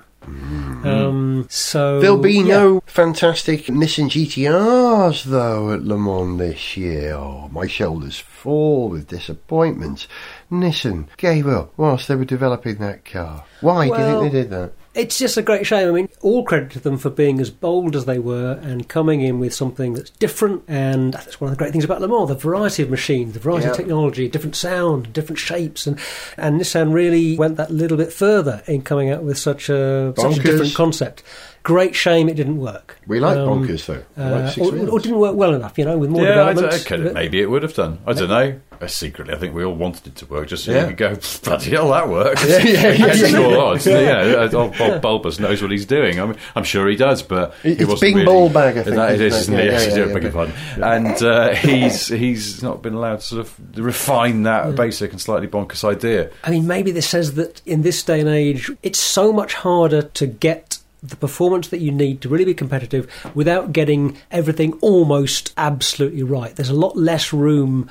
Um, 0.84 1.46
so 1.48 2.00
There'll 2.00 2.18
be 2.18 2.34
yeah. 2.34 2.42
no 2.58 2.82
fantastic 2.86 3.66
Nissan 3.66 4.08
GTRs 4.10 5.24
though 5.24 5.72
at 5.72 5.82
Le 5.84 5.96
Mans 5.96 6.38
this 6.38 6.76
year. 6.76 7.12
Oh, 7.14 7.48
my 7.52 7.66
shoulders 7.68 8.18
fall 8.18 8.88
with 8.88 9.06
disappointment. 9.08 10.06
Nissan 10.50 11.06
gave 11.16 11.46
up 11.46 11.72
whilst 11.76 12.08
they 12.08 12.16
were 12.16 12.24
developing 12.24 12.76
that 12.78 13.04
car. 13.04 13.44
Why 13.60 13.86
do 13.88 13.92
you 13.92 13.96
think 14.20 14.32
they 14.32 14.40
did 14.42 14.50
that? 14.50 14.72
It's 14.96 15.18
just 15.18 15.36
a 15.36 15.42
great 15.42 15.66
shame. 15.66 15.88
I 15.88 15.92
mean, 15.92 16.08
all 16.22 16.42
credit 16.42 16.70
to 16.72 16.80
them 16.80 16.96
for 16.96 17.10
being 17.10 17.38
as 17.40 17.50
bold 17.50 17.94
as 17.94 18.06
they 18.06 18.18
were 18.18 18.58
and 18.62 18.88
coming 18.88 19.20
in 19.20 19.38
with 19.38 19.52
something 19.54 19.92
that's 19.92 20.10
different. 20.10 20.62
And 20.68 21.12
that's 21.12 21.40
one 21.40 21.52
of 21.52 21.56
the 21.56 21.62
great 21.62 21.72
things 21.72 21.84
about 21.84 22.00
Le 22.00 22.08
Mans: 22.08 22.28
the 22.28 22.34
variety 22.34 22.82
of 22.82 22.90
machines, 22.90 23.34
the 23.34 23.38
variety 23.40 23.66
Yeah. 23.66 23.70
of 23.72 23.76
technology, 23.76 24.28
different 24.28 24.56
sound, 24.56 25.12
different 25.12 25.38
shapes, 25.38 25.86
and 25.86 25.98
and 26.38 26.60
Nissan 26.60 26.92
really 26.94 27.36
went 27.36 27.56
that 27.58 27.70
little 27.70 27.96
bit 27.98 28.12
further 28.12 28.62
in 28.66 28.82
coming 28.82 29.10
out 29.10 29.22
with 29.22 29.38
such 29.38 29.68
a 29.68 30.14
such 30.16 30.38
a 30.38 30.42
different 30.42 30.74
concept. 30.74 31.22
Great 31.62 31.96
shame 31.96 32.28
it 32.28 32.34
didn't 32.36 32.58
work. 32.58 32.96
We 33.08 33.18
like 33.18 33.36
Um, 33.36 33.66
bonkers 33.66 33.86
though. 33.86 34.02
I 34.16 34.22
Uh, 34.22 34.40
like 34.46 34.58
or, 34.58 34.88
or 34.88 35.00
didn't 35.00 35.18
work 35.18 35.34
well 35.34 35.52
enough, 35.52 35.76
you 35.78 35.84
know, 35.84 35.98
with 35.98 36.10
more 36.10 36.22
yeah, 36.22 36.28
development. 36.52 36.84
don't- 36.88 37.00
okay, 37.02 37.12
maybe 37.12 37.40
it 37.40 37.50
would 37.50 37.64
have 37.64 37.74
done. 37.74 37.98
I 38.06 38.12
don't 38.12 38.28
know. 38.28 38.54
Uh, 38.80 38.86
secretly, 38.86 39.34
I 39.34 39.38
think 39.38 39.54
we 39.54 39.64
all 39.64 39.74
wanted 39.74 40.06
it 40.06 40.16
to 40.16 40.26
work, 40.26 40.48
just 40.48 40.64
so 40.64 40.72
Yeah. 40.72 40.82
you 40.82 40.94
could 40.94 40.96
go, 40.96 41.16
bloody 41.44 41.70
hell, 41.70 41.90
that 41.90 42.08
works. 42.08 42.44
Yeah, 42.48 42.58
yeah, 42.58 42.72
yeah, 42.92 43.06
Against 43.06 43.32
yeah. 43.32 43.56
odds. 43.56 43.86
Yeah, 43.86 44.48
old 44.52 44.76
Bob 44.78 45.02
Bulbous 45.02 45.38
knows 45.40 45.62
what 45.62 45.70
he's 45.70 45.86
doing. 45.86 46.20
I 46.20 46.26
mean, 46.26 46.36
I'm 46.54 46.64
sure 46.64 46.88
he 46.88 46.96
does, 46.96 47.22
but 47.22 47.54
It- 47.62 47.76
he 47.76 47.82
it's 47.82 47.84
wasn't 47.86 48.00
Bing 48.00 48.14
really, 48.14 48.26
Ball 48.26 48.48
Bag, 48.50 48.76
I 48.78 48.82
think, 48.82 48.96
That 48.96 49.12
it 49.14 49.20
is, 49.20 49.34
isn't 49.34 49.54
isn't 49.54 49.54
it? 49.54 49.60
it? 49.60 49.66
Yeah, 49.66 49.72
Yes, 49.72 49.86
yeah, 49.86 49.92
I 49.92 49.94
do, 49.96 50.00
yeah, 50.08 50.14
beg 50.14 50.22
your 50.22 50.32
yeah. 50.32 50.52
pardon. 50.76 51.06
And 51.06 51.22
uh, 51.22 51.54
he's 51.54 52.08
he's 52.08 52.62
not 52.62 52.82
been 52.82 52.94
allowed 52.94 53.16
to 53.20 53.22
sort 53.26 53.40
of 53.40 53.54
refine 53.76 54.42
that 54.44 54.74
basic 54.76 55.12
and 55.12 55.20
slightly 55.20 55.48
bonkers 55.48 55.82
idea. 55.84 56.30
I 56.44 56.50
mean, 56.50 56.66
maybe 56.66 56.90
this 56.92 57.08
says 57.08 57.34
that 57.34 57.62
in 57.66 57.82
this 57.82 58.02
day 58.02 58.20
and 58.20 58.28
age, 58.28 58.70
it's 58.82 58.98
so 59.00 59.32
much 59.32 59.54
harder 59.54 60.02
to 60.02 60.26
get 60.26 60.78
the 61.02 61.16
performance 61.16 61.68
that 61.68 61.78
you 61.78 61.92
need 61.92 62.20
to 62.20 62.28
really 62.28 62.44
be 62.44 62.54
competitive 62.54 63.06
without 63.34 63.72
getting 63.72 64.16
everything 64.32 64.72
almost 64.80 65.52
absolutely 65.56 66.22
right. 66.24 66.56
There's 66.56 66.70
a 66.70 66.74
lot 66.74 66.96
less 66.96 67.32
room 67.32 67.88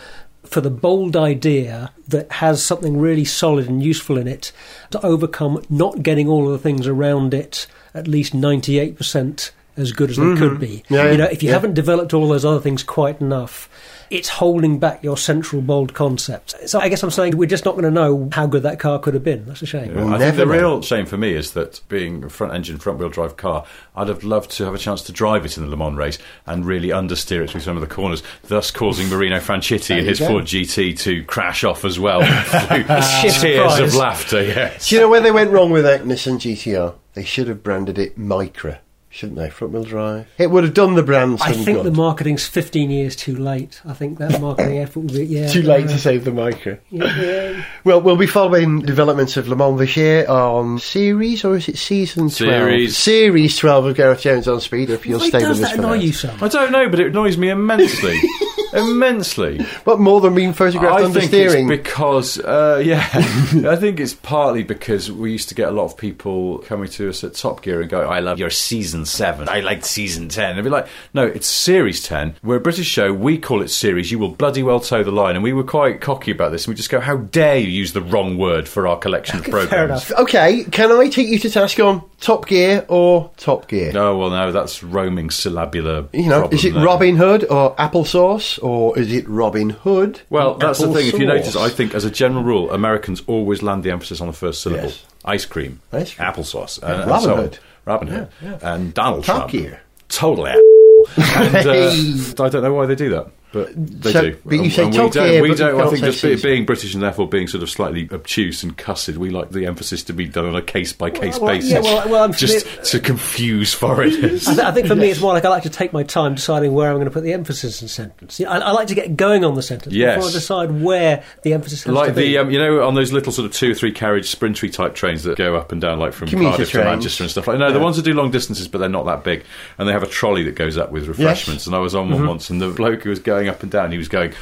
for 0.56 0.62
the 0.62 0.70
bold 0.70 1.18
idea 1.18 1.92
that 2.08 2.32
has 2.32 2.64
something 2.64 2.98
really 2.98 3.26
solid 3.26 3.68
and 3.68 3.84
useful 3.84 4.18
in 4.18 4.26
it 4.26 4.54
to 4.90 5.06
overcome 5.06 5.62
not 5.70 6.02
getting 6.02 6.30
all 6.30 6.46
of 6.46 6.54
the 6.54 6.58
things 6.58 6.88
around 6.88 7.34
it 7.34 7.68
at 7.94 8.08
least 8.08 8.32
98% 8.32 9.52
as 9.76 9.92
good 9.92 10.12
as 10.12 10.16
they 10.16 10.34
could 10.38 10.58
be. 10.58 10.78
Mm-hmm. 10.86 10.94
Yeah, 10.94 11.12
you 11.12 11.18
know, 11.18 11.26
if 11.26 11.44
you 11.44 11.50
yeah. 11.50 11.56
haven't 11.56 11.74
developed 11.74 12.14
all 12.14 12.30
those 12.30 12.46
other 12.46 12.62
things 12.62 12.84
quite 12.84 13.20
enough, 13.20 13.68
it's 14.10 14.30
holding 14.30 14.80
back 14.80 15.04
your 15.04 15.18
central 15.18 15.62
bold 15.62 15.94
concept. 15.94 16.56
So 16.70 16.80
I 16.80 16.90
guess 16.90 17.04
I'm 17.04 17.12
saying 17.12 17.38
we're 17.38 17.46
just 17.48 17.66
not 17.66 17.72
going 17.72 17.86
to 17.86 17.92
know 17.92 18.30
how 18.32 18.46
good 18.48 18.64
that 18.64 18.80
car 18.80 19.00
could 19.00 19.14
have 19.14 19.24
been. 19.24 19.46
That's 19.46 19.62
a 19.62 19.66
shame. 19.66 19.94
We'll 19.96 20.14
I 20.14 20.18
think 20.18 20.36
the 20.36 20.48
real 20.48 20.82
shame 20.82 21.06
for 21.06 21.18
me 21.18 21.34
is 21.34 21.52
that 21.54 21.82
being 21.90 22.24
a 22.24 22.30
front 22.30 22.54
engine, 22.54 22.78
front 22.78 23.00
wheel 23.00 23.10
drive 23.10 23.38
car, 23.38 23.66
I'd 23.96 24.08
have 24.08 24.24
loved 24.24 24.52
to 24.52 24.66
have 24.66 24.74
a 24.74 24.78
chance 24.78 25.02
to 25.04 25.12
drive 25.12 25.46
it 25.46 25.58
in 25.58 25.64
the 25.64 25.70
Le 25.70 25.78
Mans 25.78 25.96
race 25.98 26.18
and 26.46 26.66
really 26.66 26.90
understeer 26.90 27.44
it 27.44 27.50
through 27.50 27.62
some 27.62 27.78
of 27.78 27.82
the 27.82 27.94
corners, 27.94 28.24
thus 28.44 28.72
causing 28.72 29.10
Marino 29.10 29.40
Franchitti 29.40 29.98
and 29.98 30.08
his 30.08 30.20
go. 30.20 30.28
Ford 30.28 30.46
GT 30.46 30.98
to 31.00 31.24
crash 31.26 31.64
off 31.64 31.86
as 31.86 32.00
well 32.00 32.22
through 32.46 32.84
tears 32.84 33.40
prize. 33.40 33.80
of 33.80 33.96
laughter. 33.96 34.42
Yes. 34.44 34.90
Do 34.90 34.96
you 34.96 35.02
know 35.02 35.10
where 35.10 35.22
they 35.22 35.32
went 35.32 35.52
wrong 35.52 35.72
with 35.72 35.84
that 35.84 36.04
Nissan 36.04 36.36
GTR? 36.36 36.96
They 37.14 37.24
should 37.24 37.48
have 37.48 37.64
branded 37.64 37.98
it 37.98 38.20
Micra, 38.20 38.80
shouldn't 39.16 39.38
they? 39.38 39.50
Front 39.50 39.74
wheel 39.74 39.84
drive. 39.86 40.28
It 40.38 40.52
would 40.52 40.66
have 40.66 40.74
done 40.74 40.96
the 40.96 41.02
brand 41.04 41.40
I 41.42 41.54
think 41.54 41.78
good. 41.78 41.86
the 41.86 41.92
marketing's 41.92 42.46
15 42.46 42.92
years 42.92 43.16
too 43.16 43.36
late. 43.36 43.82
I 43.86 43.94
think 43.94 44.18
that 44.20 44.42
marketing 44.42 44.80
effort 44.80 45.00
will 45.00 45.08
be, 45.14 45.26
yeah. 45.26 45.48
Too 45.48 45.62
late 45.62 45.86
uh, 45.86 45.90
to 45.94 45.98
save 45.98 46.26
the 46.26 46.32
Micra. 46.32 46.80
yeah, 46.90 47.22
yeah. 47.22 47.66
Well, 47.86 48.02
we'll 48.02 48.18
be 48.18 48.28
following 48.28 48.82
developments 48.82 49.38
of 49.38 49.48
Le 49.48 49.56
Mans 49.56 49.80
this 49.80 49.96
year 49.96 50.28
on 50.28 50.80
series, 50.80 51.46
or 51.46 51.56
is 51.56 51.70
it 51.70 51.78
season 51.78 52.24
12? 52.24 52.32
Series. 52.34 52.98
Series 52.98 53.58
12 53.58 53.86
of 53.86 53.96
Gareth 53.96 54.22
Jones 54.22 54.48
on 54.50 54.60
Speed, 54.60 54.90
if 54.90 55.06
you'll 55.06 55.20
Why 55.20 55.30
stay 55.30 55.40
does 55.40 55.60
with 55.60 55.66
us 55.66 55.72
that 55.72 55.76
for 55.78 55.82
annoy 55.84 55.98
that. 56.00 56.04
you 56.06 56.12
so 56.12 56.28
much? 56.34 56.42
I 56.42 56.48
don't 56.64 56.72
know, 56.74 56.90
but 56.90 57.00
it 57.00 57.08
annoys 57.08 57.38
me 57.38 57.50
immensely. 57.50 58.20
immensely. 58.76 59.66
But 59.84 60.00
more 60.00 60.22
than 60.22 60.36
being 60.36 60.54
photographed 60.54 61.02
I 61.02 61.06
under 61.06 61.20
think 61.20 61.32
steering? 61.32 61.70
it's 61.70 61.82
because, 61.84 62.40
uh, 62.40 62.82
yeah, 62.84 63.08
I 63.14 63.76
think 63.76 64.00
it's 64.00 64.14
partly 64.14 64.64
because 64.64 65.12
we 65.12 65.32
used 65.32 65.50
to 65.50 65.56
get 65.56 65.70
a 65.70 65.72
lot 65.72 65.86
of 65.86 65.98
people 65.98 66.60
coming 66.60 66.90
to 66.90 67.10
us 67.10 67.24
at 67.24 67.34
Top 67.34 67.62
Gear 67.62 67.82
and 67.82 67.90
go, 67.90 68.08
I 68.08 68.20
love 68.20 68.40
your 68.40 68.50
season 68.50 69.06
seven. 69.06 69.50
I 69.50 69.62
liked 69.62 69.86
season 69.86 70.30
10. 70.30 70.50
And 70.50 70.58
they'd 70.58 70.64
be 70.64 70.70
like, 70.70 70.88
no, 71.14 71.26
it's 71.26 71.48
series 71.48 72.04
10. 72.04 72.36
We're 72.44 72.58
a 72.58 72.62
British 72.62 72.88
show. 72.88 73.14
We 73.14 73.38
call 73.38 73.62
it 73.62 73.70
series. 73.70 74.12
You 74.12 74.20
will 74.20 74.30
bloody 74.30 74.64
well 74.64 74.80
toe 74.80 75.04
the 75.04 75.12
line. 75.12 75.36
And 75.36 75.44
we 75.44 75.54
were 75.54 75.64
quite 75.64 76.02
cocky 76.02 76.32
about 76.32 76.52
this. 76.52 76.66
And 76.66 76.74
we 76.74 76.76
just 76.76 76.90
go, 76.90 77.00
how 77.00 77.18
dare 77.18 77.58
you 77.58 77.68
use 77.68 77.94
the 77.94 78.02
wrong 78.02 78.38
word 78.38 78.68
for 78.68 78.88
our 78.88 78.98
collection 78.98 79.40
of 79.40 79.46
programs? 79.50 80.12
Okay, 80.12 80.64
can 80.66 80.92
I 80.92 81.08
take 81.08 81.28
you 81.28 81.40
to 81.40 81.50
task 81.50 81.80
on 81.80 82.04
Top 82.20 82.48
Gear 82.48 82.86
or 82.88 83.32
Top 83.38 83.68
Gear? 83.68 83.92
Oh, 83.96 84.18
well, 84.18 84.30
no, 84.30 84.52
that's 84.52 84.84
roaming 84.84 85.30
syllabular. 85.30 86.08
You 86.14 86.30
know, 86.30 86.40
problem 86.42 86.58
is 86.58 86.66
it. 86.66 86.74
Robin 86.74 87.16
Hood 87.16 87.46
or 87.46 87.76
applesauce, 87.76 88.62
or 88.66 88.98
is 88.98 89.14
it 89.14 89.28
Robin 89.30 89.70
Hood? 89.70 90.22
Well, 90.32 90.56
that's 90.56 90.80
the 90.80 90.92
thing. 90.92 91.08
If 91.08 91.20
you 91.20 91.28
notice, 91.28 91.56
I 91.56 91.70
think 91.70 91.94
as 91.94 92.04
a 92.04 92.10
general 92.10 92.44
rule, 92.44 92.72
Americans 92.72 93.22
always 93.28 93.62
land 93.62 93.84
the 93.84 93.92
emphasis 93.92 94.20
on 94.22 94.28
the 94.28 94.34
first 94.34 94.62
syllable. 94.62 94.86
Yes. 94.86 95.06
Ice 95.24 95.46
cream, 95.46 95.82
Ice 95.94 96.14
cream. 96.16 96.28
applesauce, 96.28 96.82
Yeah, 96.82 96.92
and, 96.92 97.02
and 97.02 97.12
Robin 97.12 97.24
so 97.24 97.34
on. 97.34 97.40
Hood. 97.44 97.60
Robin 97.86 98.08
Hood, 98.08 98.28
and 98.64 98.94
Donald 98.94 99.24
Top 99.24 99.50
Trump. 99.50 99.52
Gear. 99.52 99.82
Totally. 100.10 100.50
and, 101.18 101.56
uh, 101.56 102.44
I 102.44 102.50
don't 102.50 102.64
know 102.64 102.74
why 102.74 102.88
they 102.88 102.96
do 102.96 103.10
that, 103.10 103.28
but 103.56 103.72
they 103.74 104.12
So- 104.12 104.22
do. 104.32 104.38
but 104.46 104.56
you 104.56 104.70
say 104.70 104.86
we 104.86 104.92
don't. 104.92 105.14
Gear, 105.14 105.42
we 105.42 105.56
don't. 105.56 105.80
I 105.80 105.88
think 105.90 106.04
just 106.04 106.22
be, 106.22 106.36
being 106.36 106.66
British 106.66 106.94
and 106.94 107.02
therefore 107.02 107.30
being 107.30 107.48
sort 107.48 107.64
of 107.64 107.70
slightly 107.70 108.10
obtuse 108.12 108.62
and 108.64 108.76
cussed, 108.78 109.08
we 109.10 109.30
like 109.30 109.52
the 109.52 109.66
emphasis 109.66 110.04
to 110.04 110.14
be 110.14 110.26
done 110.26 110.46
on 110.46 110.56
a 110.58 110.62
case 110.62 110.92
by 110.92 111.10
case 111.10 111.40
basis. 111.40 111.72
yeah, 111.72 111.80
well- 111.80 112.10
well, 112.10 112.30
just 112.30 112.66
familiar- 112.68 112.86
to 112.86 113.00
confuse 113.00 113.74
foreigners. 113.74 114.48
I, 114.48 114.54
th- 114.56 114.66
I 114.68 114.72
think 114.74 114.88
for 114.88 114.96
me, 114.96 115.10
it's 115.10 115.22
more 115.26 115.32
like 115.34 115.46
I 115.46 115.50
like 115.50 115.64
to 115.64 115.70
take 115.70 115.94
my 115.94 116.04
time 116.04 116.36
deciding 116.36 116.74
where 116.74 116.90
I'm 116.90 116.96
going 116.98 117.06
to 117.06 117.12
put 117.12 117.24
the 117.24 117.32
emphasis 117.34 117.82
in 117.82 117.88
sentence. 117.88 118.42
I, 118.42 118.58
I 118.58 118.72
like 118.72 118.88
to 118.90 118.96
get 118.96 119.16
going 119.16 119.46
on 119.46 119.56
the 119.56 119.64
sentence 119.64 119.96
Yes. 119.96 120.18
before 120.18 120.30
I 120.30 120.34
decide 120.34 120.82
where 120.82 121.24
the 121.44 121.54
emphasis 121.54 121.86
like 121.88 122.14
be. 122.14 122.22
the 122.34 122.38
um, 122.40 122.52
you 122.52 122.60
know 122.60 122.86
on 122.86 122.96
those 122.96 123.14
little 123.14 123.32
sort 123.32 123.46
of 123.46 123.54
two 123.54 123.72
or 123.72 123.74
three 123.74 123.92
carriage 123.94 124.30
sprintery 124.30 124.70
type 124.70 124.96
trains 124.96 125.24
that 125.24 125.38
go 125.38 125.56
up 125.56 125.72
and 125.72 125.80
down 125.80 125.98
like 126.00 126.12
from 126.14 126.28
Commuter 126.28 126.50
Cardiff 126.58 126.72
to. 126.72 126.84
Manchester 126.84 127.24
and 127.24 127.32
stuff 127.32 127.48
like 127.48 127.58
no 127.60 127.72
the 127.72 127.80
ones 127.80 127.96
that 127.96 128.04
do 128.04 128.14
long 128.14 128.32
distances 128.32 128.68
but 128.68 128.80
they're 128.80 128.90
not 128.90 129.06
that 129.06 129.24
big 129.24 129.44
and 129.78 129.88
they 129.88 129.94
have 129.94 130.04
a 130.04 130.08
trolley 130.08 130.44
that 130.44 130.56
goes 130.56 130.78
up 130.78 130.92
with 130.92 131.08
refreshments 131.08 131.66
and 131.68 131.76
I 131.76 131.80
was 131.80 131.96
on 131.96 132.10
one 132.10 132.28
once 132.28 132.50
and 132.50 132.60
the 132.62 132.70
bloke 132.70 133.04
who 133.04 133.10
was 133.10 133.20
going 133.20 133.45
up 133.50 133.64
and 133.64 133.72
down. 133.72 133.92
He 133.92 133.98
was 133.98 134.08
going 134.08 134.34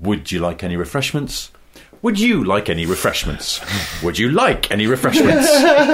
would 0.00 0.32
you 0.32 0.40
like 0.40 0.64
any 0.64 0.76
refreshments 0.76 1.50
would 2.02 2.18
you 2.18 2.44
like 2.44 2.70
any 2.70 2.86
refreshments? 2.86 3.60
Would 4.02 4.18
you 4.18 4.30
like 4.30 4.70
any 4.70 4.86
refreshments? 4.86 5.50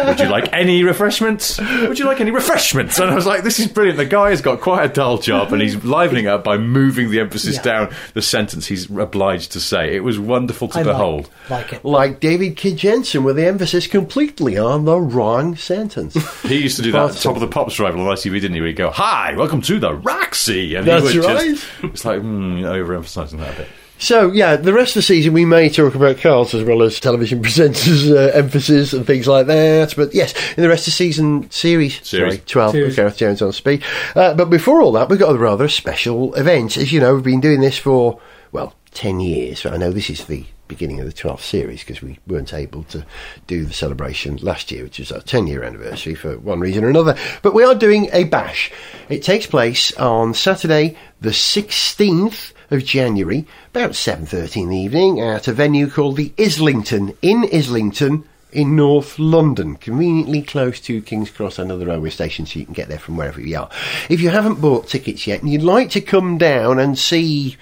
Would 0.07 0.21
you 0.21 0.29
like 0.29 0.53
any 0.53 0.85
refreshments? 0.85 1.59
Would 1.59 1.99
you 1.99 2.05
like 2.05 2.21
any 2.21 2.31
refreshments? 2.31 2.99
And 2.99 3.11
I 3.11 3.15
was 3.15 3.27
like, 3.27 3.43
this 3.43 3.59
is 3.59 3.67
brilliant. 3.67 3.99
The 3.99 4.05
guy 4.05 4.31
has 4.31 4.41
got 4.41 4.61
quite 4.61 4.85
a 4.85 4.93
dull 4.93 5.19
job 5.19 5.53
and 5.53 5.61
he's 5.61 5.83
livening 5.85 6.27
it 6.27 6.29
up 6.29 6.45
by 6.45 6.59
moving 6.59 7.11
the 7.11 7.19
emphasis 7.21 7.57
Yeah. 7.57 7.63
down 7.63 7.95
the 8.15 8.23
sentence 8.23 8.67
he's 8.67 8.89
obliged 8.89 9.53
to 9.53 9.61
say. 9.61 9.97
It 9.97 10.05
was 10.05 10.19
wonderful 10.19 10.69
to 10.69 10.79
I 10.79 10.83
behold. 10.85 11.29
like, 11.51 11.73
like 11.73 11.73
it. 11.73 11.85
Like 11.85 12.21
David 12.21 12.57
Kid 12.57 12.77
Jensen, 12.77 13.25
with 13.25 13.37
the 13.37 13.47
emphasis 13.47 13.87
completely 13.87 14.57
on 14.57 14.85
the 14.85 15.01
wrong 15.01 15.57
sentence. 15.57 16.17
He 16.47 16.63
used 16.63 16.77
to 16.77 16.83
do 16.83 16.93
that 16.93 17.07
at 17.11 17.13
the 17.15 17.19
top 17.21 17.35
of 17.35 17.41
the 17.41 17.49
Pops 17.49 17.81
rival 17.81 18.01
on 18.07 18.15
ITV, 18.17 18.33
didn't 18.35 18.55
he? 18.55 18.61
Where 18.61 18.69
he'd 18.69 18.77
go, 18.77 18.91
Hi, 18.91 19.35
welcome 19.35 19.61
to 19.63 19.79
the 19.81 19.93
Roxy. 19.95 20.77
And 20.77 20.87
That's 20.87 21.11
he 21.11 21.19
would 21.19 21.27
right. 21.27 21.51
just, 21.57 21.67
it's 21.83 22.05
like, 22.05 22.21
mm, 22.21 22.61
overemphasising 22.61 23.39
that 23.39 23.55
a 23.55 23.57
bit. 23.63 23.69
So, 23.99 24.31
yeah, 24.31 24.57
the 24.57 24.75
rest 24.75 24.91
of 24.91 25.01
the 25.01 25.03
season 25.03 25.33
we 25.33 25.47
may 25.47 25.71
talk 25.71 25.95
about 25.95 26.19
cars 26.19 26.55
as 26.55 26.65
well 26.65 26.83
as 26.83 27.01
television 27.01 27.43
presenters' 27.43 28.11
uh, 28.11 28.31
emphasis 28.37 28.93
and 28.93 29.07
things 29.07 29.27
like 29.27 29.47
that. 29.47 29.95
But 29.97 30.15
yes, 30.15 30.35
in 30.57 30.63
the 30.63 30.69
rest 30.69 30.83
of 30.83 30.93
the 30.93 30.97
season 30.97 31.51
series, 31.51 32.07
Series. 32.07 32.35
sorry, 32.35 32.39
12 32.47 32.73
Series. 32.73 32.87
with 32.89 32.97
Gareth 32.97 33.17
Jones 33.17 33.43
on 33.43 33.53
speed. 33.53 33.83
Uh, 34.15 34.35
but 34.35 34.51
before 34.51 34.83
all 34.83 34.93
that, 34.93 35.09
we've 35.09 35.19
got 35.19 35.35
a 35.35 35.39
rather 35.39 35.69
special 35.69 36.35
event. 36.35 36.77
As 36.77 36.93
you 36.93 37.01
know, 37.01 37.15
we've 37.15 37.25
been 37.25 37.41
doing 37.41 37.61
this 37.61 37.79
for, 37.79 38.21
well, 38.53 38.75
10 38.93 39.21
years. 39.21 39.65
I 39.65 39.79
know 39.79 39.91
this 39.91 40.11
is 40.11 40.27
the 40.27 40.45
beginning 40.69 41.01
of 41.01 41.07
the 41.07 41.13
12th 41.13 41.41
series 41.41 41.81
because 41.81 42.03
we 42.03 42.19
weren't 42.27 42.53
able 42.53 42.83
to 42.85 43.07
do 43.47 43.65
the 43.65 43.73
celebration 43.73 44.37
last 44.39 44.71
year, 44.71 44.83
which 44.85 44.99
was 44.99 45.13
our 45.13 45.21
10 45.21 45.47
year 45.47 45.63
anniversary 45.63 46.15
for 46.15 46.39
one 46.39 46.61
reason 46.61 46.85
or 46.85 46.89
another. 46.91 47.17
But 47.43 47.55
we 47.55 47.65
are 47.65 47.75
doing 47.75 48.09
a 48.13 48.25
bash. 48.25 48.71
It 49.09 49.23
takes 49.23 49.47
place 49.47 49.93
on 49.97 50.35
Saturday, 50.35 50.97
the 51.21 51.31
16th 51.31 52.53
of 52.71 52.85
January, 52.85 53.47
about 53.75 53.93
7.30 53.93 54.63
in 54.63 54.69
the 54.69 54.77
evening, 54.77 55.21
at 55.21 55.49
a 55.49 55.53
venue 55.53 55.89
called 55.89 56.17
the 56.17 56.33
Islington 56.39 57.17
in 57.23 57.49
Islington 57.53 58.25
in 58.53 58.75
North 58.75 59.19
London, 59.19 59.77
conveniently 59.77 60.41
close 60.41 60.81
to 60.81 61.03
King's 61.03 61.31
Cross, 61.31 61.59
another 61.59 61.87
railway 61.87 62.11
station, 62.11 62.47
so 62.47 62.59
you 62.59 62.65
can 62.65 62.75
get 62.75 62.89
there 62.89 62.99
from 62.99 63.17
wherever 63.17 63.41
you 63.41 63.59
are. 63.59 63.69
If 64.09 64.21
you 64.21 64.31
haven't 64.31 64.61
bought 64.61 64.89
tickets 64.89 65.27
yet 65.27 65.43
and 65.43 65.51
you'd 65.51 65.63
like 65.63 65.91
to 65.91 66.01
come 66.01 66.39
down 66.39 66.79
and 66.79 66.99
see 66.99 67.57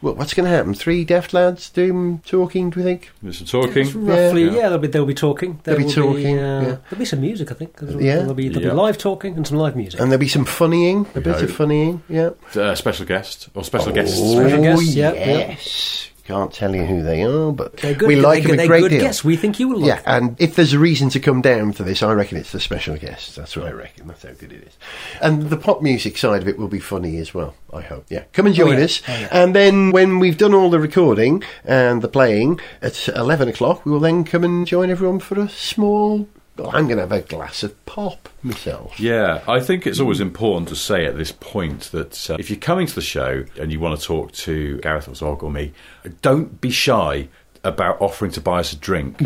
well, 0.00 0.14
what's 0.14 0.34
going 0.34 0.48
to 0.48 0.54
happen, 0.56 0.74
three 0.74 1.04
deaf 1.04 1.32
lads 1.32 1.70
doing 1.70 2.20
talking, 2.24 2.70
do 2.70 2.80
we 2.80 2.84
think? 2.84 3.10
There's 3.22 3.38
some 3.38 3.46
talking. 3.46 3.82
It's 3.86 3.94
roughly, 3.94 4.44
Yeah. 4.44 4.52
yeah. 4.52 4.68
they'll 4.68 4.78
be 4.78 4.88
they'll 4.88 5.06
be 5.06 5.14
talking. 5.14 5.60
There 5.64 5.74
They'll 5.76 5.86
be 5.88 5.94
will 5.94 6.12
talking, 6.12 6.38
uh, 6.38 6.60
yeah. 6.60 6.76
There'll 6.90 6.98
be 6.98 7.04
some 7.04 7.20
music, 7.20 7.50
I 7.50 7.54
think. 7.54 7.76
There'll, 7.78 8.00
Yeah. 8.02 8.16
there'll 8.16 8.34
be 8.34 8.48
there'll 8.48 8.62
Yeah. 8.62 8.70
be 8.70 8.76
live 8.76 8.98
talking 8.98 9.36
and 9.36 9.46
some 9.46 9.58
live 9.58 9.74
music. 9.76 10.00
And 10.00 10.10
there'll 10.10 10.20
be 10.20 10.28
some 10.28 10.44
funnying, 10.44 11.06
a 11.16 11.20
bit 11.20 11.42
of 11.42 11.50
funnying, 11.50 12.00
yeah. 12.08 12.30
Uh, 12.54 12.74
special 12.74 13.06
guest 13.06 13.48
or 13.54 13.64
special 13.64 13.92
guests. 13.92 14.16
Special 14.18 14.62
guests, 14.62 14.94
yeah, 14.94 15.12
yeah. 15.12 15.26
yes. 15.26 16.10
Can't 16.28 16.52
tell 16.52 16.76
you 16.76 16.84
who 16.84 17.02
they 17.02 17.22
are, 17.22 17.50
but 17.52 17.78
They're 17.78 17.94
good. 17.94 18.06
we 18.06 18.16
like 18.16 18.42
they're, 18.42 18.48
them 18.48 18.52
a 18.52 18.56
they're 18.58 18.66
great 18.66 18.80
good 18.82 18.88
deal. 18.90 19.00
guests. 19.00 19.24
We 19.24 19.34
think 19.38 19.58
you 19.58 19.66
will 19.68 19.78
like. 19.78 19.88
Yeah, 19.88 20.02
and 20.04 20.36
if 20.38 20.56
there's 20.56 20.74
a 20.74 20.78
reason 20.78 21.08
to 21.08 21.20
come 21.20 21.40
down 21.40 21.72
for 21.72 21.84
this, 21.84 22.02
I 22.02 22.12
reckon 22.12 22.36
it's 22.36 22.52
the 22.52 22.60
special 22.60 22.98
guests. 22.98 23.34
That's 23.34 23.56
what 23.56 23.64
I 23.64 23.70
reckon. 23.70 24.08
That's 24.08 24.24
how 24.24 24.32
good 24.32 24.52
it 24.52 24.62
is. 24.64 24.76
And 25.22 25.48
the 25.48 25.56
pop 25.56 25.80
music 25.80 26.18
side 26.18 26.42
of 26.42 26.48
it 26.48 26.58
will 26.58 26.68
be 26.68 26.80
funny 26.80 27.16
as 27.16 27.32
well, 27.32 27.54
I 27.72 27.80
hope. 27.80 28.04
Yeah. 28.10 28.24
Come 28.34 28.44
and 28.44 28.54
oh, 28.54 28.58
join 28.58 28.76
yeah. 28.76 28.84
us. 28.84 29.00
Oh, 29.08 29.12
yeah. 29.12 29.28
And 29.32 29.54
then 29.56 29.90
when 29.90 30.18
we've 30.18 30.36
done 30.36 30.52
all 30.52 30.68
the 30.68 30.78
recording 30.78 31.42
and 31.64 32.02
the 32.02 32.08
playing 32.08 32.60
at 32.82 33.08
11 33.08 33.48
o'clock, 33.48 33.86
we 33.86 33.92
will 33.92 33.98
then 34.00 34.22
come 34.24 34.44
and 34.44 34.66
join 34.66 34.90
everyone 34.90 35.20
for 35.20 35.40
a 35.40 35.48
small. 35.48 36.28
Well, 36.58 36.70
I'm 36.74 36.86
going 36.86 36.96
to 36.96 37.02
have 37.02 37.12
a 37.12 37.20
glass 37.20 37.62
of 37.62 37.86
pop 37.86 38.28
myself. 38.42 38.98
Yeah, 38.98 39.42
I 39.46 39.60
think 39.60 39.86
it's 39.86 40.00
always 40.00 40.20
important 40.20 40.68
to 40.68 40.76
say 40.76 41.06
at 41.06 41.16
this 41.16 41.32
point 41.32 41.82
that 41.92 42.30
uh, 42.30 42.36
if 42.38 42.50
you're 42.50 42.58
coming 42.58 42.86
to 42.86 42.94
the 42.94 43.00
show 43.00 43.44
and 43.60 43.70
you 43.70 43.78
want 43.80 43.98
to 43.98 44.04
talk 44.04 44.32
to 44.32 44.78
Gareth 44.78 45.08
or 45.08 45.14
Zog 45.14 45.42
or 45.42 45.50
me, 45.50 45.72
don't 46.20 46.60
be 46.60 46.70
shy 46.70 47.28
about 47.64 48.00
offering 48.00 48.30
to 48.32 48.40
buy 48.40 48.60
us 48.60 48.72
a 48.72 48.76
drink 48.76 49.18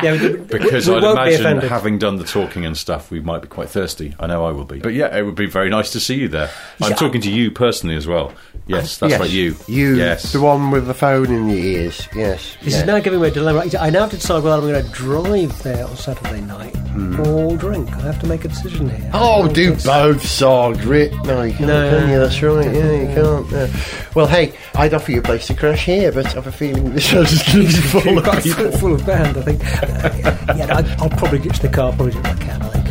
Yeah, 0.04 0.12
we- 0.12 0.36
because 0.58 0.88
we 0.88 0.94
I'd 0.94 1.02
won't 1.02 1.16
be 1.18 1.22
imagine 1.34 1.46
offended. 1.46 1.70
having 1.70 1.98
done 1.98 2.16
the 2.16 2.24
talking 2.24 2.64
and 2.64 2.76
stuff, 2.76 3.10
we 3.10 3.20
might 3.20 3.42
be 3.42 3.48
quite 3.48 3.68
thirsty. 3.68 4.14
I 4.18 4.26
know 4.26 4.44
I 4.44 4.50
will 4.52 4.64
be. 4.64 4.78
But 4.80 4.94
yeah, 4.94 5.16
it 5.16 5.22
would 5.22 5.34
be 5.34 5.46
very 5.46 5.68
nice 5.70 5.90
to 5.92 6.00
see 6.00 6.14
you 6.16 6.28
there. 6.28 6.50
I'm 6.80 6.90
Yeah. 6.90 6.96
talking 6.96 7.20
to 7.22 7.30
you 7.30 7.50
personally 7.50 7.96
as 7.96 8.06
well. 8.06 8.32
Yes, 8.66 8.98
that's 8.98 9.10
yes. 9.12 9.20
right, 9.20 9.30
you. 9.30 9.56
You, 9.66 9.96
Yes. 9.96 10.32
the 10.32 10.40
one 10.40 10.70
with 10.70 10.86
the 10.86 10.94
phone 10.94 11.26
in 11.26 11.48
your 11.48 11.58
ears. 11.58 12.06
Yes. 12.14 12.56
This 12.62 12.74
yes. 12.74 12.82
is 12.82 12.86
now 12.86 13.00
giving 13.00 13.20
me 13.20 13.28
a 13.28 13.30
dilemma. 13.30 13.64
I 13.80 13.90
now 13.90 14.00
have 14.02 14.10
to 14.10 14.16
decide 14.16 14.42
whether 14.44 14.56
I'm 14.56 14.60
going 14.60 14.84
to 14.84 14.90
drive 14.92 15.62
there 15.64 15.84
on 15.86 15.96
Saturday 15.96 16.40
night 16.40 16.76
hmm. 16.76 17.18
or 17.20 17.56
drink. 17.56 17.90
I 17.96 18.00
have 18.02 18.20
to 18.20 18.26
make 18.26 18.44
a 18.44 18.48
decision 18.48 18.88
here. 18.88 19.10
Oh, 19.12 19.48
do 19.48 19.70
Yes. 19.70 19.84
both, 19.86 20.24
Zog. 20.24 20.80
Rit. 20.84 21.12
No, 21.24 21.42
you 21.42 21.52
can't, 21.54 21.66
No. 21.66 21.90
can 21.90 22.08
you? 22.10 22.18
That's 22.20 22.42
right. 22.42 22.72
Yeah, 22.74 22.92
you 22.92 23.06
can't. 23.14 23.50
no. 23.52 23.68
Well, 24.14 24.26
hey, 24.28 24.52
I'd 24.74 24.94
offer 24.94 25.10
you 25.12 25.18
a 25.18 25.22
place 25.22 25.46
to 25.48 25.54
crash 25.54 25.84
here, 25.86 26.12
but 26.12 26.26
I 26.26 26.30
have 26.30 26.46
a 26.46 26.52
feeling 26.52 26.94
this 26.94 27.10
house 27.10 27.32
is 27.32 27.42
going 27.52 27.66
to 27.66 27.72
be 27.72 27.80
full 27.80 28.18
of 28.18 28.42
people. 28.42 28.70
full, 28.70 28.78
full 28.78 28.94
of 28.94 29.06
band, 29.06 29.36
I 29.36 29.42
think. 29.42 29.60
Uh, 29.90 30.54
yeah, 30.56 30.76
I, 30.76 30.96
I'll 31.02 31.10
probably 31.10 31.38
ditch 31.38 31.58
the 31.60 31.68
car, 31.68 31.92
probably 31.92 32.12
do 32.12 32.18
what 32.18 32.26
I 32.28 32.34
can, 32.36 32.62
I 32.62 32.68
think. 32.68 32.86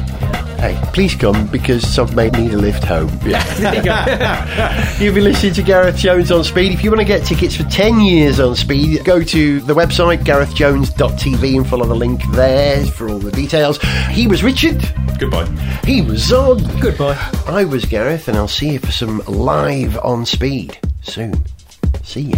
Hey, 0.59 0.77
please 0.91 1.15
come 1.15 1.47
because 1.47 1.83
Zog 1.87 2.13
may 2.13 2.29
need 2.31 2.53
a 2.53 2.57
lift 2.57 2.83
home. 2.83 3.09
Yeah. 3.29 4.97
You've 4.99 5.15
been 5.15 5.23
listening 5.23 5.53
to 5.53 5.63
Gareth 5.63 5.95
Jones 5.95 6.31
on 6.31 6.43
Speed. 6.43 6.73
If 6.73 6.83
you 6.83 6.89
want 6.91 6.99
to 6.99 7.05
get 7.05 7.25
tickets 7.25 7.55
for 7.55 7.63
10 7.63 8.01
years 8.01 8.41
on 8.41 8.55
Speed, 8.57 9.05
go 9.05 9.23
to 9.23 9.59
the 9.61 9.73
website 9.73 10.19
garethjones.tv 10.25 11.55
and 11.55 11.65
follow 11.65 11.85
the 11.85 11.95
link 11.95 12.21
there 12.31 12.85
for 12.85 13.07
all 13.09 13.19
the 13.19 13.31
details. 13.31 13.79
He 14.09 14.27
was 14.27 14.43
Richard. 14.43 14.81
Goodbye. 15.17 15.45
He 15.85 16.01
was 16.01 16.21
Zog. 16.23 16.59
Goodbye. 16.81 17.15
I 17.47 17.63
was 17.63 17.85
Gareth, 17.85 18.27
and 18.27 18.35
I'll 18.37 18.47
see 18.49 18.71
you 18.73 18.79
for 18.79 18.91
some 18.91 19.19
live 19.27 19.97
on 19.99 20.25
Speed 20.25 20.77
soon. 21.01 21.41
See 22.03 22.21
you. 22.21 22.37